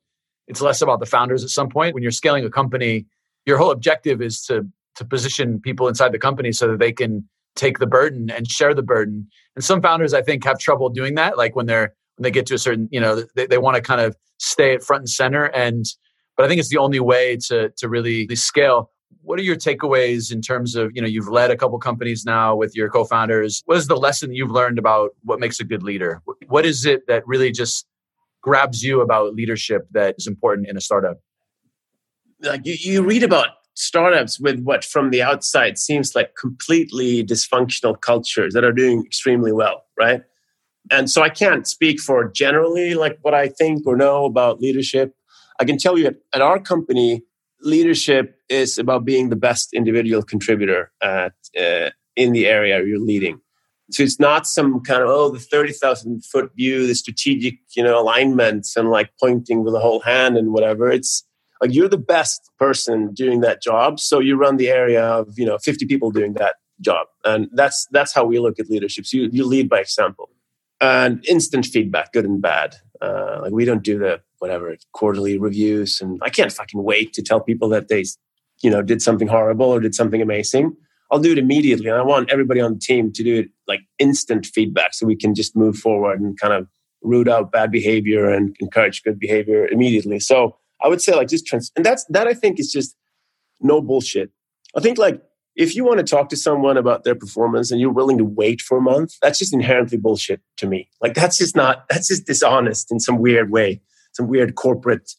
it's 0.47 0.62
less 0.62 0.81
about 0.81 0.99
the 0.99 1.05
founders 1.05 1.43
at 1.43 1.49
some 1.49 1.69
point. 1.69 1.93
When 1.93 2.03
you're 2.03 2.12
scaling 2.12 2.45
a 2.45 2.49
company, 2.49 3.05
your 3.45 3.58
whole 3.58 3.71
objective 3.71 4.21
is 4.21 4.43
to 4.45 4.67
to 4.95 5.05
position 5.05 5.60
people 5.60 5.88
inside 5.88 6.12
the 6.12 6.19
company 6.19 6.51
so 6.51 6.69
that 6.69 6.79
they 6.79 6.91
can 6.91 7.27
take 7.55 7.79
the 7.79 7.88
burden 7.88 8.29
and 8.29 8.47
share 8.49 8.73
the 8.73 8.84
burden. 8.84 9.27
And 9.55 9.63
some 9.63 9.81
founders, 9.81 10.13
I 10.13 10.21
think, 10.21 10.43
have 10.45 10.58
trouble 10.60 10.89
doing 10.89 11.15
that. 11.15 11.38
Like 11.38 11.55
when 11.55 11.65
they're 11.65 11.93
when 12.15 12.23
they 12.23 12.31
get 12.31 12.45
to 12.47 12.55
a 12.55 12.58
certain, 12.58 12.88
you 12.91 12.99
know, 12.99 13.23
they, 13.36 13.47
they 13.47 13.58
want 13.58 13.75
to 13.75 13.81
kind 13.81 14.01
of 14.01 14.15
stay 14.38 14.73
at 14.73 14.84
front 14.84 15.01
and 15.01 15.10
center. 15.10 15.45
And 15.45 15.86
but 16.38 16.45
I 16.45 16.47
think 16.47 16.60
it's 16.60 16.69
the 16.69 16.77
only 16.77 16.99
way 16.99 17.38
to 17.47 17.69
to 17.77 17.89
really 17.89 18.27
scale. 18.36 18.91
What 19.21 19.39
are 19.39 19.43
your 19.43 19.55
takeaways 19.55 20.31
in 20.31 20.41
terms 20.41 20.75
of, 20.75 20.91
you 20.93 21.01
know, 21.01 21.08
you've 21.08 21.27
led 21.27 21.49
a 21.49 21.58
couple 21.58 21.79
companies 21.79 22.25
now 22.25 22.55
with 22.55 22.75
your 22.75 22.89
co-founders. 22.89 23.63
What 23.65 23.77
is 23.77 23.88
the 23.88 23.95
lesson 23.95 24.36
you've 24.36 24.51
learned 24.51 24.77
about 24.77 25.12
what 25.23 25.39
makes 25.39 25.60
a 25.60 25.63
good 25.63 25.81
leader? 25.81 26.21
What 26.47 26.63
is 26.63 26.86
it 26.86 27.08
that 27.08 27.25
really 27.25 27.51
just 27.51 27.88
grabs 28.45 28.84
you 28.84 29.01
about 29.01 29.34
leadership 29.34 29.88
that 29.91 30.13
is 30.19 30.27
important 30.27 30.69
in 30.69 30.77
a 30.77 30.81
startup? 30.81 31.17
Like 32.41 32.63
you, 32.63 32.75
you 32.79 33.03
read 33.03 33.23
about 33.23 33.47
startups 33.73 34.39
with 34.39 34.60
what 34.62 34.86
from 34.86 35.10
the 35.10 35.21
outside 35.23 35.79
seems 35.79 36.13
like 36.15 36.36
completely 36.39 37.25
dysfunctional 37.25 37.99
cultures 37.99 38.53
that 38.53 38.63
are 38.63 38.71
doing 38.71 39.03
extremely 39.03 39.51
well, 39.51 39.84
right? 39.97 40.21
And 40.91 41.10
so 41.10 41.23
I 41.23 41.29
can't 41.29 41.67
speak 41.67 41.99
for 41.99 42.29
generally 42.29 42.93
like 42.93 43.17
what 43.23 43.34
I 43.34 43.47
think 43.47 43.88
or 43.88 43.97
know 43.97 44.25
about 44.25 44.62
leadership. 44.62 45.15
I 45.60 45.65
can 45.65 45.79
tell 45.79 45.97
you 45.97 46.05
at, 46.05 46.17
at 46.36 46.41
our 46.41 46.60
company, 46.60 47.23
leadership 47.62 48.39
is 48.47 48.77
about 48.77 49.05
being 49.05 49.29
the 49.29 49.36
best 49.36 49.73
individual 49.73 50.21
contributor 50.21 50.91
at, 51.01 51.34
uh, 51.60 51.89
in 52.15 52.31
the 52.31 52.45
area 52.45 52.84
you're 52.86 52.99
leading. 52.99 53.41
So 53.91 54.03
it's 54.03 54.19
not 54.19 54.47
some 54.47 54.81
kind 54.81 55.03
of 55.03 55.09
oh 55.09 55.29
the 55.29 55.39
thirty 55.39 55.73
thousand 55.73 56.25
foot 56.25 56.51
view, 56.55 56.87
the 56.87 56.95
strategic 56.95 57.59
you 57.75 57.83
know 57.83 57.99
alignments 57.99 58.75
and 58.75 58.89
like 58.89 59.11
pointing 59.19 59.63
with 59.63 59.73
the 59.73 59.79
whole 59.79 59.99
hand 59.99 60.37
and 60.37 60.51
whatever. 60.53 60.89
It's 60.91 61.23
like 61.61 61.73
you're 61.73 61.89
the 61.89 61.97
best 61.97 62.49
person 62.57 63.13
doing 63.13 63.41
that 63.41 63.61
job, 63.61 63.99
so 63.99 64.19
you 64.19 64.35
run 64.37 64.57
the 64.57 64.69
area 64.69 65.03
of 65.03 65.37
you 65.37 65.45
know 65.45 65.57
fifty 65.59 65.85
people 65.85 66.11
doing 66.11 66.33
that 66.33 66.55
job. 66.81 67.07
And 67.23 67.47
that's 67.53 67.87
that's 67.91 68.13
how 68.13 68.25
we 68.25 68.39
look 68.39 68.59
at 68.59 68.69
leadership. 68.69 69.05
So 69.05 69.17
you, 69.17 69.29
you 69.31 69.45
lead 69.45 69.69
by 69.69 69.79
example. 69.79 70.29
And 70.81 71.25
instant 71.27 71.65
feedback, 71.65 72.11
good 72.11 72.25
and 72.25 72.41
bad. 72.41 72.75
Uh, 73.01 73.39
like 73.43 73.53
we 73.53 73.65
don't 73.65 73.83
do 73.83 73.97
the 73.97 74.21
whatever 74.39 74.75
quarterly 74.91 75.37
reviews, 75.37 76.01
and 76.01 76.19
I 76.21 76.29
can't 76.29 76.51
fucking 76.51 76.83
wait 76.83 77.13
to 77.13 77.21
tell 77.21 77.39
people 77.39 77.69
that 77.69 77.87
they, 77.87 78.03
you 78.61 78.69
know, 78.69 78.81
did 78.81 79.01
something 79.01 79.27
horrible 79.27 79.67
or 79.67 79.79
did 79.79 79.95
something 79.95 80.21
amazing. 80.21 80.75
I'll 81.11 81.19
do 81.19 81.31
it 81.31 81.37
immediately, 81.37 81.87
and 81.87 81.97
I 81.97 82.03
want 82.03 82.31
everybody 82.31 82.61
on 82.61 82.73
the 82.73 82.79
team 82.79 83.11
to 83.13 83.23
do 83.23 83.39
it 83.39 83.49
like 83.67 83.81
instant 83.99 84.45
feedback, 84.45 84.93
so 84.93 85.05
we 85.05 85.15
can 85.15 85.35
just 85.35 85.55
move 85.55 85.77
forward 85.77 86.19
and 86.19 86.39
kind 86.39 86.53
of 86.53 86.67
root 87.01 87.27
out 87.27 87.51
bad 87.51 87.71
behavior 87.71 88.29
and 88.29 88.55
encourage 88.59 89.03
good 89.03 89.19
behavior 89.19 89.67
immediately. 89.67 90.19
So 90.19 90.57
I 90.83 90.87
would 90.87 91.01
say 91.01 91.15
like 91.15 91.27
just 91.27 91.45
trans, 91.45 91.71
and 91.75 91.85
that's 91.85 92.05
that 92.09 92.27
I 92.27 92.33
think 92.33 92.59
is 92.59 92.71
just 92.71 92.95
no 93.61 93.81
bullshit. 93.81 94.31
I 94.75 94.81
think 94.81 94.97
like 94.97 95.21
if 95.55 95.75
you 95.75 95.85
want 95.85 95.99
to 95.99 96.03
talk 96.03 96.29
to 96.29 96.35
someone 96.35 96.77
about 96.77 97.03
their 97.03 97.15
performance 97.15 97.71
and 97.71 97.79
you're 97.79 97.91
willing 97.91 98.17
to 98.17 98.25
wait 98.25 98.59
for 98.61 98.77
a 98.77 98.81
month, 98.81 99.13
that's 99.21 99.39
just 99.39 99.53
inherently 99.53 99.97
bullshit 99.97 100.41
to 100.57 100.67
me. 100.67 100.89
Like 101.01 101.13
that's 101.13 101.37
just 101.37 101.55
not 101.55 101.85
that's 101.89 102.07
just 102.07 102.25
dishonest 102.25 102.91
in 102.91 102.99
some 102.99 103.19
weird 103.19 103.51
way, 103.51 103.81
some 104.13 104.27
weird 104.27 104.55
corporate 104.55 105.11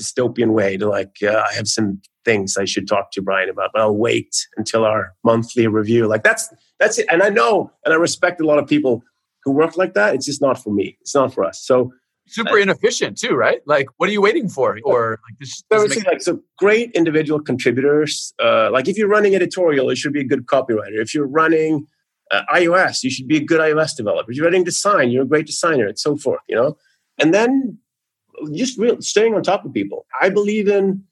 dystopian 0.00 0.52
way 0.52 0.76
to 0.76 0.88
like 0.88 1.16
uh, 1.22 1.44
I 1.50 1.54
have 1.54 1.68
some 1.68 2.00
things 2.24 2.56
I 2.56 2.64
should 2.64 2.86
talk 2.86 3.10
to 3.12 3.22
Brian 3.22 3.48
about, 3.48 3.70
but 3.72 3.82
I'll 3.82 3.96
wait 3.96 4.46
until 4.56 4.84
our 4.84 5.12
monthly 5.24 5.66
review. 5.66 6.06
Like 6.06 6.22
that's 6.22 6.52
that's 6.78 6.98
it. 6.98 7.06
And 7.10 7.22
I 7.22 7.28
know 7.28 7.72
and 7.84 7.94
I 7.94 7.96
respect 7.96 8.40
a 8.40 8.46
lot 8.46 8.58
of 8.58 8.66
people 8.66 9.02
who 9.44 9.52
work 9.52 9.76
like 9.76 9.94
that. 9.94 10.14
It's 10.14 10.26
just 10.26 10.42
not 10.42 10.62
for 10.62 10.72
me. 10.72 10.96
It's 11.00 11.14
not 11.14 11.32
for 11.32 11.44
us. 11.44 11.64
So 11.64 11.92
super 12.30 12.58
inefficient 12.58 13.18
too, 13.18 13.34
right? 13.34 13.60
Like, 13.66 13.88
what 13.96 14.08
are 14.08 14.12
you 14.12 14.22
waiting 14.22 14.48
for? 14.48 14.78
Or 14.84 15.18
like 15.28 15.38
this? 15.38 15.62
Make- 15.70 16.06
like 16.06 16.22
so, 16.22 16.40
great 16.58 16.90
individual 16.92 17.40
contributors. 17.40 18.32
Uh, 18.42 18.70
like 18.70 18.88
if 18.88 18.96
you're 18.96 19.08
running 19.08 19.34
editorial, 19.34 19.90
you 19.90 19.96
should 19.96 20.12
be 20.12 20.20
a 20.20 20.24
good 20.24 20.46
copywriter. 20.46 21.00
If 21.00 21.14
you're 21.14 21.26
running 21.26 21.86
uh, 22.30 22.42
iOS, 22.54 23.02
you 23.02 23.10
should 23.10 23.26
be 23.26 23.38
a 23.38 23.44
good 23.44 23.60
iOS 23.60 23.96
developer. 23.96 24.30
If 24.30 24.36
you're 24.36 24.46
running 24.46 24.64
design, 24.64 25.10
you're 25.10 25.24
a 25.24 25.26
great 25.26 25.46
designer, 25.46 25.86
and 25.86 25.98
so 25.98 26.16
forth. 26.16 26.40
You 26.48 26.56
know, 26.56 26.76
and 27.18 27.34
then 27.34 27.78
just 28.52 28.78
real, 28.78 29.00
staying 29.00 29.34
on 29.34 29.42
top 29.42 29.64
of 29.64 29.72
people. 29.72 30.06
I 30.20 30.28
believe 30.30 30.68
in. 30.68 31.04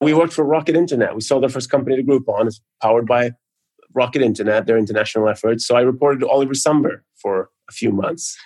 We 0.00 0.12
worked 0.12 0.32
for 0.32 0.44
Rocket 0.44 0.76
Internet. 0.76 1.14
We 1.14 1.20
sold 1.20 1.44
our 1.44 1.48
first 1.48 1.70
company 1.70 1.96
to 1.96 2.02
Groupon. 2.02 2.46
It's 2.46 2.60
powered 2.82 3.06
by 3.06 3.30
Rocket 3.94 4.22
Internet, 4.22 4.66
their 4.66 4.76
international 4.76 5.28
efforts. 5.28 5.66
So 5.66 5.76
I 5.76 5.80
reported 5.80 6.20
to 6.20 6.28
Oliver 6.28 6.52
Samwer 6.52 7.00
for 7.16 7.50
a 7.70 7.72
few 7.72 7.90
months. 7.92 8.36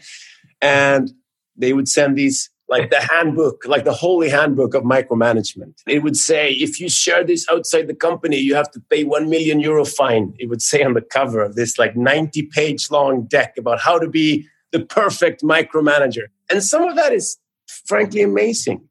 and 0.60 1.12
they 1.56 1.72
would 1.72 1.88
send 1.88 2.16
these 2.16 2.50
like 2.68 2.90
the 2.90 3.00
handbook, 3.00 3.64
like 3.66 3.84
the 3.84 3.94
holy 3.94 4.28
handbook 4.28 4.74
of 4.74 4.82
micromanagement. 4.82 5.74
It 5.86 6.02
would 6.02 6.16
say, 6.16 6.52
if 6.52 6.78
you 6.78 6.88
share 6.90 7.24
this 7.24 7.46
outside 7.50 7.86
the 7.86 7.94
company, 7.94 8.36
you 8.36 8.54
have 8.54 8.70
to 8.72 8.80
pay 8.90 9.04
1 9.04 9.30
million 9.30 9.60
euro 9.60 9.86
fine. 9.86 10.34
It 10.38 10.50
would 10.50 10.60
say 10.60 10.82
on 10.82 10.92
the 10.92 11.00
cover 11.00 11.40
of 11.40 11.54
this 11.54 11.78
like 11.78 11.96
90 11.96 12.42
page 12.52 12.90
long 12.90 13.24
deck 13.24 13.54
about 13.56 13.80
how 13.80 13.98
to 13.98 14.08
be 14.08 14.46
the 14.72 14.80
perfect 14.80 15.42
micromanager. 15.42 16.26
And 16.50 16.62
some 16.62 16.82
of 16.82 16.94
that 16.96 17.12
is 17.12 17.38
frankly 17.86 18.22
amazing. 18.22 18.88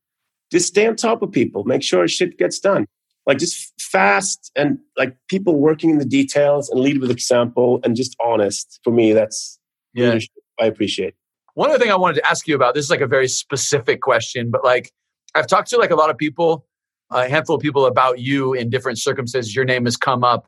Just 0.52 0.68
stay 0.68 0.88
on 0.88 0.96
top 0.96 1.22
of 1.22 1.32
people, 1.32 1.64
make 1.66 1.84
sure 1.84 2.08
shit 2.08 2.38
gets 2.38 2.60
done. 2.60 2.86
Like 3.26 3.40
just 3.40 3.74
fast 3.82 4.52
and 4.56 4.80
like 4.98 5.18
people 5.28 5.56
working 5.56 5.90
in 5.90 5.98
the 5.98 6.06
details 6.06 6.70
and 6.70 6.80
lead 6.80 7.00
with 7.00 7.12
example 7.12 7.82
and 7.84 7.96
just 7.96 8.16
honest. 8.24 8.80
For 8.84 8.92
me, 8.92 9.12
that's 9.12 9.60
yeah. 9.94 10.06
leadership 10.06 10.32
I 10.60 10.66
appreciate. 10.66 11.16
One 11.56 11.70
other 11.70 11.80
thing 11.80 11.92
I 11.92 11.96
wanted 11.96 12.16
to 12.16 12.28
ask 12.28 12.48
you 12.48 12.56
about, 12.56 12.74
this 12.74 12.86
is 12.86 12.92
like 12.92 13.02
a 13.02 13.08
very 13.08 13.28
specific 13.28 14.02
question, 14.02 14.50
but 14.50 14.64
like 14.64 14.92
I've 15.36 15.48
talked 15.48 15.70
to 15.72 15.78
like 15.78 15.92
a 15.92 15.96
lot 15.96 16.10
of 16.10 16.18
people, 16.18 16.66
a 17.12 17.28
handful 17.28 17.56
of 17.56 17.62
people 17.62 17.86
about 17.86 18.20
you 18.20 18.54
in 18.54 18.70
different 18.70 19.00
circumstances. 19.00 19.56
Your 19.56 19.66
name 19.66 19.86
has 19.86 19.98
come 19.98 20.24
up. 20.24 20.48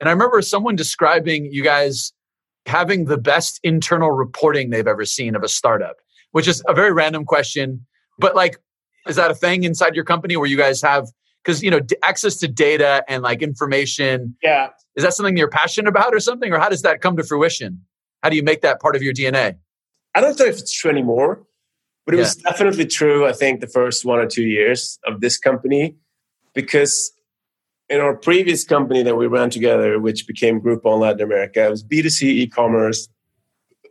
And 0.00 0.08
I 0.08 0.12
remember 0.12 0.42
someone 0.42 0.76
describing 0.76 1.46
you 1.46 1.62
guys 1.62 2.12
having 2.66 3.04
the 3.04 3.18
best 3.18 3.60
internal 3.62 4.10
reporting 4.10 4.70
they've 4.70 4.86
ever 4.86 5.04
seen 5.04 5.34
of 5.34 5.42
a 5.42 5.48
startup, 5.48 5.96
which 6.34 6.48
is 6.48 6.64
a 6.66 6.74
very 6.74 6.92
random 6.92 7.24
question. 7.24 7.86
But 8.18 8.34
like, 8.34 8.58
is 9.06 9.14
that 9.14 9.30
a 9.30 9.36
thing 9.36 9.62
inside 9.62 9.94
your 9.94 10.04
company 10.04 10.36
where 10.36 10.48
you 10.48 10.56
guys 10.56 10.82
have, 10.82 11.06
because, 11.44 11.62
you 11.62 11.70
know, 11.70 11.78
access 12.02 12.34
to 12.38 12.48
data 12.48 13.04
and 13.06 13.22
like 13.22 13.40
information? 13.40 14.36
Yeah. 14.42 14.70
Is 14.96 15.04
that 15.04 15.14
something 15.14 15.36
you're 15.36 15.48
passionate 15.48 15.88
about 15.88 16.12
or 16.12 16.18
something? 16.18 16.52
Or 16.52 16.58
how 16.58 16.68
does 16.68 16.82
that 16.82 17.00
come 17.00 17.16
to 17.18 17.22
fruition? 17.22 17.82
How 18.24 18.30
do 18.30 18.36
you 18.36 18.42
make 18.42 18.62
that 18.62 18.80
part 18.80 18.96
of 18.96 19.02
your 19.02 19.12
DNA? 19.12 19.58
I 20.16 20.20
don't 20.20 20.36
know 20.36 20.46
if 20.46 20.58
it's 20.58 20.72
true 20.76 20.90
anymore, 20.90 21.46
but 22.04 22.14
it 22.14 22.16
yeah. 22.16 22.24
was 22.24 22.34
definitely 22.34 22.86
true, 22.86 23.26
I 23.26 23.32
think, 23.32 23.60
the 23.60 23.68
first 23.68 24.04
one 24.04 24.18
or 24.18 24.26
two 24.26 24.42
years 24.42 24.98
of 25.06 25.20
this 25.20 25.38
company. 25.38 25.94
Because 26.52 27.12
in 27.88 28.00
our 28.00 28.16
previous 28.16 28.64
company 28.64 29.04
that 29.04 29.14
we 29.14 29.28
ran 29.28 29.50
together, 29.50 30.00
which 30.00 30.26
became 30.26 30.60
Groupon 30.60 30.98
Latin 30.98 31.20
America, 31.20 31.64
it 31.64 31.70
was 31.70 31.84
B2C 31.84 32.22
e 32.22 32.46
commerce, 32.48 33.08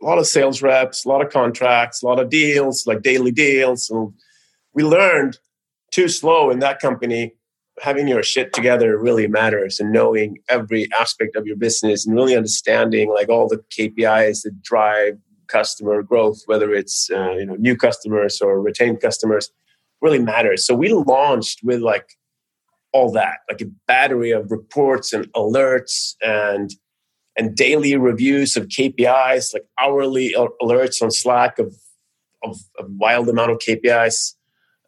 a 0.04 0.06
lot 0.06 0.18
of 0.18 0.26
sales 0.26 0.60
reps, 0.60 1.04
a 1.04 1.08
lot 1.08 1.24
of 1.24 1.32
contracts, 1.32 2.02
a 2.02 2.06
lot 2.06 2.20
of 2.20 2.28
deals, 2.28 2.86
like 2.86 3.00
daily 3.00 3.30
deals. 3.30 3.88
And 3.88 4.12
we 4.74 4.84
learned 4.84 5.38
too 5.90 6.08
slow 6.08 6.50
in 6.50 6.58
that 6.58 6.78
company 6.78 7.32
having 7.80 8.06
your 8.06 8.22
shit 8.22 8.52
together 8.52 8.98
really 8.98 9.26
matters 9.26 9.80
and 9.80 9.92
knowing 9.92 10.38
every 10.48 10.88
aspect 11.00 11.34
of 11.34 11.46
your 11.46 11.56
business 11.56 12.06
and 12.06 12.14
really 12.14 12.36
understanding 12.36 13.12
like 13.12 13.28
all 13.28 13.48
the 13.48 13.64
KPIs 13.76 14.42
that 14.42 14.62
drive 14.62 15.14
customer 15.48 16.02
growth, 16.02 16.42
whether 16.46 16.72
it's 16.72 17.10
uh, 17.10 17.32
you 17.32 17.46
know 17.46 17.56
new 17.56 17.76
customers 17.76 18.40
or 18.40 18.60
retained 18.60 19.00
customers, 19.00 19.50
really 20.02 20.18
matters. 20.18 20.66
So 20.66 20.74
we 20.74 20.92
launched 20.92 21.60
with 21.64 21.80
like 21.80 22.10
all 22.92 23.10
that, 23.12 23.38
like 23.50 23.62
a 23.62 23.70
battery 23.88 24.30
of 24.30 24.50
reports 24.50 25.12
and 25.12 25.32
alerts 25.32 26.14
and 26.22 26.70
and 27.36 27.56
daily 27.56 27.96
reviews 27.96 28.56
of 28.56 28.68
KPIs, 28.68 29.52
like 29.52 29.64
hourly 29.80 30.34
alerts 30.62 31.02
on 31.02 31.10
Slack 31.10 31.58
of 31.58 31.74
of 32.42 32.58
a 32.78 32.84
wild 32.86 33.28
amount 33.28 33.50
of 33.50 33.58
KPIs. 33.58 34.34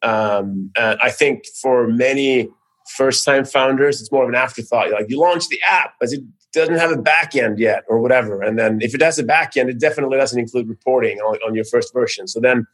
Um, 0.03 0.71
I 0.77 1.11
think 1.11 1.45
for 1.61 1.89
many 1.89 2.51
first 2.97 3.25
time 3.25 3.45
founders, 3.45 4.01
it's 4.01 4.13
more 4.13 4.23
of 4.23 4.29
an 4.29 4.35
afterthought. 4.35 4.91
Like 4.91 5.07
you 5.09 5.19
launch 5.19 5.49
the 5.49 5.59
app, 5.69 5.95
as 6.03 6.13
it 6.13 6.23
doesn't 6.53 6.77
have 6.77 6.91
a 6.91 7.01
back 7.01 7.35
end 7.35 7.59
yet 7.59 7.85
or 7.89 8.01
whatever. 8.01 8.43
And 8.43 8.59
then 8.59 8.81
if 8.81 8.95
it 8.95 9.03
has 9.03 9.19
a 9.19 9.23
back 9.25 9.57
end, 9.57 9.69
it 9.69 9.81
definitely 9.81 10.17
doesn't 10.17 10.39
include 10.39 10.69
reporting 10.69 11.19
on, 11.19 11.37
on 11.47 11.55
your 11.55 11.65
first 11.65 11.93
version. 11.93 12.29
So 12.29 12.41
then 12.41 12.67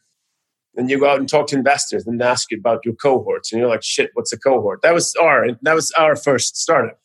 then 0.74 0.88
you 0.88 0.98
go 0.98 1.10
out 1.10 1.18
and 1.18 1.28
talk 1.28 1.48
to 1.48 1.56
investors 1.56 2.06
and 2.06 2.22
ask 2.22 2.50
you 2.50 2.58
about 2.58 2.80
your 2.84 2.94
cohorts. 2.94 3.52
And 3.52 3.60
you're 3.60 3.68
like, 3.68 3.82
shit, 3.82 4.10
what's 4.14 4.32
a 4.32 4.38
cohort? 4.38 4.80
That 4.82 4.94
was 4.94 5.14
our 5.16 5.46
that 5.62 5.74
was 5.74 5.92
our 5.92 6.16
first 6.16 6.56
startup. 6.56 6.98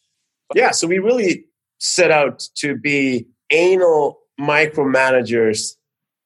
Yeah, 0.56 0.72
so 0.72 0.88
we 0.88 1.00
really 1.00 1.46
set 1.80 2.12
out 2.12 2.48
to 2.56 2.76
be 2.76 3.28
anal 3.52 4.20
micromanagers 4.40 5.74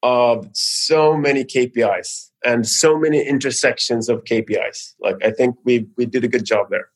of 0.03 0.49
so 0.53 1.15
many 1.15 1.43
KPIs 1.43 2.29
and 2.43 2.67
so 2.67 2.97
many 2.97 3.25
intersections 3.25 4.09
of 4.09 4.23
KPIs. 4.23 4.93
Like 4.99 5.17
I 5.23 5.31
think 5.31 5.55
we 5.63 5.87
we 5.97 6.05
did 6.05 6.23
a 6.23 6.27
good 6.27 6.45
job 6.45 6.67
there. 6.69 6.87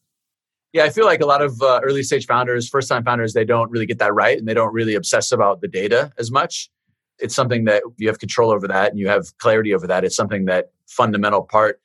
Yeah, 0.74 0.84
I 0.84 0.90
feel 0.90 1.06
like 1.06 1.22
a 1.22 1.26
lot 1.26 1.42
of 1.42 1.62
uh, 1.62 1.80
early 1.84 2.04
stage 2.04 2.26
founders, 2.26 2.68
first 2.68 2.90
time 2.90 3.04
founders, 3.06 3.34
they 3.34 3.46
don't 3.46 3.72
really 3.72 3.86
get 3.86 4.00
that 4.00 4.14
right 4.14 4.38
and 4.38 4.46
they 4.46 4.54
don't 4.54 4.74
really 4.74 4.96
obsess 4.96 5.32
about 5.32 5.62
the 5.62 5.70
data 5.70 6.12
as 6.18 6.32
much. 6.32 6.70
It's 7.20 7.34
something 7.34 7.64
that 7.64 7.84
you 7.96 8.10
have 8.10 8.20
control 8.20 8.52
over 8.52 8.68
that 8.68 8.92
and 8.92 9.00
you 9.00 9.08
have 9.08 9.38
clarity 9.38 9.74
over 9.74 9.88
that. 9.88 10.04
It's 10.04 10.18
something 10.18 10.46
that 10.46 10.72
fundamental 10.88 11.44
part. 11.44 11.80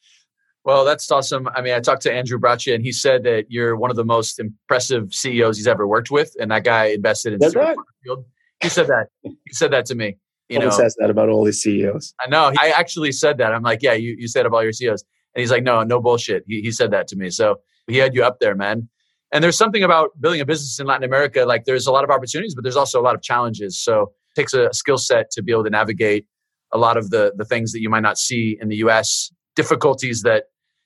Well, 0.64 0.84
that's 0.84 1.10
awesome. 1.10 1.48
I 1.54 1.62
mean, 1.62 1.72
I 1.72 1.80
talked 1.80 2.02
to 2.02 2.12
Andrew 2.12 2.38
Braccia 2.38 2.74
and 2.74 2.84
he 2.84 2.92
said 2.92 3.22
that 3.24 3.46
you're 3.48 3.76
one 3.76 3.90
of 3.90 3.96
the 3.96 4.04
most 4.04 4.38
impressive 4.38 5.14
CEOs 5.14 5.56
he's 5.56 5.66
ever 5.66 5.86
worked 5.86 6.10
with. 6.10 6.34
And 6.38 6.50
that 6.50 6.64
guy 6.64 6.86
invested 6.86 7.32
in 7.32 7.38
that's 7.38 7.54
right. 7.54 7.76
Field. 8.04 8.24
He 8.62 8.68
said 8.68 8.86
that. 8.88 9.08
He 9.22 9.54
said 9.54 9.72
that 9.72 9.86
to 9.86 9.94
me. 9.94 10.18
You 10.48 10.58
know, 10.58 10.70
says 10.70 10.96
that 10.98 11.10
about 11.10 11.28
all 11.28 11.44
his 11.44 11.62
CEOs. 11.62 12.12
I 12.20 12.28
know. 12.28 12.52
I 12.58 12.70
actually 12.70 13.12
said 13.12 13.38
that. 13.38 13.52
I'm 13.52 13.62
like, 13.62 13.82
yeah, 13.82 13.92
you, 13.92 14.16
you 14.18 14.26
said 14.26 14.46
about 14.46 14.58
all 14.58 14.62
your 14.64 14.72
CEOs. 14.72 15.04
And 15.34 15.40
he's 15.40 15.50
like, 15.50 15.62
no, 15.62 15.82
no 15.84 16.00
bullshit. 16.00 16.44
He, 16.48 16.60
he 16.60 16.72
said 16.72 16.90
that 16.90 17.06
to 17.08 17.16
me. 17.16 17.30
So 17.30 17.60
he 17.86 17.98
had 17.98 18.14
you 18.14 18.24
up 18.24 18.40
there, 18.40 18.56
man. 18.56 18.88
And 19.32 19.44
there's 19.44 19.56
something 19.56 19.84
about 19.84 20.10
building 20.20 20.40
a 20.40 20.44
business 20.44 20.80
in 20.80 20.86
Latin 20.86 21.04
America. 21.04 21.44
Like 21.44 21.64
there's 21.64 21.86
a 21.86 21.92
lot 21.92 22.02
of 22.02 22.10
opportunities, 22.10 22.54
but 22.54 22.64
there's 22.64 22.76
also 22.76 23.00
a 23.00 23.04
lot 23.04 23.14
of 23.14 23.22
challenges. 23.22 23.80
So 23.80 24.02
it 24.02 24.40
takes 24.40 24.52
a 24.52 24.72
skill 24.72 24.98
set 24.98 25.30
to 25.32 25.42
be 25.42 25.52
able 25.52 25.64
to 25.64 25.70
navigate 25.70 26.26
a 26.72 26.78
lot 26.78 26.96
of 26.96 27.10
the 27.10 27.32
the 27.36 27.44
things 27.44 27.72
that 27.72 27.80
you 27.80 27.88
might 27.88 28.00
not 28.00 28.18
see 28.18 28.56
in 28.60 28.68
the 28.68 28.76
US, 28.76 29.30
difficulties 29.60 30.22
that 30.22 30.44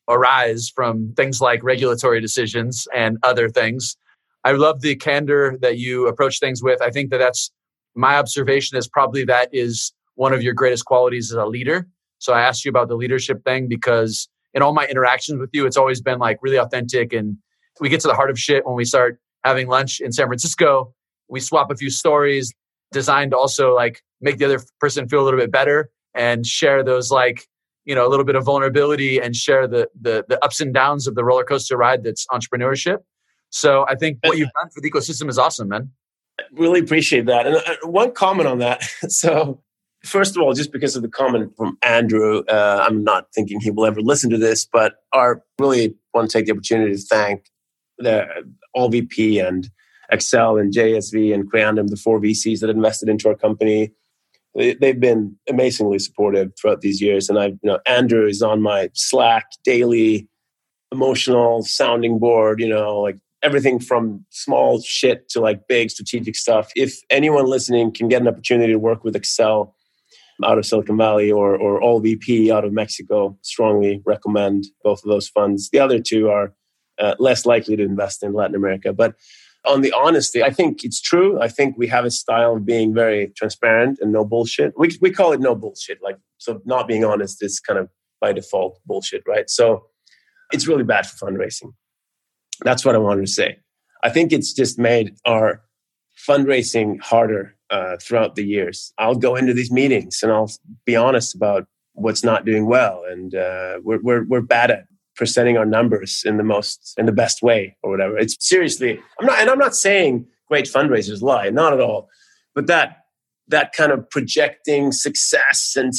arise 0.09 0.69
from 0.75 1.13
things 1.17 1.41
like 1.41 1.63
regulatory 1.63 2.21
decisions 2.21 2.89
and 2.93 3.19
other 3.23 3.49
things. 3.49 3.97
I 4.43 4.51
love 4.53 4.81
the 4.81 4.97
candor 4.97 5.57
that 5.61 5.79
you 5.79 6.09
approach 6.09 6.41
things 6.41 6.61
with. 6.61 6.83
I 6.83 6.91
think 6.91 7.11
that 7.11 7.19
that's 7.19 7.53
my 7.95 8.17
observation 8.17 8.77
is 8.77 8.89
probably 8.89 9.25
that 9.27 9.49
is 9.53 9.93
one 10.17 10.33
of 10.33 10.43
your 10.43 10.55
greatest 10.55 10.87
qualities 10.87 11.31
as 11.31 11.37
a 11.37 11.47
leader. 11.47 11.87
So 12.19 12.33
I 12.33 12.41
asked 12.43 12.65
you 12.65 12.69
about 12.69 12.89
the 12.89 12.97
leadership 12.97 13.45
thing 13.45 13.69
because 13.69 14.29
in 14.55 14.61
all 14.61 14.75
my 14.75 14.87
interactions 14.87 15.39
with 15.39 15.51
you, 15.53 15.67
it's 15.67 15.77
always 15.77 16.01
been 16.01 16.19
like 16.19 16.39
really 16.43 16.59
authentic 16.59 17.13
and 17.13 17.37
we 17.81 17.89
get 17.89 18.01
to 18.01 18.09
the 18.09 18.15
heart 18.15 18.31
of 18.31 18.39
shit 18.39 18.67
when 18.67 18.75
we 18.75 18.85
start 18.85 19.21
having 19.45 19.69
lunch 19.69 20.01
in 20.01 20.11
San 20.11 20.27
Francisco. 20.27 20.93
We 21.29 21.39
swap 21.39 21.71
a 21.71 21.77
few 21.77 21.91
stories 21.91 22.53
designed 22.91 23.31
to 23.31 23.39
also 23.39 23.73
like 23.73 24.03
make 24.21 24.39
the 24.39 24.47
other 24.47 24.61
person 24.81 25.09
feel 25.09 25.23
a 25.23 25.25
little 25.25 25.39
bit 25.39 25.53
better 25.53 25.91
and 26.13 26.45
share 26.45 26.83
those 26.83 27.13
like 27.13 27.47
you 27.85 27.95
know 27.95 28.07
a 28.07 28.11
little 28.11 28.25
bit 28.25 28.37
of 28.37 28.45
vulnerability 28.45 29.19
and 29.19 29.37
share 29.37 29.67
the 29.67 29.89
the, 30.01 30.25
the 30.29 30.43
ups 30.45 30.61
and 30.61 30.73
downs 30.75 31.07
of 31.07 31.15
the 31.15 31.25
roller 31.25 31.45
coaster 31.45 31.77
ride 31.77 32.03
that's 32.03 32.27
entrepreneurship 32.29 32.99
So 33.51 33.87
I 33.89 33.95
think 33.95 34.19
what 34.25 34.37
you've 34.37 34.51
done 34.61 34.71
for 34.71 34.81
the 34.81 34.91
ecosystem 34.91 35.29
is 35.29 35.39
awesome, 35.39 35.69
man. 35.69 35.91
I 36.41 36.45
Really 36.53 36.81
appreciate 36.81 37.27
that. 37.27 37.47
And 37.47 37.57
uh, 37.57 37.77
one 37.85 38.13
comment 38.13 38.49
on 38.49 38.59
that. 38.59 38.83
So, 39.09 39.63
first 40.03 40.37
of 40.37 40.43
all, 40.43 40.53
just 40.55 40.73
because 40.73 40.97
of 40.97 41.03
the 41.03 41.09
comment 41.09 41.53
from 41.57 41.79
Andrew, 41.83 42.43
uh, 42.49 42.85
I'm 42.87 43.05
not 43.05 43.29
thinking 43.33 43.61
he 43.61 43.71
will 43.71 43.87
ever 43.87 44.01
listen 44.01 44.29
to 44.31 44.39
this, 44.39 44.65
but 44.65 44.97
I 45.13 45.35
really 45.61 45.95
want 46.13 46.31
to 46.31 46.37
take 46.37 46.47
the 46.47 46.53
opportunity 46.53 46.97
to 46.97 47.01
thank 47.01 47.51
the 47.99 48.27
ALLVP 48.77 49.47
and 49.47 49.71
Accel 50.13 50.61
and 50.61 50.73
JSV 50.73 51.33
and 51.33 51.51
Creandum, 51.51 51.89
the 51.89 51.97
four 51.97 52.21
VCs 52.21 52.61
that 52.61 52.71
invested 52.71 53.09
into 53.09 53.29
our 53.29 53.35
company. 53.35 53.93
They've 54.55 55.01
been 55.01 55.37
amazingly 55.49 55.99
supportive 55.99 56.53
throughout 56.57 56.81
these 56.81 57.01
years. 57.01 57.29
And 57.29 57.39
I, 57.39 57.47
you 57.47 57.59
know, 57.65 57.81
Andrew 57.87 58.27
is 58.27 58.41
on 58.41 58.63
my 58.63 58.89
Slack 58.95 59.47
daily 59.65 60.29
emotional 60.93 61.63
sounding 61.65 62.19
board, 62.21 62.61
you 62.61 62.69
know, 62.69 63.01
like 63.01 63.19
everything 63.43 63.81
from 63.81 64.25
small 64.31 64.81
shit 64.81 65.29
to 65.31 65.41
like 65.41 65.67
big 65.69 65.91
strategic 65.91 66.37
stuff. 66.37 66.71
If 66.77 66.99
anyone 67.11 67.47
listening 67.47 67.93
can 67.93 68.09
get 68.09 68.23
an 68.23 68.29
opportunity 68.29 68.73
to 68.73 68.79
work 68.79 69.03
with 69.03 69.15
Accel 69.15 69.73
out 70.45 70.59
of 70.59 70.67
Silicon 70.67 70.97
Valley 70.97 71.31
or, 71.31 71.57
or 71.57 71.81
ALLVP 71.81 72.51
out 72.51 72.65
of 72.65 72.73
Mexico, 72.73 73.37
strongly 73.43 74.03
recommend 74.07 74.65
both 74.83 75.03
of 75.05 75.11
those 75.11 75.29
funds. 75.29 75.69
The 75.71 75.79
other 75.81 76.01
two 76.01 76.29
are 76.29 76.55
uh, 76.99 77.15
less 77.19 77.45
likely 77.45 77.77
to 77.77 77.85
invest 77.85 78.23
in 78.23 78.33
Latin 78.33 78.57
America. 78.57 78.93
But 78.93 79.15
on 79.67 79.81
the 79.81 79.93
honesty, 79.93 80.43
I 80.43 80.51
think 80.51 80.85
it's 80.85 81.01
true. 81.01 81.41
I 81.41 81.49
think 81.49 81.77
we 81.79 81.87
have 81.89 82.05
a 82.05 82.11
style 82.11 82.57
of 82.57 82.67
being 82.67 82.95
very 82.95 83.33
transparent 83.37 83.99
and 84.01 84.13
no 84.13 84.25
bullshit. 84.25 84.75
We, 84.77 84.97
we 85.01 85.11
call 85.11 85.33
it 85.33 85.41
no 85.41 85.55
bullshit. 85.55 85.99
Like, 86.03 86.19
so 86.39 86.61
not 86.65 86.87
being 86.87 87.05
honest 87.05 87.43
is 87.43 87.61
kind 87.61 87.79
of 87.79 87.89
by 88.21 88.33
default 88.33 88.79
bullshit, 88.87 89.23
right? 89.27 89.49
So 89.49 89.87
it's 90.53 90.67
really 90.67 90.85
bad 90.85 91.07
for 91.07 91.27
fundraising. 91.27 91.73
That's 92.63 92.85
what 92.85 92.95
I 92.95 92.99
wanted 92.99 93.23
to 93.23 93.33
say. 93.33 93.59
I 94.03 94.11
think 94.11 94.33
it's 94.33 94.53
just 94.53 94.79
made 94.79 95.15
our 95.25 95.63
fundraising 96.29 97.01
harder 97.01 97.57
uh, 97.71 97.97
throughout 98.01 98.35
the 98.35 98.45
years. 98.45 98.93
I'll 98.99 99.15
go 99.15 99.35
into 99.35 99.55
these 99.55 99.73
meetings 99.73 100.23
and 100.23 100.31
I'll 100.31 100.51
be 100.85 100.95
honest 100.95 101.35
about 101.35 101.67
what's 101.95 102.25
not 102.25 102.45
doing 102.45 102.67
well, 102.67 103.05
and 103.09 103.35
uh, 103.35 103.79
we're, 103.83 104.01
we're 104.03 104.25
we're 104.25 104.41
bad 104.41 104.71
at 104.71 104.87
presenting 105.17 105.57
our 105.57 105.67
numbers 105.67 106.23
in 106.25 106.37
the 106.37 106.43
most 106.43 106.95
in 106.99 107.07
the 107.07 107.13
best 107.13 107.43
way 107.43 107.77
or 107.83 107.91
whatever. 107.91 108.19
It's 108.19 108.37
seriously, 108.47 109.01
I'm 109.21 109.27
not, 109.27 109.41
and 109.41 109.51
I'm 109.51 109.59
not 109.59 109.75
saying 109.75 110.27
great 110.49 110.67
fundraisers 110.67 111.23
lie, 111.23 111.51
not 111.51 111.73
at 111.73 111.81
all, 111.81 112.09
but 112.55 112.67
that 112.67 113.05
that 113.49 113.73
kind 113.73 113.93
of 113.93 114.09
projecting 114.11 114.93
success 114.93 115.75
and 115.77 115.93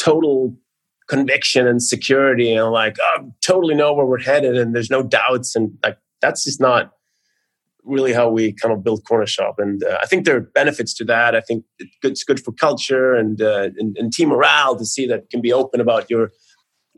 total 0.00 0.56
conviction 1.08 1.66
and 1.66 1.82
security 1.82 2.52
and 2.52 2.70
like 2.70 2.96
oh, 3.00 3.32
totally 3.40 3.74
know 3.74 3.92
where 3.94 4.06
we're 4.06 4.20
headed 4.20 4.56
and 4.56 4.74
there's 4.74 4.90
no 4.90 5.02
doubts 5.02 5.56
and 5.56 5.76
like 5.82 5.98
that's 6.20 6.44
just 6.44 6.60
not 6.60 6.92
really 7.82 8.12
how 8.12 8.28
we 8.28 8.52
kind 8.52 8.74
of 8.74 8.84
build 8.84 9.02
Cornershop 9.04 9.54
and 9.56 9.82
uh, 9.82 9.98
i 10.02 10.06
think 10.06 10.26
there 10.26 10.36
are 10.36 10.40
benefits 10.40 10.92
to 10.94 11.04
that 11.04 11.34
i 11.34 11.40
think 11.40 11.64
it's 12.02 12.24
good 12.24 12.38
for 12.38 12.52
culture 12.52 13.14
and, 13.14 13.40
uh, 13.40 13.70
and, 13.78 13.96
and 13.96 14.12
team 14.12 14.28
morale 14.28 14.76
to 14.76 14.84
see 14.84 15.06
that 15.06 15.30
can 15.30 15.40
be 15.40 15.52
open 15.52 15.80
about 15.80 16.10
your 16.10 16.30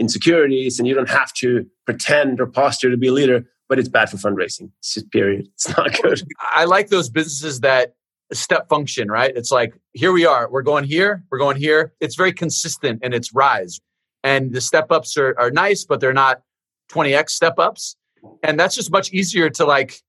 insecurities 0.00 0.78
and 0.78 0.88
you 0.88 0.94
don't 0.94 1.10
have 1.10 1.32
to 1.34 1.64
pretend 1.84 2.40
or 2.40 2.46
posture 2.46 2.90
to 2.90 2.96
be 2.96 3.08
a 3.08 3.12
leader 3.12 3.44
but 3.68 3.78
it's 3.78 3.88
bad 3.88 4.10
for 4.10 4.16
fundraising. 4.16 4.68
It's 4.80 4.94
just 4.94 5.12
period. 5.12 5.46
It's 5.54 5.68
not 5.76 5.92
good. 6.02 6.20
I 6.40 6.64
like 6.64 6.88
those 6.88 7.08
businesses 7.08 7.60
that 7.60 7.94
step 8.32 8.68
function 8.68 9.08
right? 9.08 9.32
It's 9.36 9.52
like 9.52 9.74
here 9.92 10.10
we 10.10 10.26
are. 10.26 10.50
We're 10.50 10.62
going 10.62 10.84
here. 10.84 11.22
We're 11.30 11.38
going 11.38 11.56
here. 11.56 11.92
It's 12.00 12.16
very 12.16 12.32
consistent 12.32 13.04
in 13.04 13.12
its 13.12 13.32
rise. 13.32 13.80
And 14.24 14.52
the 14.52 14.60
step 14.60 14.90
ups 14.90 15.16
are, 15.16 15.38
are 15.38 15.50
nice 15.50 15.84
but 15.84 16.00
they're 16.00 16.12
not 16.12 16.42
20x 16.90 17.30
step 17.30 17.58
ups. 17.58 17.96
And 18.42 18.58
that's 18.58 18.74
just 18.74 18.90
much 18.90 19.12
easier 19.12 19.50
to 19.50 19.64
like 19.64 20.00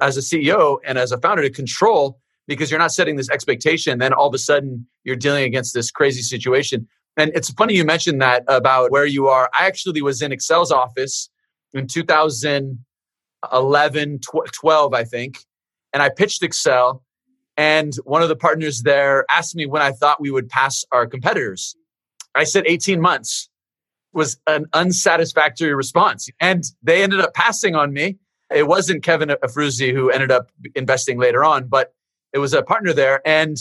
as 0.00 0.16
a 0.18 0.20
ceo 0.20 0.78
and 0.84 0.98
as 0.98 1.12
a 1.12 1.18
founder 1.18 1.42
to 1.42 1.50
control 1.50 2.18
because 2.48 2.70
you're 2.70 2.80
not 2.80 2.92
setting 2.92 3.16
this 3.16 3.30
expectation. 3.30 3.98
Then 3.98 4.12
all 4.12 4.26
of 4.26 4.34
a 4.34 4.38
sudden 4.38 4.86
you're 5.04 5.16
dealing 5.16 5.44
against 5.44 5.72
this 5.72 5.90
crazy 5.90 6.22
situation 6.22 6.86
and 7.16 7.30
it's 7.34 7.50
funny 7.50 7.74
you 7.74 7.84
mentioned 7.84 8.20
that 8.20 8.42
about 8.48 8.90
where 8.90 9.06
you 9.06 9.28
are 9.28 9.48
i 9.58 9.66
actually 9.66 10.02
was 10.02 10.20
in 10.22 10.32
Accel's 10.32 10.72
office 10.72 11.30
in 11.72 11.86
2011 11.86 14.20
12 14.52 14.94
i 14.94 15.04
think 15.04 15.38
and 15.92 16.02
i 16.02 16.08
pitched 16.08 16.42
Excel. 16.42 17.04
and 17.56 17.94
one 18.04 18.22
of 18.22 18.28
the 18.28 18.36
partners 18.36 18.82
there 18.82 19.24
asked 19.30 19.54
me 19.54 19.66
when 19.66 19.82
i 19.82 19.92
thought 19.92 20.20
we 20.20 20.30
would 20.30 20.48
pass 20.48 20.84
our 20.92 21.06
competitors 21.06 21.76
i 22.34 22.44
said 22.44 22.64
18 22.66 23.00
months 23.00 23.48
was 24.16 24.38
an 24.46 24.64
unsatisfactory 24.72 25.74
response. 25.74 26.28
And 26.40 26.64
they 26.82 27.02
ended 27.02 27.20
up 27.20 27.34
passing 27.34 27.76
on 27.76 27.92
me. 27.92 28.16
It 28.52 28.66
wasn't 28.66 29.04
Kevin 29.04 29.28
Efrusy 29.28 29.92
who 29.92 30.10
ended 30.10 30.32
up 30.32 30.50
investing 30.74 31.18
later 31.18 31.44
on, 31.44 31.68
but 31.68 31.92
it 32.32 32.38
was 32.38 32.54
a 32.54 32.62
partner 32.62 32.94
there. 32.94 33.20
And 33.28 33.58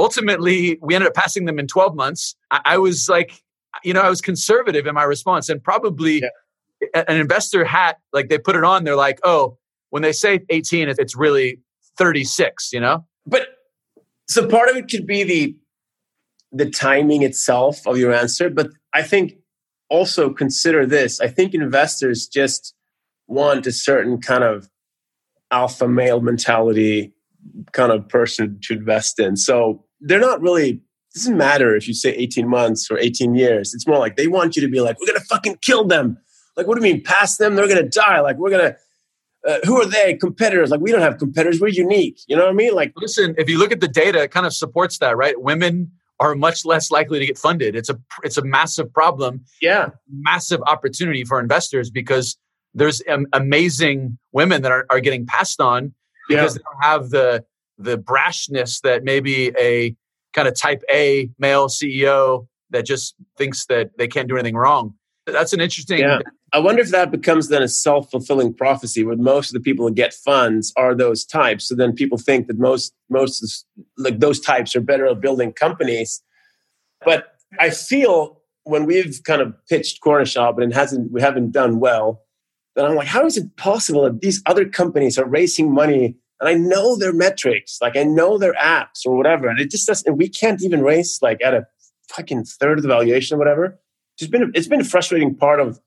ultimately, 0.00 0.78
we 0.82 0.94
ended 0.94 1.08
up 1.08 1.14
passing 1.14 1.44
them 1.44 1.58
in 1.58 1.66
12 1.66 1.94
months. 1.94 2.34
I, 2.50 2.60
I 2.64 2.78
was 2.78 3.08
like, 3.08 3.42
you 3.84 3.92
know, 3.92 4.00
I 4.00 4.10
was 4.10 4.20
conservative 4.20 4.86
in 4.86 4.94
my 4.94 5.04
response 5.04 5.48
and 5.48 5.62
probably 5.62 6.22
yeah. 6.22 7.04
an 7.08 7.16
investor 7.16 7.64
hat, 7.64 7.98
like 8.12 8.28
they 8.28 8.38
put 8.38 8.56
it 8.56 8.64
on, 8.64 8.84
they're 8.84 8.96
like, 8.96 9.20
oh, 9.24 9.58
when 9.90 10.02
they 10.02 10.12
say 10.12 10.40
18, 10.48 10.88
it's 10.88 11.16
really 11.16 11.60
36, 11.98 12.72
you 12.72 12.80
know? 12.80 13.04
But 13.26 13.48
so 14.28 14.46
part 14.46 14.68
of 14.68 14.76
it 14.76 14.88
could 14.88 15.06
be 15.06 15.22
the 15.22 15.56
the 16.52 16.68
timing 16.68 17.22
itself 17.22 17.86
of 17.86 17.96
your 17.96 18.12
answer, 18.12 18.50
but 18.50 18.70
I 18.92 19.02
think 19.02 19.34
also 19.88 20.30
consider 20.30 20.84
this. 20.84 21.20
I 21.20 21.28
think 21.28 21.54
investors 21.54 22.26
just 22.26 22.74
want 23.28 23.66
a 23.66 23.72
certain 23.72 24.20
kind 24.20 24.42
of 24.42 24.68
alpha 25.52 25.86
male 25.86 26.20
mentality 26.20 27.12
kind 27.72 27.92
of 27.92 28.08
person 28.08 28.58
to 28.62 28.74
invest 28.74 29.20
in. 29.20 29.36
So 29.36 29.84
they're 30.00 30.20
not 30.20 30.40
really 30.40 30.80
doesn't 31.14 31.36
matter 31.36 31.74
if 31.74 31.88
you 31.88 31.94
say 31.94 32.10
18 32.10 32.48
months 32.48 32.90
or 32.90 32.98
18 32.98 33.34
years. 33.34 33.74
It's 33.74 33.86
more 33.86 33.98
like 33.98 34.16
they 34.16 34.28
want 34.28 34.56
you 34.56 34.62
to 34.62 34.68
be 34.68 34.80
like, 34.80 34.98
we're 35.00 35.06
gonna 35.06 35.20
fucking 35.20 35.58
kill 35.60 35.84
them. 35.84 36.18
Like, 36.56 36.66
what 36.66 36.78
do 36.78 36.86
you 36.86 36.92
mean, 36.92 37.02
pass 37.02 37.36
them? 37.36 37.56
They're 37.56 37.68
gonna 37.68 37.88
die. 37.88 38.20
Like, 38.20 38.36
we're 38.36 38.50
gonna. 38.50 38.76
Uh, 39.46 39.58
who 39.64 39.80
are 39.80 39.86
they? 39.86 40.14
Competitors? 40.14 40.70
Like, 40.70 40.80
we 40.80 40.92
don't 40.92 41.00
have 41.00 41.16
competitors. 41.16 41.60
We're 41.60 41.68
unique. 41.68 42.20
You 42.28 42.36
know 42.36 42.42
what 42.42 42.50
I 42.50 42.54
mean? 42.54 42.74
Like, 42.74 42.92
listen, 42.96 43.34
if 43.38 43.48
you 43.48 43.58
look 43.58 43.72
at 43.72 43.80
the 43.80 43.88
data, 43.88 44.22
it 44.22 44.30
kind 44.30 44.44
of 44.44 44.52
supports 44.52 44.98
that, 44.98 45.16
right? 45.16 45.40
Women 45.40 45.90
are 46.20 46.34
much 46.34 46.66
less 46.66 46.90
likely 46.90 47.18
to 47.18 47.26
get 47.26 47.38
funded. 47.38 47.74
It's 47.74 47.88
a 47.88 47.98
it's 48.22 48.36
a 48.36 48.44
massive 48.44 48.92
problem. 48.92 49.44
Yeah, 49.60 49.88
massive 50.12 50.60
opportunity 50.66 51.24
for 51.24 51.40
investors 51.40 51.90
because 51.90 52.36
there's 52.74 53.02
um, 53.08 53.26
amazing 53.32 54.18
women 54.32 54.62
that 54.62 54.70
are, 54.70 54.86
are 54.90 55.00
getting 55.00 55.26
passed 55.26 55.60
on 55.60 55.92
because 56.28 56.54
yeah. 56.54 56.58
they 56.58 56.62
don't 56.62 56.84
have 56.84 57.10
the 57.10 57.44
the 57.80 57.98
brashness 57.98 58.80
that 58.82 59.04
maybe 59.04 59.52
a 59.58 59.94
kind 60.32 60.46
of 60.46 60.54
type 60.54 60.82
A 60.92 61.30
male 61.38 61.68
CEO 61.68 62.46
that 62.70 62.86
just 62.86 63.14
thinks 63.36 63.66
that 63.66 63.90
they 63.98 64.06
can't 64.06 64.28
do 64.28 64.36
anything 64.36 64.56
wrong. 64.56 64.94
That's 65.26 65.52
an 65.52 65.60
interesting. 65.60 66.00
Yeah. 66.00 66.20
I 66.52 66.58
wonder 66.58 66.82
if 66.82 66.90
that 66.90 67.10
becomes 67.10 67.48
then 67.48 67.62
a 67.62 67.68
self 67.68 68.10
fulfilling 68.10 68.54
prophecy 68.54 69.04
where 69.04 69.16
most 69.16 69.50
of 69.50 69.54
the 69.54 69.60
people 69.60 69.86
who 69.86 69.94
get 69.94 70.12
funds 70.12 70.72
are 70.76 70.94
those 70.94 71.24
types. 71.24 71.68
So 71.68 71.74
then 71.74 71.92
people 71.92 72.18
think 72.18 72.48
that 72.48 72.58
most, 72.58 72.92
most 73.08 73.64
like 73.96 74.18
those 74.18 74.40
types 74.40 74.74
are 74.74 74.80
better 74.80 75.06
at 75.06 75.20
building 75.20 75.52
companies. 75.52 76.22
But 77.04 77.34
I 77.58 77.70
feel 77.70 78.40
when 78.64 78.84
we've 78.84 79.20
kind 79.24 79.40
of 79.40 79.54
pitched 79.68 80.00
Cornershop 80.02 80.60
and 80.60 80.72
it 80.72 80.74
hasn't, 80.74 81.12
we 81.12 81.20
haven't 81.20 81.52
done 81.52 81.80
well, 81.80 82.22
then 82.74 82.84
I'm 82.84 82.94
like, 82.94 83.08
how 83.08 83.26
is 83.26 83.36
it 83.36 83.56
possible 83.56 84.04
that 84.04 84.20
these 84.20 84.42
other 84.46 84.68
companies 84.68 85.18
are 85.18 85.26
raising 85.26 85.72
money 85.72 86.16
and 86.40 86.48
I 86.48 86.54
know 86.54 86.96
their 86.96 87.12
metrics, 87.12 87.78
like 87.80 87.96
I 87.96 88.04
know 88.04 88.38
their 88.38 88.54
apps 88.54 89.04
or 89.06 89.16
whatever, 89.16 89.48
and 89.48 89.60
it 89.60 89.70
just 89.70 89.86
doesn't. 89.86 90.16
We 90.16 90.28
can't 90.28 90.62
even 90.62 90.82
race 90.82 91.18
like 91.20 91.38
at 91.44 91.54
a 91.54 91.66
fucking 92.08 92.44
third 92.44 92.78
of 92.78 92.82
the 92.82 92.88
valuation 92.88 93.36
or 93.36 93.38
whatever 93.38 93.78
it's 94.20 94.30
been 94.30 94.42
a, 94.42 94.46
it's 94.54 94.68
been 94.68 94.80
a 94.80 94.84
frustrating 94.84 95.34
part 95.34 95.60
of 95.60 95.80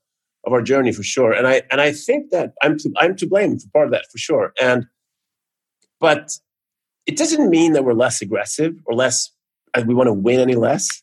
of 0.46 0.52
our 0.52 0.60
journey 0.60 0.92
for 0.92 1.02
sure. 1.02 1.32
And 1.32 1.46
I 1.46 1.62
and 1.70 1.80
I 1.80 1.92
think 1.92 2.30
that 2.30 2.52
I'm 2.62 2.76
to, 2.78 2.92
I'm 2.96 3.16
to 3.16 3.26
blame 3.26 3.58
for 3.58 3.68
part 3.70 3.86
of 3.86 3.92
that 3.92 4.06
for 4.10 4.18
sure. 4.18 4.52
And 4.60 4.86
but 6.00 6.30
it 7.06 7.16
doesn't 7.16 7.48
mean 7.48 7.72
that 7.72 7.84
we're 7.84 7.94
less 7.94 8.20
aggressive 8.20 8.74
or 8.86 8.94
less 8.94 9.30
we 9.86 9.94
want 9.94 10.08
to 10.08 10.12
win 10.12 10.40
any 10.40 10.54
less. 10.54 11.02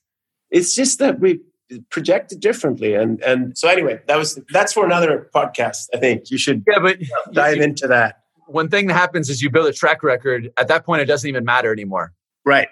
It's 0.49 0.75
just 0.75 0.99
that 0.99 1.19
we 1.19 1.41
project 1.89 2.31
it 2.31 2.39
differently. 2.39 2.93
And 2.93 3.21
and 3.23 3.57
so 3.57 3.67
anyway, 3.67 4.01
that 4.07 4.17
was 4.17 4.39
that's 4.49 4.73
for 4.73 4.85
another 4.85 5.29
podcast. 5.33 5.87
I 5.93 5.97
think 5.97 6.29
you 6.29 6.37
should 6.37 6.63
yeah, 6.67 6.79
but 6.79 6.99
dive 7.31 7.57
you, 7.57 7.63
into 7.63 7.87
that. 7.87 8.17
One 8.47 8.69
thing 8.69 8.87
that 8.87 8.93
happens 8.93 9.29
is 9.29 9.41
you 9.41 9.49
build 9.49 9.67
a 9.67 9.73
track 9.73 10.03
record. 10.03 10.51
At 10.57 10.67
that 10.67 10.85
point, 10.85 11.01
it 11.01 11.05
doesn't 11.05 11.27
even 11.27 11.45
matter 11.45 11.71
anymore. 11.71 12.13
Right. 12.45 12.67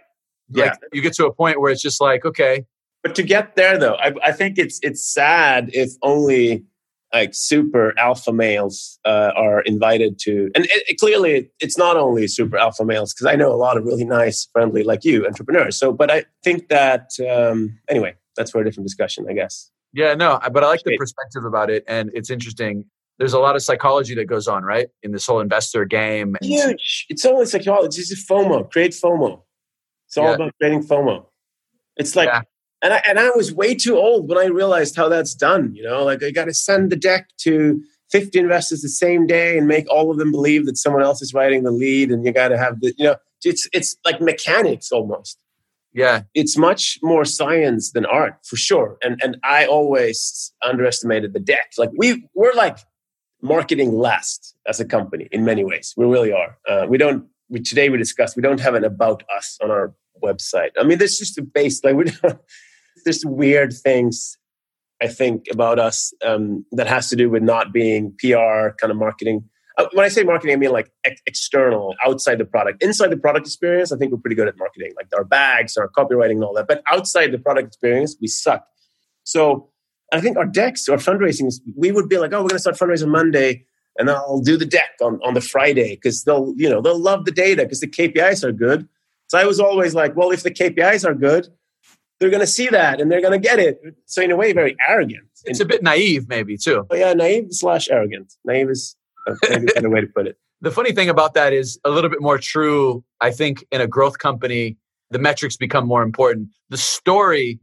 Like, 0.51 0.65
yeah. 0.65 0.75
You 0.91 1.01
get 1.01 1.13
to 1.13 1.25
a 1.25 1.33
point 1.33 1.59
where 1.61 1.71
it's 1.71 1.81
just 1.81 2.01
like, 2.01 2.25
okay, 2.25 2.65
but 3.03 3.15
to 3.15 3.23
get 3.23 3.55
there, 3.55 3.77
though, 3.77 3.95
I, 3.95 4.13
I 4.25 4.31
think 4.31 4.57
it's 4.57 4.79
it's 4.81 5.01
sad 5.01 5.69
if 5.73 5.91
only 6.01 6.65
like 7.13 7.31
super 7.33 7.97
alpha 7.97 8.31
males 8.31 8.99
uh, 9.05 9.31
are 9.35 9.61
invited 9.61 10.19
to 10.19 10.51
and 10.53 10.65
it, 10.65 10.83
it, 10.87 10.99
clearly 10.99 11.49
it's 11.59 11.77
not 11.77 11.97
only 11.97 12.27
super 12.27 12.55
alpha 12.55 12.85
males 12.85 13.13
because 13.13 13.25
i 13.25 13.35
know 13.35 13.51
a 13.51 13.57
lot 13.57 13.77
of 13.77 13.85
really 13.85 14.05
nice 14.05 14.47
friendly 14.53 14.83
like 14.83 15.03
you 15.03 15.25
entrepreneurs 15.25 15.75
so 15.75 15.91
but 15.91 16.11
i 16.11 16.23
think 16.43 16.69
that 16.69 17.09
um, 17.27 17.79
anyway 17.89 18.13
that's 18.35 18.51
for 18.51 18.61
a 18.61 18.63
different 18.63 18.85
discussion 18.85 19.25
i 19.27 19.33
guess 19.33 19.71
yeah 19.91 20.13
no 20.13 20.39
but 20.51 20.63
i 20.63 20.67
like 20.67 20.83
the 20.83 20.95
perspective 20.97 21.43
about 21.45 21.69
it 21.69 21.83
and 21.87 22.11
it's 22.13 22.29
interesting 22.29 22.85
there's 23.19 23.33
a 23.33 23.39
lot 23.39 23.55
of 23.55 23.61
psychology 23.61 24.15
that 24.15 24.25
goes 24.25 24.47
on, 24.47 24.63
right, 24.63 24.87
in 25.03 25.11
this 25.11 25.27
whole 25.27 25.41
investor 25.41 25.85
game. 25.85 26.37
Huge. 26.41 27.05
It's 27.09 27.25
only 27.25 27.45
psychology. 27.45 27.99
It's 27.99 28.09
just 28.09 28.27
FOMO. 28.27 28.71
Create 28.71 28.93
FOMO. 28.93 29.41
It's 30.07 30.17
all 30.17 30.25
yeah. 30.25 30.35
about 30.35 30.53
creating 30.59 30.87
FOMO. 30.87 31.25
It's 31.97 32.15
like, 32.15 32.29
yeah. 32.29 32.41
and 32.81 32.93
I 32.93 33.01
and 33.07 33.19
I 33.19 33.29
was 33.31 33.53
way 33.53 33.75
too 33.75 33.97
old 33.97 34.29
when 34.29 34.37
I 34.37 34.45
realized 34.45 34.95
how 34.95 35.09
that's 35.09 35.35
done. 35.35 35.75
You 35.75 35.83
know, 35.83 36.05
like 36.05 36.23
I 36.23 36.31
got 36.31 36.45
to 36.45 36.53
send 36.53 36.91
the 36.91 36.95
deck 36.95 37.27
to 37.39 37.83
50 38.09 38.39
investors 38.39 38.81
the 38.81 38.89
same 38.89 39.27
day 39.27 39.57
and 39.57 39.67
make 39.67 39.87
all 39.89 40.09
of 40.09 40.17
them 40.17 40.31
believe 40.31 40.65
that 40.65 40.77
someone 40.77 41.03
else 41.03 41.21
is 41.21 41.33
writing 41.33 41.63
the 41.63 41.71
lead, 41.71 42.11
and 42.11 42.25
you 42.25 42.31
got 42.31 42.47
to 42.47 42.57
have 42.57 42.79
the, 42.79 42.93
you 42.97 43.03
know, 43.03 43.17
it's 43.43 43.67
it's 43.73 43.97
like 44.05 44.21
mechanics 44.21 44.93
almost. 44.93 45.37
Yeah. 45.93 46.21
It's 46.35 46.57
much 46.57 46.99
more 47.01 47.25
science 47.25 47.91
than 47.91 48.05
art 48.05 48.35
for 48.45 48.55
sure. 48.55 48.97
And 49.03 49.19
and 49.21 49.37
I 49.43 49.65
always 49.65 50.53
underestimated 50.63 51.33
the 51.33 51.39
deck. 51.39 51.71
Like 51.77 51.89
we 51.97 52.27
we're 52.33 52.53
like 52.53 52.77
marketing 53.41 53.93
last 53.93 54.55
as 54.67 54.79
a 54.79 54.85
company 54.85 55.27
in 55.31 55.45
many 55.45 55.63
ways. 55.63 55.93
We 55.97 56.05
really 56.05 56.31
are. 56.31 56.57
Uh, 56.67 56.85
we 56.87 56.97
don't. 56.97 57.25
We, 57.49 57.59
today 57.61 57.89
we 57.89 57.97
discussed 57.97 58.35
we 58.35 58.43
don't 58.43 58.59
have 58.59 58.75
an 58.75 58.83
about 58.83 59.23
us 59.35 59.57
on 59.61 59.71
our 59.71 59.93
website. 60.23 60.69
I 60.79 60.83
mean, 60.83 60.97
there's 60.97 61.17
just 61.17 61.37
a 61.37 61.41
base 61.41 61.83
like 61.83 61.95
we. 61.95 62.11
There's 63.05 63.25
weird 63.25 63.71
things 63.71 64.37
I 65.01 65.07
think 65.07 65.45
about 65.49 65.79
us 65.79 66.13
um, 66.25 66.65
that 66.73 66.87
has 66.87 67.09
to 67.09 67.15
do 67.15 67.29
with 67.29 67.41
not 67.41 67.71
being 67.71 68.13
PR 68.19 68.75
kind 68.77 68.91
of 68.91 68.97
marketing. 68.97 69.45
Uh, 69.77 69.87
when 69.93 70.05
I 70.05 70.09
say 70.09 70.23
marketing, 70.23 70.53
I 70.53 70.57
mean 70.57 70.71
like 70.71 70.91
ex- 71.05 71.21
external, 71.25 71.95
outside 72.05 72.37
the 72.37 72.45
product. 72.45 72.83
Inside 72.83 73.07
the 73.07 73.17
product 73.17 73.47
experience, 73.47 73.93
I 73.93 73.97
think 73.97 74.11
we're 74.11 74.17
pretty 74.17 74.35
good 74.35 74.49
at 74.49 74.57
marketing, 74.57 74.91
like 74.97 75.07
our 75.15 75.23
bags, 75.23 75.77
our 75.77 75.87
copywriting, 75.87 76.31
and 76.31 76.43
all 76.43 76.53
that. 76.55 76.67
But 76.67 76.83
outside 76.87 77.31
the 77.31 77.39
product 77.39 77.67
experience, 77.67 78.17
we 78.19 78.27
suck. 78.27 78.65
So 79.23 79.68
I 80.11 80.21
think 80.21 80.37
our 80.37 80.45
decks, 80.45 80.89
our 80.89 80.97
fundraising, 80.97 81.53
we 81.75 81.91
would 81.91 82.09
be 82.09 82.17
like, 82.17 82.33
oh, 82.33 82.41
we're 82.41 82.49
going 82.49 82.55
to 82.55 82.59
start 82.59 82.77
fundraising 82.77 83.09
Monday, 83.09 83.63
and 83.97 84.09
I'll 84.09 84.41
do 84.41 84.57
the 84.57 84.65
deck 84.65 84.91
on, 85.01 85.19
on 85.25 85.33
the 85.33 85.41
Friday 85.41 85.95
because 85.95 86.23
they'll, 86.23 86.53
you 86.55 86.69
know, 86.69 86.81
they'll 86.81 86.99
love 86.99 87.25
the 87.25 87.31
data 87.31 87.63
because 87.63 87.79
the 87.79 87.87
KPIs 87.87 88.43
are 88.43 88.51
good. 88.51 88.87
So 89.27 89.37
I 89.37 89.45
was 89.45 89.59
always 89.59 89.93
like, 89.93 90.15
well, 90.15 90.31
if 90.31 90.43
the 90.43 90.51
KPIs 90.51 91.07
are 91.07 91.13
good, 91.13 91.47
they're 92.19 92.29
going 92.29 92.41
to 92.41 92.47
see 92.47 92.67
that 92.67 92.99
and 92.99 93.11
they're 93.11 93.21
going 93.21 93.39
to 93.39 93.47
get 93.47 93.59
it. 93.59 93.79
So 94.05 94.21
in 94.21 94.31
a 94.31 94.35
way, 94.35 94.53
very 94.53 94.75
arrogant. 94.87 95.27
It's 95.45 95.59
a 95.59 95.65
bit 95.65 95.83
naive, 95.83 96.27
maybe 96.27 96.57
too. 96.57 96.85
Oh, 96.89 96.95
yeah, 96.95 97.13
naive 97.13 97.47
slash 97.51 97.89
arrogant. 97.89 98.33
Naive 98.43 98.69
is 98.69 98.95
a 99.27 99.35
better 99.73 99.89
way 99.89 100.01
to 100.01 100.07
put 100.07 100.27
it. 100.27 100.37
The 100.61 100.71
funny 100.71 100.91
thing 100.91 101.07
about 101.07 101.35
that 101.35 101.53
is 101.53 101.79
a 101.85 101.89
little 101.89 102.09
bit 102.09 102.21
more 102.21 102.37
true. 102.37 103.01
I 103.21 103.31
think 103.31 103.63
in 103.71 103.79
a 103.79 103.87
growth 103.87 104.19
company, 104.19 104.75
the 105.09 105.17
metrics 105.17 105.55
become 105.55 105.87
more 105.87 106.03
important. 106.03 106.49
The 106.67 106.75
story 106.75 107.61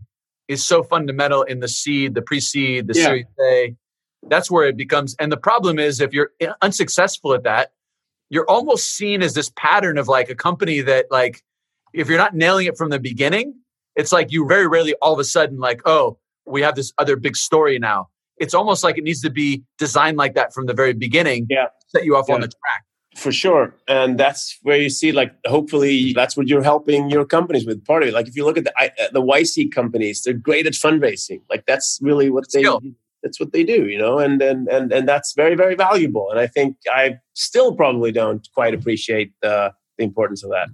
is 0.49 0.65
so 0.65 0.83
fundamental 0.83 1.43
in 1.43 1.61
the 1.61 1.69
seed, 1.69 2.15
the 2.15 2.23
pre-seed, 2.23 2.87
the 2.87 2.95
yeah. 2.95 3.05
Series 3.05 3.27
A. 3.49 3.77
That's 4.29 4.51
where 4.51 4.67
it 4.67 4.77
becomes. 4.77 5.15
And 5.19 5.31
the 5.31 5.37
problem 5.37 5.79
is, 5.79 6.01
if 6.01 6.13
you're 6.13 6.31
unsuccessful 6.63 7.35
at 7.35 7.45
that, 7.45 7.71
you're 8.29 8.49
almost 8.49 8.97
seen 8.97 9.23
as 9.23 9.35
this 9.35 9.53
pattern 9.57 9.99
of 9.99 10.09
like 10.09 10.31
a 10.31 10.35
company 10.35 10.81
that, 10.81 11.07
like, 11.11 11.43
if 11.93 12.09
you're 12.09 12.19
not 12.19 12.35
nailing 12.35 12.67
it 12.67 12.77
from 12.77 12.91
the 12.91 12.99
beginning, 12.99 13.55
it's 13.95 14.13
like 14.13 14.33
you 14.33 14.47
very 14.47 14.67
rarely 14.67 14.95
all 15.01 15.13
of 15.13 15.19
a 15.19 15.25
sudden 15.25 15.59
like, 15.59 15.81
oh, 15.87 16.19
we 16.45 16.63
have 16.63 16.75
this 16.75 16.93
other 16.99 17.17
big 17.17 17.37
story 17.37 17.79
now. 17.79 18.09
It's 18.39 18.53
almost 18.53 18.85
like 18.85 18.99
it 18.99 19.05
needs 19.05 19.23
to 19.23 19.31
be 19.31 19.63
designed 19.79 20.17
like 20.17 20.35
that 20.35 20.53
from 20.53 20.67
the 20.67 20.75
very 20.75 20.93
beginning. 20.93 21.47
Yeah, 21.49 21.67
set 21.89 22.05
you 22.05 22.17
off 22.17 22.27
yeah. 22.29 22.35
on 22.35 22.41
the 22.41 22.49
track 22.49 22.85
for 23.17 23.33
sure. 23.33 23.75
And 23.89 24.19
that's 24.19 24.59
where 24.63 24.77
you 24.77 24.91
see 24.91 25.11
like 25.11 25.33
hopefully 25.47 26.13
that's 26.13 26.37
what 26.37 26.49
you're 26.49 26.63
helping 26.63 27.09
your 27.09 27.25
companies 27.25 27.67
with 27.67 27.85
part 27.85 28.03
of 28.03 28.11
it. 28.11 28.15
Like 28.15 28.29
if 28.29 28.37
you 28.37 28.45
look 28.45 28.59
at 28.59 28.65
the 28.65 28.75
uh, 28.79 29.09
the 29.13 29.23
yc 29.23 29.73
companies 29.73 30.23
they're 30.23 30.35
great 30.35 30.67
at 30.67 30.75
fundraising. 30.75 31.41
Like 31.49 31.65
that's 31.67 31.99
really 32.03 32.31
what 32.31 32.45
they 32.53 32.61
Skill. 32.61 32.83
that's 33.23 33.41
what 33.41 33.53
they 33.53 33.65
do 33.65 33.87
you 33.87 33.99
know? 33.99 34.19
And 34.19 34.43
and 34.43 34.69
and 34.69 34.93
and 34.93 35.09
that's 35.09 35.33
very 35.35 35.55
very 35.55 35.75
valuable. 35.75 36.31
And 36.31 36.39
i 36.39 36.47
think 36.47 36.77
i 36.91 37.19
still 37.33 37.75
probably 37.75 38.13
don't 38.13 38.47
quite 38.55 38.75
appreciate 38.75 39.33
the, 39.41 39.73
the 39.97 40.05
importance 40.05 40.45
of 40.45 40.51
that. 40.51 40.69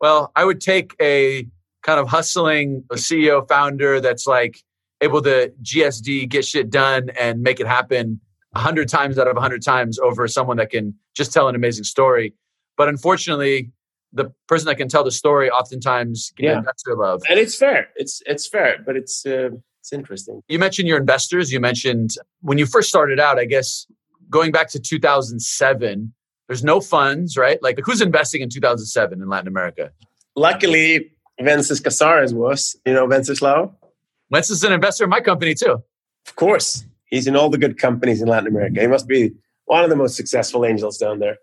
Well 0.00 0.32
i 0.34 0.44
would 0.44 0.60
take 0.60 0.94
a 1.00 1.46
kind 1.82 2.00
of 2.00 2.08
hustling 2.08 2.84
ceo 2.92 3.46
founder 3.46 4.00
that's 4.00 4.26
like 4.26 4.58
able 5.00 5.20
to 5.20 5.52
gsd 5.62 6.28
get 6.28 6.44
shit 6.44 6.70
done 6.70 7.10
and 7.18 7.42
make 7.42 7.58
it 7.58 7.66
happen 7.66 8.20
100 8.52 8.88
times 8.88 9.18
out 9.18 9.28
of 9.28 9.34
100 9.34 9.62
times 9.62 9.98
over 9.98 10.28
someone 10.28 10.58
that 10.58 10.70
can 10.70 10.94
just 11.14 11.32
tell 11.32 11.48
an 11.48 11.54
amazing 11.54 11.84
story. 11.84 12.34
But 12.76 12.88
unfortunately, 12.88 13.72
the 14.12 14.32
person 14.46 14.66
that 14.66 14.76
can 14.76 14.88
tell 14.88 15.04
the 15.04 15.10
story 15.10 15.50
oftentimes 15.50 16.32
yeah. 16.38 16.60
that's 16.64 16.82
their 16.84 16.96
love. 16.96 17.22
And 17.28 17.38
it's 17.38 17.56
fair. 17.56 17.88
It's 17.96 18.22
it's 18.26 18.46
fair, 18.46 18.78
but 18.84 18.96
it's 18.96 19.24
uh, 19.24 19.50
it's 19.80 19.92
interesting. 19.92 20.42
You 20.48 20.58
mentioned 20.58 20.86
your 20.86 20.98
investors. 20.98 21.52
You 21.52 21.60
mentioned 21.60 22.10
when 22.40 22.58
you 22.58 22.66
first 22.66 22.88
started 22.88 23.18
out, 23.18 23.38
I 23.38 23.46
guess 23.46 23.86
going 24.30 24.52
back 24.52 24.68
to 24.70 24.80
2007, 24.80 26.12
there's 26.46 26.64
no 26.64 26.80
funds, 26.80 27.36
right? 27.36 27.62
Like 27.62 27.80
who's 27.84 28.00
investing 28.00 28.42
in 28.42 28.48
2007 28.50 29.20
in 29.20 29.28
Latin 29.28 29.48
America? 29.48 29.90
Luckily, 30.36 31.12
Wences 31.40 31.82
Casares 31.82 32.32
was, 32.32 32.76
you 32.86 32.92
know, 32.92 33.06
Wenceslao. 33.06 33.72
Wences 34.32 34.52
is 34.52 34.64
an 34.64 34.72
investor 34.72 35.04
in 35.04 35.10
my 35.10 35.20
company 35.20 35.54
too. 35.54 35.82
Of 36.26 36.36
course. 36.36 36.84
He's 37.12 37.26
in 37.26 37.36
all 37.36 37.50
the 37.50 37.58
good 37.58 37.78
companies 37.78 38.22
in 38.22 38.28
Latin 38.28 38.48
America. 38.48 38.80
He 38.80 38.86
must 38.86 39.06
be 39.06 39.32
one 39.66 39.84
of 39.84 39.90
the 39.90 39.96
most 39.96 40.16
successful 40.16 40.64
angels 40.64 40.96
down 40.96 41.18
there. 41.18 41.36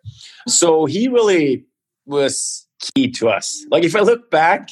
So 0.47 0.85
he 0.85 1.07
really 1.07 1.65
was 2.07 2.67
key 2.81 3.11
to 3.11 3.29
us. 3.29 3.63
Like 3.69 3.83
if 3.83 3.95
I 3.95 3.99
look 3.99 4.31
back, 4.31 4.71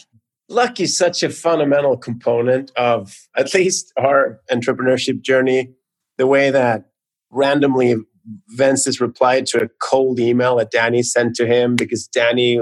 luck 0.49 0.79
is 0.79 0.97
such 0.97 1.21
a 1.21 1.29
fundamental 1.29 1.97
component 1.97 2.71
of 2.75 3.15
at 3.35 3.53
least 3.53 3.93
our 3.95 4.39
entrepreneurship 4.51 5.21
journey. 5.21 5.71
The 6.17 6.25
way 6.25 6.49
that 6.49 6.85
randomly 7.29 7.97
Wences 8.57 8.99
replied 8.99 9.45
to 9.47 9.63
a 9.63 9.69
cold 9.79 10.19
email 10.19 10.55
that 10.55 10.71
Danny 10.71 11.03
sent 11.03 11.35
to 11.35 11.45
him 11.45 11.75
because 11.75 12.07
Danny 12.07 12.59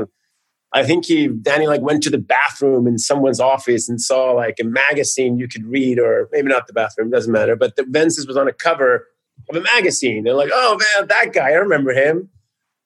I 0.75 0.83
think 0.83 1.05
he 1.05 1.27
Danny 1.27 1.67
like 1.67 1.81
went 1.81 2.03
to 2.03 2.09
the 2.09 2.17
bathroom 2.17 2.85
in 2.85 2.97
someone's 2.97 3.39
office 3.39 3.87
and 3.87 3.99
saw 4.01 4.31
like 4.33 4.57
a 4.59 4.65
magazine 4.65 5.37
you 5.37 5.47
could 5.47 5.65
read, 5.65 5.97
or 5.97 6.27
maybe 6.33 6.49
not 6.49 6.67
the 6.67 6.73
bathroom, 6.73 7.09
doesn't 7.09 7.31
matter. 7.31 7.55
But 7.55 7.77
the 7.77 7.83
Wences 7.83 8.27
was 8.27 8.35
on 8.35 8.49
a 8.49 8.53
cover 8.53 9.07
of 9.49 9.55
a 9.55 9.61
magazine. 9.61 10.25
They're 10.25 10.33
like, 10.33 10.51
oh 10.53 10.77
man, 10.77 11.07
that 11.07 11.31
guy, 11.31 11.51
I 11.51 11.53
remember 11.53 11.93
him. 11.93 12.29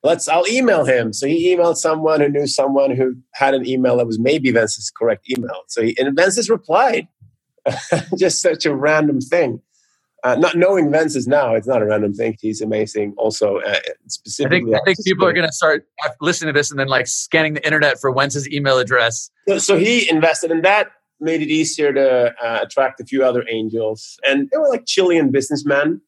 Let's 0.03 0.29
I'll 0.29 0.47
email 0.47 0.85
him. 0.85 1.13
So 1.13 1.25
he 1.25 1.53
emailed 1.53 1.77
someone 1.77 2.21
who 2.21 2.29
knew 2.29 2.45
someone 2.45 2.95
who 2.95 3.15
had 3.33 3.55
an 3.55 3.67
email 3.67 3.97
that 3.97 4.05
was 4.05 4.19
maybe 4.19 4.53
Wences' 4.53 4.93
correct 4.95 5.27
email. 5.29 5.63
So 5.67 5.81
he 5.81 5.97
and 5.99 6.15
Wences 6.15 6.49
replied. 6.49 7.07
Just 8.17 8.41
such 8.41 8.65
a 8.65 8.73
random 8.73 9.19
thing 9.19 9.61
uh, 10.23 10.35
not 10.35 10.55
knowing 10.55 10.91
Wences 10.91 11.27
now, 11.27 11.55
it's 11.55 11.67
not 11.67 11.81
a 11.81 11.85
random 11.85 12.13
thing. 12.13 12.35
He's 12.41 12.61
amazing. 12.61 13.13
Also, 13.17 13.57
uh, 13.57 13.79
specifically, 14.07 14.73
I 14.73 14.77
think, 14.77 14.81
I 14.81 14.85
think 14.85 15.05
people 15.05 15.25
are 15.25 15.33
going 15.33 15.47
to 15.47 15.53
start 15.53 15.87
listening 16.21 16.53
to 16.53 16.57
this 16.57 16.71
and 16.71 16.79
then 16.79 16.87
like 16.87 17.07
scanning 17.07 17.53
the 17.53 17.65
internet 17.65 17.99
for 17.99 18.13
Wences' 18.13 18.47
email 18.47 18.77
address. 18.79 19.29
So, 19.47 19.57
so, 19.57 19.77
he 19.77 20.09
invested 20.09 20.51
in 20.51 20.61
that, 20.61 20.89
made 21.19 21.41
it 21.41 21.49
easier 21.49 21.93
to 21.93 22.33
uh, 22.43 22.59
attract 22.63 22.99
a 22.99 23.05
few 23.05 23.23
other 23.23 23.45
angels, 23.49 24.19
and 24.25 24.49
they 24.51 24.57
were 24.57 24.69
like 24.69 24.85
Chilean 24.85 25.31
businessmen, 25.31 26.01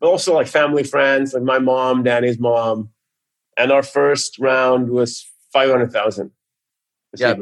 but 0.00 0.08
also 0.08 0.34
like 0.34 0.46
family 0.46 0.84
friends, 0.84 1.34
like 1.34 1.42
my 1.42 1.58
mom, 1.58 2.02
Danny's 2.02 2.38
mom, 2.38 2.90
and 3.56 3.72
our 3.72 3.82
first 3.82 4.38
round 4.38 4.90
was 4.90 5.26
five 5.52 5.70
hundred 5.70 5.92
thousand. 5.92 6.30
Yeah, 7.16 7.34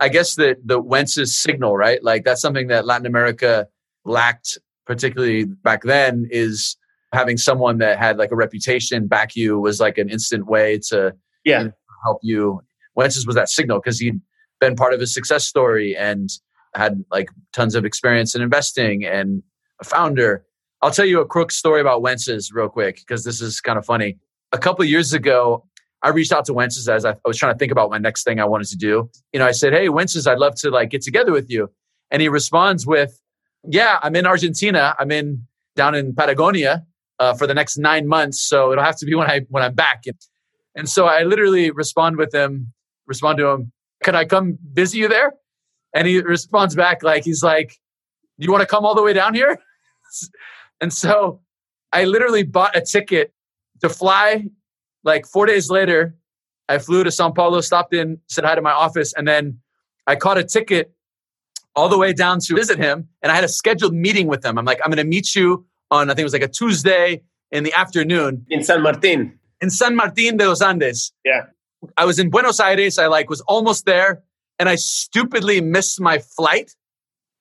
I 0.00 0.08
guess 0.08 0.34
the 0.34 0.56
the 0.64 0.80
Wences 0.82 1.28
signal, 1.28 1.76
right? 1.76 2.02
Like 2.02 2.24
that's 2.24 2.40
something 2.40 2.68
that 2.68 2.86
Latin 2.86 3.06
America 3.06 3.68
lacked 4.04 4.58
particularly 4.88 5.44
back 5.44 5.82
then, 5.84 6.26
is 6.30 6.76
having 7.12 7.36
someone 7.36 7.78
that 7.78 7.98
had 7.98 8.18
like 8.18 8.32
a 8.32 8.36
reputation 8.36 9.06
back 9.06 9.36
you 9.36 9.60
was 9.60 9.78
like 9.78 9.98
an 9.98 10.08
instant 10.08 10.46
way 10.46 10.78
to 10.88 11.14
yeah. 11.44 11.60
You 11.60 11.64
know, 11.66 11.72
help 12.04 12.18
you. 12.22 12.60
Wences 12.98 13.26
was 13.26 13.36
that 13.36 13.48
signal 13.48 13.78
because 13.78 13.98
he'd 13.98 14.20
been 14.60 14.74
part 14.74 14.92
of 14.92 15.00
a 15.00 15.06
success 15.06 15.46
story 15.46 15.96
and 15.96 16.28
had 16.74 17.04
like 17.10 17.30
tons 17.52 17.74
of 17.74 17.84
experience 17.84 18.34
in 18.34 18.42
investing 18.42 19.04
and 19.04 19.42
a 19.80 19.84
founder. 19.84 20.44
I'll 20.82 20.90
tell 20.90 21.06
you 21.06 21.20
a 21.20 21.26
quick 21.26 21.50
story 21.50 21.80
about 21.80 22.02
Wences 22.02 22.48
real 22.52 22.68
quick 22.68 22.96
because 22.96 23.24
this 23.24 23.40
is 23.40 23.60
kind 23.60 23.78
of 23.78 23.86
funny. 23.86 24.18
A 24.52 24.58
couple 24.58 24.84
years 24.84 25.12
ago, 25.12 25.64
I 26.02 26.10
reached 26.10 26.32
out 26.32 26.44
to 26.46 26.52
Wences 26.52 26.88
as 26.88 27.04
I, 27.04 27.12
I 27.12 27.16
was 27.24 27.38
trying 27.38 27.52
to 27.52 27.58
think 27.58 27.72
about 27.72 27.90
my 27.90 27.98
next 27.98 28.24
thing 28.24 28.40
I 28.40 28.44
wanted 28.44 28.68
to 28.68 28.76
do. 28.76 29.10
You 29.32 29.40
know, 29.40 29.46
I 29.46 29.52
said, 29.52 29.72
"Hey, 29.72 29.88
Wences, 29.88 30.30
I'd 30.30 30.38
love 30.38 30.54
to 30.56 30.70
like 30.70 30.90
get 30.90 31.02
together 31.02 31.32
with 31.32 31.50
you," 31.50 31.70
and 32.10 32.22
he 32.22 32.28
responds 32.28 32.86
with, 32.86 33.20
yeah, 33.64 33.98
I'm 34.02 34.14
in 34.16 34.26
Argentina. 34.26 34.94
I'm 34.98 35.10
in 35.10 35.46
down 35.76 35.94
in 35.94 36.14
Patagonia 36.14 36.84
uh, 37.18 37.34
for 37.34 37.46
the 37.46 37.54
next 37.54 37.78
nine 37.78 38.06
months. 38.06 38.40
So 38.42 38.72
it'll 38.72 38.84
have 38.84 38.96
to 38.98 39.06
be 39.06 39.14
when 39.20 39.30
I 39.30 39.40
when 39.48 39.62
I'm 39.62 39.74
back. 39.74 40.02
And, 40.06 40.16
and 40.74 40.88
so 40.88 41.06
I 41.06 41.22
literally 41.22 41.70
respond 41.70 42.16
with 42.16 42.34
him, 42.34 42.72
respond 43.06 43.38
to 43.38 43.46
him, 43.48 43.72
can 44.02 44.14
I 44.14 44.24
come 44.24 44.58
visit 44.72 44.98
you 44.98 45.08
there? 45.08 45.32
And 45.94 46.06
he 46.06 46.20
responds 46.20 46.74
back 46.74 47.02
like 47.02 47.24
he's 47.24 47.42
like, 47.42 47.76
you 48.36 48.52
want 48.52 48.60
to 48.60 48.66
come 48.66 48.84
all 48.84 48.94
the 48.94 49.02
way 49.02 49.12
down 49.12 49.34
here? 49.34 49.58
and 50.80 50.92
so 50.92 51.40
I 51.92 52.04
literally 52.04 52.42
bought 52.42 52.76
a 52.76 52.80
ticket 52.80 53.32
to 53.80 53.88
fly. 53.88 54.44
Like 55.04 55.26
four 55.26 55.46
days 55.46 55.70
later, 55.70 56.16
I 56.68 56.78
flew 56.78 57.02
to 57.02 57.10
Sao 57.10 57.30
Paulo, 57.30 57.60
stopped 57.60 57.94
in, 57.94 58.18
said 58.28 58.44
hi 58.44 58.54
to 58.54 58.62
my 58.62 58.72
office, 58.72 59.14
and 59.14 59.26
then 59.26 59.58
I 60.06 60.16
caught 60.16 60.38
a 60.38 60.44
ticket 60.44 60.92
all 61.74 61.88
the 61.88 61.98
way 61.98 62.12
down 62.12 62.40
to 62.40 62.54
visit 62.54 62.78
him. 62.78 63.08
And 63.22 63.30
I 63.30 63.34
had 63.34 63.44
a 63.44 63.48
scheduled 63.48 63.94
meeting 63.94 64.26
with 64.26 64.44
him. 64.44 64.58
I'm 64.58 64.64
like, 64.64 64.80
I'm 64.84 64.90
going 64.90 65.04
to 65.04 65.08
meet 65.08 65.34
you 65.34 65.66
on, 65.90 66.10
I 66.10 66.14
think 66.14 66.20
it 66.20 66.24
was 66.24 66.32
like 66.32 66.42
a 66.42 66.48
Tuesday 66.48 67.22
in 67.50 67.64
the 67.64 67.72
afternoon 67.72 68.44
in 68.50 68.62
San 68.62 68.82
Martin. 68.82 69.38
In 69.60 69.70
San 69.70 69.96
Martin 69.96 70.36
de 70.36 70.46
los 70.46 70.62
Andes. 70.62 71.12
Yeah. 71.24 71.46
I 71.96 72.04
was 72.04 72.18
in 72.18 72.30
Buenos 72.30 72.60
Aires. 72.60 72.98
I 72.98 73.06
like 73.06 73.30
was 73.30 73.40
almost 73.42 73.86
there 73.86 74.22
and 74.58 74.68
I 74.68 74.74
stupidly 74.74 75.60
missed 75.60 76.00
my 76.00 76.18
flight 76.18 76.74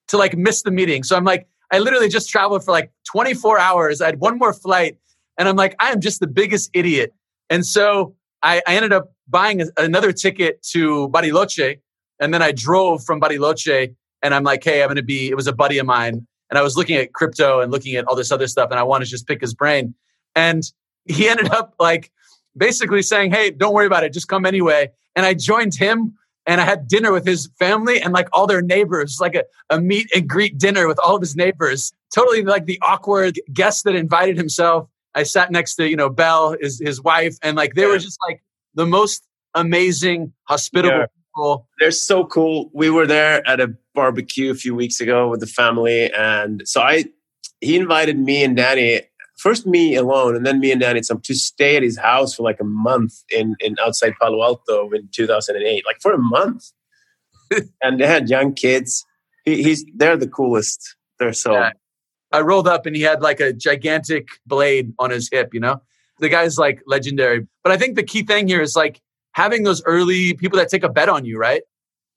to 0.10 0.18
like 0.18 0.38
miss 0.38 0.62
the 0.62 0.72
meeting. 0.72 1.04
So 1.04 1.16
I'm 1.16 1.26
like, 1.26 1.48
I 1.72 1.80
literally 1.80 2.08
just 2.08 2.30
traveled 2.30 2.64
for 2.64 2.72
like 2.72 2.92
24 3.12 3.60
hours. 3.60 4.02
I 4.02 4.06
had 4.06 4.20
one 4.20 4.38
more 4.38 4.54
flight 4.54 4.98
and 5.38 5.48
I'm 5.50 5.56
like, 5.56 5.76
I 5.80 5.92
am 5.92 6.00
just 6.00 6.20
the 6.20 6.28
biggest 6.28 6.70
idiot. 6.74 7.14
And 7.50 7.66
so 7.66 8.16
I, 8.44 8.62
I 8.68 8.76
ended 8.76 8.94
up 8.94 9.12
buying 9.28 9.62
a, 9.62 9.66
another 9.78 10.12
ticket 10.12 10.64
to 10.72 11.10
Bariloche. 11.10 11.80
And 12.20 12.34
then 12.34 12.42
I 12.42 12.52
drove 12.52 13.04
from 13.04 13.20
Bariloche 13.20 13.96
and 14.22 14.34
I'm 14.34 14.44
like, 14.44 14.64
hey, 14.64 14.82
I'm 14.82 14.88
going 14.88 14.98
to 14.98 15.04
be, 15.04 15.30
it 15.30 15.36
was 15.36 15.48
a 15.48 15.54
buddy 15.54 15.78
of 15.78 15.86
mine. 15.86 16.26
And 16.50 16.58
I 16.58 16.62
was 16.62 16.78
looking 16.78 16.96
at 16.96 17.14
crypto 17.14 17.60
and 17.60 17.72
looking 17.72 17.96
at 17.96 18.06
all 18.06 18.16
this 18.16 18.32
other 18.32 18.48
stuff. 18.48 18.72
And 18.72 18.80
I 18.80 18.84
want 18.84 19.04
to 19.04 19.10
just 19.10 19.28
pick 19.28 19.42
his 19.42 19.54
brain. 19.54 19.94
And 20.36 20.64
he 21.06 21.28
ended 21.30 21.52
up 21.52 21.76
like 21.80 22.12
basically 22.56 23.02
saying, 23.02 23.32
hey, 23.32 23.52
don't 23.52 23.74
worry 23.74 23.86
about 23.86 24.04
it. 24.04 24.14
Just 24.14 24.28
come 24.28 24.46
anyway. 24.46 24.90
And 25.16 25.26
I 25.26 25.34
joined 25.34 25.76
him 25.76 26.16
and 26.46 26.62
I 26.62 26.64
had 26.64 26.88
dinner 26.88 27.12
with 27.12 27.26
his 27.26 27.50
family 27.60 28.02
and 28.02 28.14
like 28.14 28.30
all 28.34 28.48
their 28.48 28.62
neighbors, 28.62 29.18
like 29.20 29.36
a, 29.36 29.44
a 29.70 29.82
meet 29.82 30.10
and 30.16 30.28
greet 30.28 30.58
dinner 30.58 30.88
with 30.88 31.00
all 31.04 31.16
of 31.16 31.22
his 31.22 31.36
neighbors. 31.36 31.92
Totally 32.14 32.44
like 32.44 32.66
the 32.66 32.80
awkward 32.82 33.40
guest 33.54 33.84
that 33.84 33.96
invited 33.96 34.38
himself. 34.38 34.88
I 35.14 35.24
sat 35.24 35.52
next 35.52 35.76
to, 35.76 35.90
you 35.90 35.96
know, 35.96 36.10
Belle, 36.10 36.56
his, 36.60 36.80
his 36.80 37.02
wife, 37.02 37.38
and 37.42 37.58
like 37.58 37.74
they 37.74 37.82
yeah. 37.82 37.90
were 37.90 37.98
just 37.98 38.20
like 38.28 38.42
the 38.76 38.86
most 38.86 39.24
amazing, 39.56 40.32
hospitable 40.44 41.00
yeah. 41.00 41.06
People. 41.38 41.68
They're 41.80 41.92
so 41.92 42.26
cool. 42.26 42.70
We 42.74 42.90
were 42.90 43.06
there 43.06 43.48
at 43.48 43.60
a 43.60 43.74
barbecue 43.94 44.52
a 44.52 44.56
few 44.56 44.76
weeks 44.76 45.00
ago 45.00 45.30
with 45.30 45.40
the 45.40 45.48
family. 45.48 46.12
And 46.14 46.64
so 46.66 46.82
I, 46.82 47.06
he 47.62 47.76
invited 47.76 48.18
me 48.18 48.44
and 48.44 48.56
Danny 48.56 49.02
first 49.38 49.68
me 49.68 49.96
alone 49.96 50.36
and 50.36 50.46
then 50.46 50.60
me 50.60 50.72
and 50.72 50.82
Danny 50.82 51.04
some 51.04 51.22
to 51.22 51.36
stay 51.36 51.76
at 51.76 51.84
his 51.84 51.98
house 51.98 52.34
for 52.34 52.44
like 52.44 52.60
a 52.60 52.64
month 52.64 53.14
in, 53.30 53.56
in 53.60 53.76
outside 53.84 54.14
Palo 54.20 54.44
Alto 54.44 54.90
in 54.92 55.08
2008, 55.14 55.86
like 55.86 56.02
for 56.02 56.12
a 56.12 56.18
month. 56.18 56.72
and 57.82 58.00
they 58.00 58.08
had 58.08 58.30
young 58.30 58.54
kids. 58.54 59.06
He, 59.46 59.64
he's 59.64 59.86
they're 59.96 60.18
the 60.18 60.28
coolest. 60.28 60.96
They're 61.20 61.34
so. 61.34 61.54
Yeah. 61.54 61.72
I 62.34 62.42
rolled 62.42 62.68
up 62.68 62.86
and 62.86 62.94
he 62.94 63.04
had 63.04 63.22
like 63.22 63.40
a 63.40 63.54
gigantic 63.54 64.28
blade 64.46 64.92
on 65.00 65.12
his 65.12 65.30
hip. 65.32 65.54
You 65.54 65.62
know, 65.62 65.82
the 66.20 66.28
guy's 66.28 66.58
like 66.58 66.82
legendary. 66.86 67.48
But 67.64 67.72
I 67.72 67.78
think 67.78 67.96
the 67.96 68.04
key 68.04 68.24
thing 68.24 68.50
here 68.50 68.62
is 68.62 68.76
like 68.76 69.02
having 69.38 69.62
those 69.62 69.84
early 69.86 70.34
people 70.34 70.58
that 70.58 70.68
take 70.68 70.84
a 70.84 70.90
bet 70.90 71.08
on 71.08 71.24
you, 71.24 71.38
right? 71.38 71.62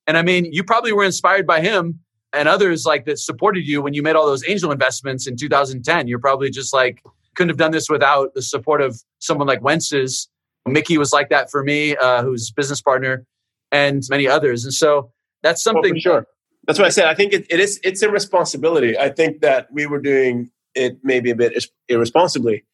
And 0.07 0.17
I 0.17 0.23
mean, 0.23 0.47
you 0.47 0.65
probably 0.65 0.91
were 0.95 1.05
inspired 1.05 1.47
by 1.47 1.61
him 1.61 2.01
and 2.33 2.49
others 2.49 2.87
like 2.87 3.05
that 3.05 3.19
supported 3.19 3.67
you 3.67 3.83
when 3.83 3.93
you 3.93 4.03
made 4.03 4.17
all 4.17 4.25
those 4.25 4.43
angel 4.49 4.73
investments 4.73 5.27
in 5.27 5.37
2010. 5.37 6.09
You're 6.09 6.19
probably 6.19 6.49
just 6.49 6.73
like, 6.73 7.03
couldn't 7.35 7.51
have 7.51 7.59
done 7.59 7.73
this 7.73 7.91
without 7.91 8.33
the 8.33 8.41
support 8.41 8.81
of 8.81 9.03
someone 9.19 9.47
like 9.47 9.61
Wences. 9.61 10.29
Mickey 10.67 10.97
was 10.97 11.13
like 11.13 11.29
that 11.29 11.51
for 11.51 11.63
me, 11.63 11.95
uh, 11.95 12.23
who's 12.23 12.51
business 12.53 12.81
partner, 12.81 13.27
and 13.71 14.03
many 14.09 14.27
others. 14.27 14.65
And 14.65 14.73
so 14.73 15.13
that's 15.43 15.63
something. 15.63 15.93
Oh, 15.97 16.01
sure. 16.01 16.27
That's 16.67 16.79
what 16.79 16.87
I 16.87 16.91
said. 16.91 17.05
I 17.05 17.15
think 17.15 17.35
it, 17.35 17.47
it 17.51 17.61
is. 17.61 17.79
It's 17.85 18.01
a 18.01 18.11
responsibility. 18.11 18.99
I 18.99 19.11
think 19.11 19.43
that 19.43 19.69
we 19.71 19.85
were 19.85 20.01
doing 20.01 20.51
it 20.75 20.97
maybe 21.03 21.31
a 21.31 21.37
bit 21.37 21.67
irresponsibly, 21.87 22.65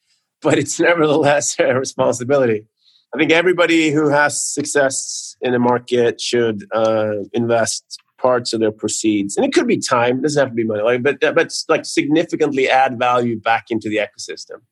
but 0.41 0.57
it's 0.57 0.79
nevertheless 0.89 1.59
a 1.59 1.75
responsibility. 1.75 2.67
I 3.15 3.19
think 3.19 3.33
everybody 3.33 3.91
who 3.91 4.09
has 4.09 4.45
success 4.45 5.37
in 5.41 5.55
a 5.55 5.59
market 5.59 6.21
should 6.21 6.65
uh, 6.73 7.13
invest 7.33 7.99
parts 8.19 8.53
of 8.53 8.61
their 8.61 8.73
proceeds, 8.73 9.37
and 9.37 9.47
it 9.47 9.53
could 9.53 9.67
be 9.67 9.79
time. 9.79 10.19
It 10.19 10.23
doesn't 10.23 10.41
have 10.41 10.49
to 10.51 10.55
be 10.55 10.65
money, 10.65 10.83
like, 10.83 11.03
but 11.03 11.21
but 11.21 11.53
like 11.69 11.85
significantly 11.85 12.69
add 12.69 12.99
value 12.99 13.39
back 13.41 13.67
into 13.71 13.89
the 13.89 13.97
ecosystem. 13.97 14.63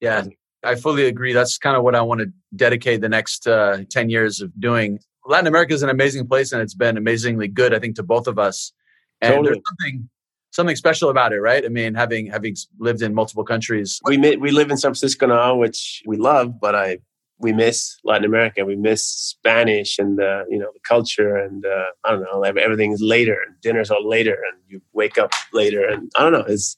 Yeah, 0.00 0.24
I 0.64 0.74
fully 0.74 1.06
agree. 1.06 1.32
That's 1.32 1.58
kind 1.58 1.76
of 1.76 1.82
what 1.82 1.94
I 1.94 2.02
want 2.02 2.20
to 2.20 2.32
dedicate 2.54 3.00
the 3.00 3.08
next 3.08 3.46
uh, 3.46 3.84
ten 3.90 4.10
years 4.10 4.40
of 4.40 4.58
doing. 4.60 4.98
Latin 5.24 5.46
America 5.46 5.74
is 5.74 5.82
an 5.82 5.90
amazing 5.90 6.26
place, 6.26 6.52
and 6.52 6.62
it's 6.62 6.74
been 6.74 6.96
amazingly 6.96 7.48
good, 7.48 7.74
I 7.74 7.78
think, 7.78 7.96
to 7.96 8.02
both 8.02 8.26
of 8.26 8.38
us. 8.38 8.72
And 9.20 9.34
totally. 9.34 9.48
there's 9.48 9.62
something 9.68 10.08
something 10.50 10.76
special 10.76 11.10
about 11.10 11.32
it, 11.32 11.40
right? 11.40 11.64
I 11.64 11.68
mean, 11.68 11.94
having 11.94 12.26
having 12.26 12.56
lived 12.78 13.02
in 13.02 13.14
multiple 13.14 13.44
countries. 13.44 14.00
We 14.04 14.18
we 14.18 14.50
live 14.50 14.70
in 14.70 14.76
San 14.76 14.90
Francisco 14.90 15.26
now, 15.26 15.56
which 15.56 16.02
we 16.06 16.16
love, 16.16 16.60
but 16.60 16.74
I 16.74 16.98
we 17.38 17.52
miss 17.52 17.98
Latin 18.04 18.24
America. 18.24 18.64
We 18.64 18.76
miss 18.76 19.06
Spanish 19.06 19.98
and 19.98 20.18
the 20.18 20.44
you 20.48 20.58
know 20.58 20.70
the 20.72 20.80
culture 20.80 21.36
and 21.36 21.64
uh, 21.64 21.86
I 22.04 22.10
don't 22.12 22.22
know 22.22 22.42
everything's 22.42 23.00
later 23.00 23.38
and 23.46 23.60
dinners 23.60 23.90
are 23.90 24.00
later 24.00 24.34
and 24.50 24.60
you 24.68 24.80
wake 24.92 25.18
up 25.18 25.32
later 25.52 25.86
and 25.86 26.10
I 26.16 26.22
don't 26.22 26.32
know. 26.32 26.44
It's 26.48 26.76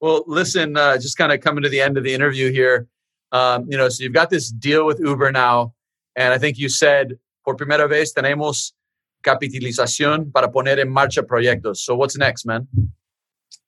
well, 0.00 0.24
listen, 0.26 0.76
uh, 0.76 0.98
just 0.98 1.16
kind 1.16 1.30
of 1.30 1.40
coming 1.40 1.62
to 1.62 1.68
the 1.68 1.80
end 1.80 1.96
of 1.96 2.02
the 2.02 2.12
interview 2.12 2.50
here. 2.50 2.88
Um, 3.30 3.66
you 3.68 3.78
know, 3.78 3.88
so 3.88 4.02
you've 4.02 4.12
got 4.12 4.30
this 4.30 4.50
deal 4.50 4.84
with 4.84 4.98
Uber 4.98 5.30
now, 5.30 5.74
and 6.16 6.34
I 6.34 6.38
think 6.38 6.58
you 6.58 6.68
said 6.68 7.18
por 7.44 7.54
primera 7.54 7.88
vez 7.88 8.12
tenemos 8.12 8.72
capitalización 9.24 10.32
para 10.32 10.48
poner 10.48 10.80
en 10.80 10.88
marcha 10.88 11.22
proyectos. 11.22 11.76
So 11.76 11.94
what's 11.94 12.16
next, 12.16 12.44
man? 12.44 12.66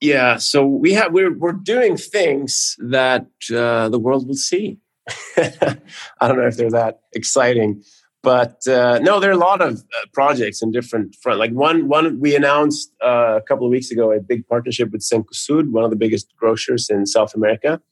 Yeah, 0.01 0.39
so 0.39 0.67
we 0.67 0.93
have 0.95 1.13
we're 1.13 1.39
we're 1.39 1.53
doing 1.53 1.97
things 1.97 2.77
that 2.81 3.27
uh, 3.55 3.89
the 3.89 3.99
world 3.99 4.27
will 4.27 4.35
see 4.35 4.79
I 5.37 6.29
don't 6.29 6.39
know 6.39 6.47
if 6.47 6.57
they're 6.57 6.71
that 6.71 7.01
exciting, 7.13 7.83
but 8.23 8.67
uh, 8.67 8.99
no, 9.03 9.21
there 9.21 9.31
are 9.31 9.35
a 9.35 9.39
lot 9.39 9.61
of 9.61 9.81
uh, 9.81 10.07
projects 10.15 10.63
in 10.63 10.73
different 10.73 11.15
front. 11.23 11.39
Like 11.39 11.53
one, 11.53 11.89
one 11.89 12.19
we 12.19 12.35
announced 12.35 12.91
uh, 13.05 13.37
a 13.37 13.43
couple 13.43 13.67
of 13.67 13.71
weeks 13.71 13.91
ago 13.91 14.13
a 14.13 14.21
big 14.21 14.47
partnership 14.49 14.91
with 14.93 15.03
Cencosud, 15.03 15.71
one 15.71 15.85
of 15.85 15.91
the 15.91 15.97
biggest 15.97 16.35
grocers 16.37 16.89
in 16.89 17.07
South 17.07 17.35
America, 17.35 17.83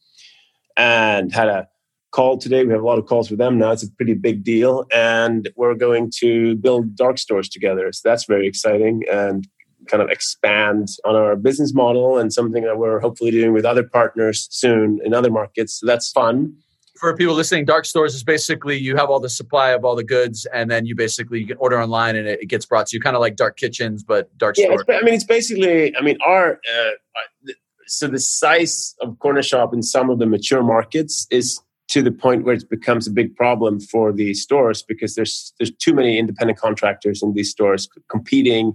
and 0.76 1.32
had 1.32 1.48
a 1.48 1.68
call 2.12 2.38
today. 2.38 2.64
We 2.64 2.72
have 2.72 2.82
a 2.82 2.86
lot 2.86 2.98
of 2.98 3.04
calls 3.04 3.28
with 3.28 3.38
them 3.38 3.58
now. 3.58 3.72
It's 3.72 3.84
a 3.84 3.90
pretty 3.90 4.14
big 4.14 4.42
deal, 4.42 4.86
and 4.92 5.50
we're 5.54 5.74
going 5.74 6.10
to 6.20 6.56
build 6.56 6.96
dark 6.96 7.18
stores 7.18 7.50
together. 7.50 7.92
So 7.92 8.08
that's 8.08 8.24
very 8.24 8.46
exciting 8.46 9.02
and 9.12 9.46
kind 9.86 10.02
of 10.02 10.08
expand 10.08 10.88
on 11.04 11.14
our 11.14 11.36
business 11.36 11.74
model 11.74 12.16
and 12.16 12.32
something 12.32 12.62
that 12.62 12.78
we're 12.78 13.00
hopefully 13.00 13.32
doing 13.32 13.52
with 13.52 13.66
other 13.66 13.82
partners 13.82 14.48
soon 14.50 15.00
in 15.04 15.12
other 15.12 15.30
markets. 15.30 15.80
So 15.80 15.86
that's 15.86 16.10
fun 16.10 16.56
for 17.02 17.16
people 17.16 17.34
listening, 17.34 17.64
dark 17.64 17.84
stores 17.84 18.14
is 18.14 18.22
basically 18.22 18.78
you 18.78 18.94
have 18.96 19.10
all 19.10 19.18
the 19.18 19.28
supply 19.28 19.70
of 19.70 19.84
all 19.84 19.96
the 19.96 20.04
goods, 20.04 20.46
and 20.54 20.70
then 20.70 20.86
you 20.86 20.94
basically 20.94 21.40
you 21.40 21.46
can 21.48 21.56
order 21.56 21.82
online 21.82 22.14
and 22.14 22.28
it, 22.28 22.42
it 22.42 22.46
gets 22.46 22.64
brought 22.64 22.86
to 22.86 22.96
you, 22.96 23.00
kind 23.00 23.16
of 23.16 23.20
like 23.20 23.34
dark 23.34 23.56
kitchens, 23.56 24.04
but 24.04 24.36
dark 24.38 24.54
stores. 24.54 24.70
yeah, 24.70 24.82
store. 24.84 24.94
I 24.94 25.02
mean, 25.02 25.14
it's 25.14 25.24
basically. 25.24 25.94
I 25.96 26.00
mean, 26.00 26.16
our 26.24 26.60
uh, 26.72 26.90
uh 26.90 27.52
so 27.88 28.06
the 28.06 28.20
size 28.20 28.94
of 29.00 29.16
Cornershop 29.18 29.74
in 29.74 29.82
some 29.82 30.10
of 30.10 30.20
the 30.20 30.26
mature 30.26 30.62
markets 30.62 31.26
is 31.32 31.60
to 31.88 32.02
the 32.02 32.12
point 32.12 32.44
where 32.44 32.54
it 32.54 32.70
becomes 32.70 33.08
a 33.08 33.10
big 33.10 33.34
problem 33.34 33.80
for 33.80 34.12
the 34.12 34.32
stores 34.32 34.82
because 34.82 35.16
there's 35.16 35.52
there's 35.58 35.72
too 35.72 35.92
many 35.94 36.18
independent 36.18 36.56
contractors 36.56 37.20
in 37.20 37.34
these 37.34 37.50
stores 37.50 37.88
competing 38.08 38.66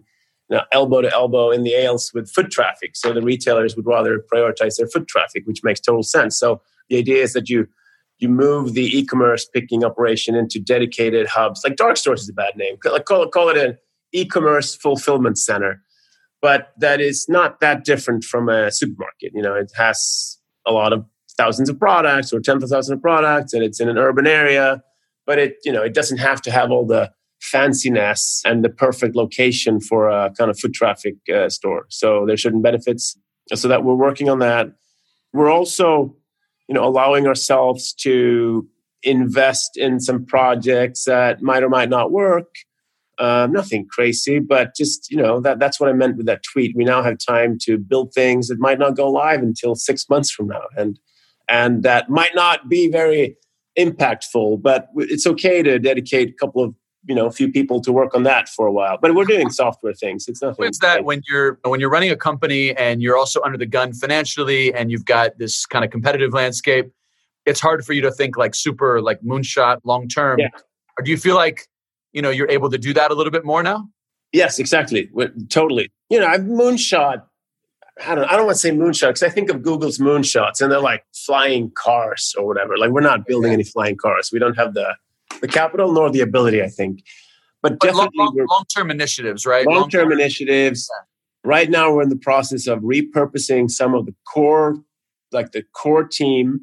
you 0.49 0.57
know, 0.57 0.63
elbow 0.73 1.01
to 1.01 1.11
elbow 1.13 1.49
in 1.49 1.63
the 1.63 1.78
aisles 1.78 2.11
with 2.13 2.30
foot 2.30 2.51
traffic. 2.51 2.97
So 2.97 3.13
the 3.13 3.21
retailers 3.21 3.78
would 3.78 3.86
rather 3.86 4.21
prioritize 4.34 4.75
their 4.75 4.88
foot 4.88 5.07
traffic, 5.07 5.43
which 5.45 5.63
makes 5.63 5.80
total 5.80 6.03
sense. 6.03 6.38
So 6.38 6.61
the 6.89 6.97
idea 6.97 7.23
is 7.23 7.32
that 7.34 7.49
you 7.49 7.67
you 8.20 8.30
move 8.30 8.74
the 8.74 8.86
e-commerce 8.97 9.45
picking 9.45 9.84
operation 9.84 10.36
into 10.36 10.59
dedicated 10.59 11.28
hubs. 11.28 11.61
Like 11.63 11.76
dark 11.76 11.97
stores 11.97 12.22
is 12.22 12.30
a 12.30 12.34
bad 12.34 12.55
name. 12.55 12.78
Like 12.84 13.05
call 13.05 13.24
it, 13.24 13.32
call 13.32 13.49
it 13.49 13.57
an 13.57 13.78
e-commerce 14.11 14.76
fulfillment 14.76 15.38
center. 15.38 15.82
But 16.41 16.70
that 16.80 17.01
is 17.01 17.28
not 17.28 17.59
that 17.61 17.84
different 17.84 18.24
from 18.24 18.49
a 18.49 18.72
supermarket. 18.72 19.32
You 19.34 19.41
know, 19.41 19.55
it 19.55 19.72
has 19.76 20.38
a 20.65 20.72
lot 20.72 20.93
of 20.93 21.05
thousands 21.38 21.70
of 21.70 21.80
products 21.80 22.34
or 22.34 22.39
tens 22.39 22.63
of 22.63 22.70
thousands 22.70 22.97
of 22.97 23.01
products, 23.01 23.53
and 23.53 23.63
it's 23.63 23.80
in 23.80 23.89
an 23.89 23.97
urban 23.97 24.28
area. 24.28 24.84
But 25.26 25.39
it, 25.39 25.57
you 25.63 25.72
know, 25.72 25.84
it 25.84 25.93
doesn't 25.93 26.18
have 26.18 26.41
to 26.43 26.51
have 26.51 26.72
all 26.72 26.86
the 26.86 27.11
fanciness 27.41 28.41
and 28.45 28.63
the 28.63 28.70
perfect 28.70 29.15
location 29.15 29.80
for 29.80 30.09
a 30.09 30.32
kind 30.38 30.49
of 30.49 30.59
foot 30.59 30.74
traffic 30.74 31.15
uh, 31.34 31.49
store. 31.49 31.86
So 31.89 32.26
there's 32.26 32.41
certain 32.41 32.61
benefits. 32.61 33.18
So 33.53 33.68
that 33.70 33.84
we're 33.84 33.95
working 33.95 34.30
on 34.30 34.39
that. 34.39 34.68
We're 35.34 35.51
also 35.51 36.15
you 36.68 36.74
know 36.74 36.84
allowing 36.84 37.28
ourselves 37.28 37.93
to 37.93 38.68
invest 39.03 39.78
in 39.78 39.99
some 39.99 40.26
projects 40.26 41.05
that 41.05 41.41
might 41.41 41.63
or 41.63 41.70
might 41.70 41.89
not 41.89 42.11
work. 42.11 42.55
Um, 43.20 43.51
nothing 43.51 43.88
crazy 43.89 44.38
but 44.38 44.76
just 44.76 45.09
you 45.09 45.18
know 45.18 45.39
that 45.39 45.57
that's 45.57 45.80
what 45.80 45.89
i 45.89 45.93
meant 45.93 46.18
with 46.18 46.28
that 46.28 46.43
tweet. 46.43 46.76
We 46.76 46.84
now 46.84 47.01
have 47.01 47.18
time 47.18 47.57
to 47.63 47.80
build 47.80 48.13
things 48.13 48.47
that 48.47 48.59
might 48.59 48.78
not 48.78 48.95
go 48.95 49.09
live 49.09 49.41
until 49.41 49.74
six 49.74 50.07
months 50.07 50.30
from 50.30 50.47
now 50.47 50.61
and 50.78 50.99
and 51.49 51.82
that 51.82 52.11
might 52.11 52.36
not 52.36 52.70
be 52.70 52.91
very 52.91 53.36
impactful 53.76 54.61
but 54.61 54.89
it's 54.97 55.26
okay 55.26 55.63
to 55.63 55.80
dedicate 55.80 56.30
a 56.30 56.34
couple 56.34 56.63
of 56.63 56.76
you 57.08 57.16
know 57.16 57.26
a 57.26 57.32
few 57.32 57.51
people 57.51 57.82
to 57.82 57.91
work 57.91 58.14
on 58.14 58.24
that 58.24 58.49
for 58.49 58.68
a 58.68 58.72
while. 58.72 58.97
But 59.01 59.16
we're 59.16 59.26
doing 59.26 59.49
software 59.49 59.93
things. 59.93 60.28
It's 60.28 60.41
nothing 60.41 60.66
it's 60.66 60.80
that 60.80 61.05
when 61.05 61.22
you're 61.28 61.60
when 61.64 61.80
you're 61.80 61.89
running 61.89 62.12
a 62.12 62.16
company 62.16 62.76
and 62.76 63.01
you're 63.01 63.18
also 63.18 63.41
under 63.41 63.58
the 63.58 63.66
gun 63.66 63.93
financially 63.93 64.74
and 64.74 64.91
you've 64.91 65.05
got 65.05 65.38
this 65.39 65.66
kind 65.66 65.84
of 65.84 65.91
competitive 65.91 66.34
landscape 66.34 66.91
it's 67.47 67.62
hard 67.62 67.86
for 67.86 67.93
you 67.93 68.01
to 68.01 68.12
think 68.12 68.38
like 68.38 68.53
super 68.53 69.01
like 69.01 69.22
moonshot 69.22 69.80
long 69.86 70.08
term. 70.08 70.39
Yeah. 70.39 70.49
or 70.99 71.03
do 71.03 71.10
you 71.10 71.18
feel 71.18 71.36
like 71.36 71.68
you 72.12 72.22
know 72.22 72.30
you're 72.30 72.49
able 72.49 72.70
to 72.70 72.78
do 72.78 72.93
that 72.93 73.10
a 73.10 73.16
little 73.16 73.32
bit 73.32 73.45
more 73.45 73.64
now? 73.64 73.88
Yes 74.34 74.60
exactly. 74.60 75.10
Totally. 75.49 75.89
You 76.10 76.20
know 76.20 76.28
i've 76.28 76.41
moonshot 76.41 77.24
I 78.05 78.14
don't, 78.14 78.26
I 78.26 78.36
don't 78.36 78.45
want 78.45 78.58
to 78.58 78.60
say 78.60 78.70
moonshot 78.70 79.08
because 79.08 79.24
I 79.24 79.30
think 79.30 79.49
of 79.49 79.64
Google's 79.64 79.97
moonshots 79.97 80.62
and 80.62 80.72
they're 80.72 80.80
like 80.80 81.03
flying 81.16 81.72
cars 81.72 82.36
or 82.38 82.45
whatever. 82.45 82.78
Like 82.78 82.91
we're 82.91 83.01
not 83.01 83.26
building 83.26 83.51
any 83.51 83.64
flying 83.64 83.97
cars. 83.97 84.30
We 84.32 84.38
don't 84.38 84.55
have 84.55 84.76
the 84.76 84.95
the 85.41 85.47
capital 85.47 85.91
nor 85.91 86.09
the 86.09 86.21
ability, 86.21 86.61
I 86.61 86.67
think. 86.69 87.03
But, 87.61 87.80
But 87.80 87.88
definitely 87.88 88.11
long, 88.17 88.36
long 88.49 88.63
term 88.75 88.91
initiatives, 88.91 89.45
right? 89.45 89.65
long 89.65 89.89
term 89.89 90.09
Long-term- 90.09 90.11
initiatives. 90.19 90.89
Right 91.43 91.69
now, 91.69 91.93
we're 91.93 92.01
in 92.03 92.09
the 92.09 92.17
process 92.17 92.67
of 92.67 92.80
repurposing 92.80 93.69
some 93.71 93.93
of 93.93 94.05
the 94.05 94.13
core, 94.32 94.75
like 95.32 95.51
the 95.53 95.63
core 95.73 96.03
team, 96.03 96.61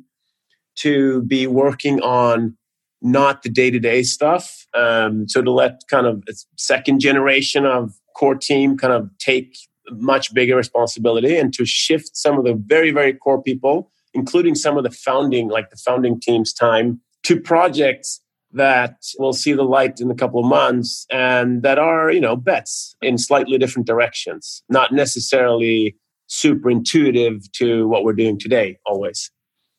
to 0.76 1.22
be 1.22 1.46
working 1.46 2.00
on 2.02 2.56
not 3.00 3.42
the 3.42 3.48
day 3.48 3.70
to 3.70 3.78
day 3.78 4.02
stuff. 4.02 4.66
Um, 4.74 5.28
so 5.28 5.40
to 5.42 5.50
let 5.50 5.80
kind 5.88 6.06
of 6.06 6.22
a 6.28 6.32
second 6.56 7.00
generation 7.00 7.64
of 7.64 7.92
core 8.16 8.34
team 8.34 8.76
kind 8.76 8.92
of 8.92 9.08
take 9.18 9.56
much 9.90 10.32
bigger 10.34 10.56
responsibility 10.56 11.36
and 11.36 11.52
to 11.54 11.64
shift 11.66 12.16
some 12.16 12.38
of 12.38 12.44
the 12.44 12.54
very 12.54 12.90
very 12.90 13.12
core 13.14 13.42
people, 13.42 13.90
including 14.14 14.54
some 14.54 14.76
of 14.76 14.84
the 14.84 14.90
founding, 14.90 15.48
like 15.48 15.70
the 15.70 15.76
founding 15.76 16.18
team's 16.20 16.52
time, 16.52 17.00
to 17.22 17.38
projects 17.40 18.20
that 18.54 18.96
will 19.18 19.32
see 19.32 19.52
the 19.52 19.62
light 19.64 20.00
in 20.00 20.10
a 20.10 20.14
couple 20.14 20.40
of 20.40 20.46
months 20.46 21.06
and 21.10 21.62
that 21.62 21.78
are 21.78 22.10
you 22.10 22.20
know 22.20 22.36
bets 22.36 22.96
in 23.02 23.18
slightly 23.18 23.58
different 23.58 23.86
directions 23.86 24.62
not 24.68 24.92
necessarily 24.92 25.96
super 26.26 26.70
intuitive 26.70 27.50
to 27.52 27.86
what 27.88 28.04
we're 28.04 28.14
doing 28.14 28.38
today 28.38 28.78
always. 28.86 29.30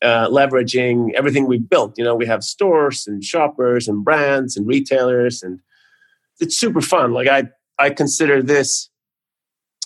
Uh, 0.01 0.28
leveraging 0.28 1.11
everything 1.13 1.47
we've 1.47 1.69
built 1.69 1.97
you 1.97 2.03
know 2.03 2.13
we 2.13 2.26
have 2.26 2.43
stores 2.43 3.07
and 3.07 3.23
shoppers 3.23 3.88
and 3.88 4.03
brands 4.03 4.57
and 4.57 4.67
retailers 4.67 5.41
and 5.41 5.59
it's 6.39 6.57
super 6.57 6.82
fun. 6.82 7.13
Like 7.13 7.28
i 7.28 7.45
i 7.80 7.89
consider 7.89 8.43
this 8.43 8.89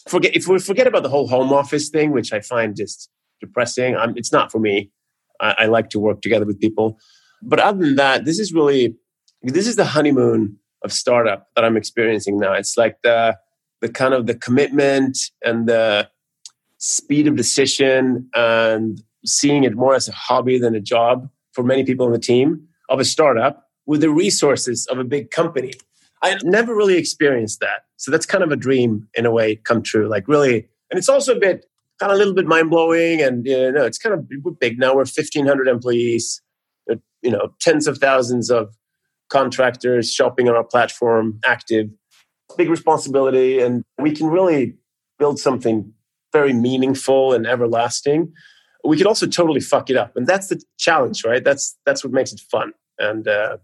forget 0.08 0.36
if 0.36 0.48
we 0.48 0.60
forget 0.60 0.88
about 0.88 1.04
the 1.04 1.10
whole 1.10 1.28
home 1.28 1.54
office 1.54 1.90
thing 1.90 2.12
which 2.12 2.34
i 2.34 2.40
find 2.40 2.76
just 2.76 3.10
depressing 3.40 3.96
I'm, 3.96 4.18
it's 4.18 4.32
not 4.32 4.52
for 4.52 4.60
me. 4.60 4.92
I, 5.40 5.56
I 5.60 5.66
like 5.68 5.90
to 5.92 6.00
work 6.00 6.22
together 6.22 6.46
with 6.46 6.60
people 6.60 6.98
but 7.42 7.60
other 7.60 7.80
than 7.80 7.96
that, 7.96 8.26
this 8.26 8.40
is 8.40 8.54
really 8.54 8.96
this 9.42 9.68
is 9.68 9.76
the 9.76 9.86
honeymoon 9.86 10.58
of 10.84 10.92
startup 10.92 11.48
that 11.56 11.64
I'm 11.64 11.78
experiencing 11.78 12.40
now. 12.40 12.54
It's 12.54 12.78
like 12.78 13.02
the 13.04 13.38
the 13.82 13.90
kind 13.90 14.14
of 14.14 14.28
the 14.28 14.36
commitment 14.36 15.18
and 15.44 15.68
the 15.68 16.10
speed 16.78 17.28
of 17.28 17.36
decision 17.36 18.30
and 18.36 19.02
seeing 19.26 19.64
it 19.64 19.76
more 19.76 19.96
as 19.96 20.08
a 20.08 20.14
hobby 20.14 20.58
than 20.60 20.76
a 20.76 20.80
job 20.80 21.30
for 21.54 21.64
many 21.64 21.84
people 21.84 22.06
on 22.06 22.12
the 22.12 22.20
team 22.20 22.68
of 22.90 23.00
a 23.00 23.06
startup 23.06 23.70
with 23.86 24.02
the 24.02 24.10
resources 24.10 24.86
of 24.88 25.00
a 25.00 25.04
big 25.04 25.32
company. 25.32 25.74
I 26.22 26.38
never 26.44 26.76
really 26.76 26.98
experienced 26.98 27.60
that. 27.62 27.86
So 27.98 28.12
that's 28.12 28.26
kind 28.26 28.44
of 28.44 28.52
a 28.52 28.56
dream 28.56 29.08
in 29.14 29.26
a 29.26 29.32
way 29.32 29.56
come 29.56 29.82
true. 29.82 30.08
Like 30.08 30.28
really, 30.28 30.68
and 30.90 30.98
it's 30.98 31.10
also 31.10 31.36
a 31.36 31.40
bit 31.40 31.66
kind 32.00 32.12
of 32.12 32.16
a 32.16 32.18
little 32.18 32.34
bit 32.34 32.46
mind 32.46 32.70
blowing. 32.70 33.22
And 33.22 33.46
you 33.46 33.72
know, 33.72 33.86
it's 33.86 33.98
kind 33.98 34.14
of 34.14 34.28
we're 34.44 34.52
big 34.52 34.80
now. 34.80 34.92
We're 34.92 35.00
1,500 35.00 35.68
employees 35.68 36.42
you 37.22 37.32
know 37.32 37.54
tens 37.60 37.88
of 37.88 37.98
thousands 37.98 38.50
of 38.50 38.76
contractors 39.30 40.12
shopping 40.12 40.50
on 40.50 40.56
our 40.56 40.64
platform 40.64 41.40
active 41.46 41.88
big 42.58 42.70
responsibility 42.70 43.60
and 43.60 43.84
we 44.00 44.12
can 44.12 44.28
really 44.28 44.76
build 45.20 45.40
something 45.40 45.94
very 46.34 46.54
meaningful 46.54 47.34
and 47.34 47.46
everlasting 47.46 48.32
we 48.84 48.98
could 48.98 49.08
also 49.08 49.28
totally 49.28 49.60
fuck 49.60 49.90
it 49.90 49.98
up 49.98 50.16
and 50.16 50.26
that's 50.26 50.48
the 50.48 50.62
challenge 50.78 51.24
right 51.24 51.44
that's 51.44 51.78
that's 51.86 52.04
what 52.04 52.12
makes 52.12 52.32
it 52.34 52.40
fun 52.52 52.72
and 52.98 53.28
uh, 53.28 53.58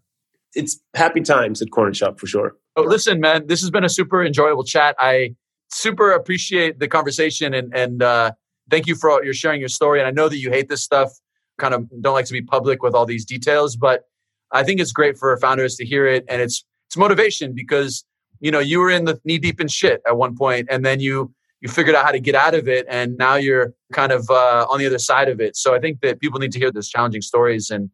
it's 0.53 0.79
happy 0.93 1.21
times 1.21 1.61
at 1.61 1.69
Cornershop 1.69 2.19
for 2.19 2.27
sure 2.27 2.55
Oh, 2.77 2.81
listen, 2.83 3.21
man, 3.21 3.47
this 3.47 3.61
has 3.61 3.71
been 3.71 3.85
a 3.85 3.89
super 3.89 4.23
enjoyable 4.23 4.63
chat. 4.63 4.95
I 4.99 5.35
super 5.69 6.11
appreciate 6.11 6.79
the 6.79 6.87
conversation 6.87 7.53
and 7.53 7.73
and 7.73 8.03
uh, 8.03 8.31
thank 8.69 8.85
you 8.87 8.95
for 8.95 9.23
your 9.23 9.33
sharing 9.33 9.61
your 9.61 9.69
story. 9.69 9.99
And 9.99 10.07
I 10.07 10.11
know 10.11 10.27
that 10.27 10.37
you 10.37 10.51
hate 10.51 10.67
this 10.67 10.83
stuff, 10.83 11.11
kind 11.57 11.73
of 11.73 11.87
don't 12.01 12.13
like 12.13 12.25
to 12.25 12.33
be 12.33 12.41
public 12.41 12.83
with 12.83 12.93
all 12.93 13.05
these 13.05 13.25
details, 13.25 13.75
but 13.75 14.03
I 14.51 14.63
think 14.63 14.79
it's 14.79 14.91
great 14.91 15.17
for 15.17 15.35
founders 15.37 15.75
to 15.75 15.85
hear 15.85 16.07
it, 16.07 16.25
and 16.27 16.41
it's 16.41 16.63
it's 16.87 16.97
motivation 16.97 17.53
because 17.53 18.05
you 18.39 18.51
know 18.51 18.59
you 18.59 18.79
were 18.79 18.89
in 18.89 19.05
the 19.05 19.19
knee 19.25 19.37
deep 19.39 19.59
in 19.59 19.67
shit 19.67 20.01
at 20.07 20.17
one 20.17 20.35
point, 20.35 20.67
and 20.69 20.85
then 20.85 20.99
you 20.99 21.33
you 21.61 21.69
figured 21.69 21.95
out 21.95 22.05
how 22.05 22.11
to 22.11 22.19
get 22.19 22.35
out 22.35 22.53
of 22.53 22.67
it, 22.67 22.85
and 22.89 23.17
now 23.17 23.35
you're 23.35 23.73
kind 23.93 24.11
of 24.11 24.29
uh, 24.29 24.65
on 24.69 24.79
the 24.79 24.85
other 24.85 24.99
side 24.99 25.29
of 25.29 25.39
it. 25.41 25.55
So 25.55 25.73
I 25.73 25.79
think 25.79 26.01
that 26.01 26.19
people 26.19 26.39
need 26.39 26.51
to 26.51 26.59
hear 26.59 26.71
those 26.71 26.89
challenging 26.89 27.21
stories, 27.21 27.69
and 27.69 27.89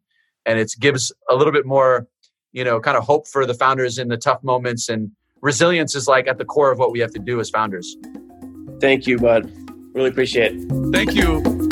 and 0.46 0.58
it 0.58 0.72
gives 0.80 1.12
a 1.30 1.34
little 1.34 1.52
bit 1.52 1.66
more 1.66 2.08
you 2.52 2.64
know, 2.64 2.80
kind 2.80 2.96
of 2.96 3.04
hope 3.04 3.26
for 3.26 3.44
the 3.46 3.54
founders 3.54 3.98
in 3.98 4.08
the 4.08 4.16
tough 4.16 4.42
moments. 4.44 4.88
And 4.88 5.10
resilience 5.40 5.94
is 5.94 6.06
like 6.06 6.28
at 6.28 6.38
the 6.38 6.44
core 6.44 6.70
of 6.70 6.78
what 6.78 6.92
we 6.92 7.00
have 7.00 7.12
to 7.12 7.18
do 7.18 7.40
as 7.40 7.50
founders. 7.50 7.96
thank 8.80 9.06
you 9.06 9.18
bud 9.18 9.50
really 9.94 10.08
appreciate 10.08 10.52
it 10.54 10.92
Thank 10.92 11.14
you. 11.14 11.71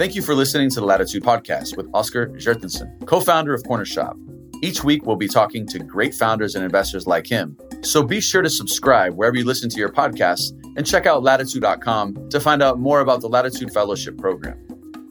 Thank 0.00 0.14
you 0.14 0.22
for 0.22 0.34
listening 0.34 0.70
to 0.70 0.80
the 0.80 0.86
Latitud 0.86 1.20
Podcast 1.20 1.76
with 1.76 1.86
Oskar 1.92 2.28
Hjertonsson, 2.28 3.04
co 3.04 3.20
founder 3.20 3.52
of 3.52 3.62
Cornershop. 3.64 4.16
Each 4.62 4.82
week, 4.82 5.04
we'll 5.04 5.16
be 5.16 5.28
talking 5.28 5.66
to 5.66 5.78
great 5.78 6.14
founders 6.14 6.54
and 6.54 6.64
investors 6.64 7.06
like 7.06 7.26
him. 7.26 7.54
So 7.82 8.02
be 8.02 8.18
sure 8.18 8.40
to 8.40 8.48
subscribe 8.48 9.12
wherever 9.12 9.36
you 9.36 9.44
listen 9.44 9.68
to 9.68 9.78
your 9.78 9.90
podcasts 9.90 10.52
and 10.78 10.86
check 10.86 11.04
out 11.04 11.22
latitud.com 11.22 12.30
to 12.30 12.40
find 12.40 12.62
out 12.62 12.80
more 12.80 13.00
about 13.00 13.20
the 13.20 13.28
Latitud 13.28 13.74
Fellowship 13.74 14.16
Program. 14.16 14.58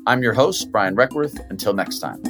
I'm 0.07 0.23
your 0.23 0.33
host, 0.33 0.71
Brian 0.71 0.95
Requarth. 0.95 1.39
Until 1.51 1.73
next 1.75 1.99
time. 1.99 2.23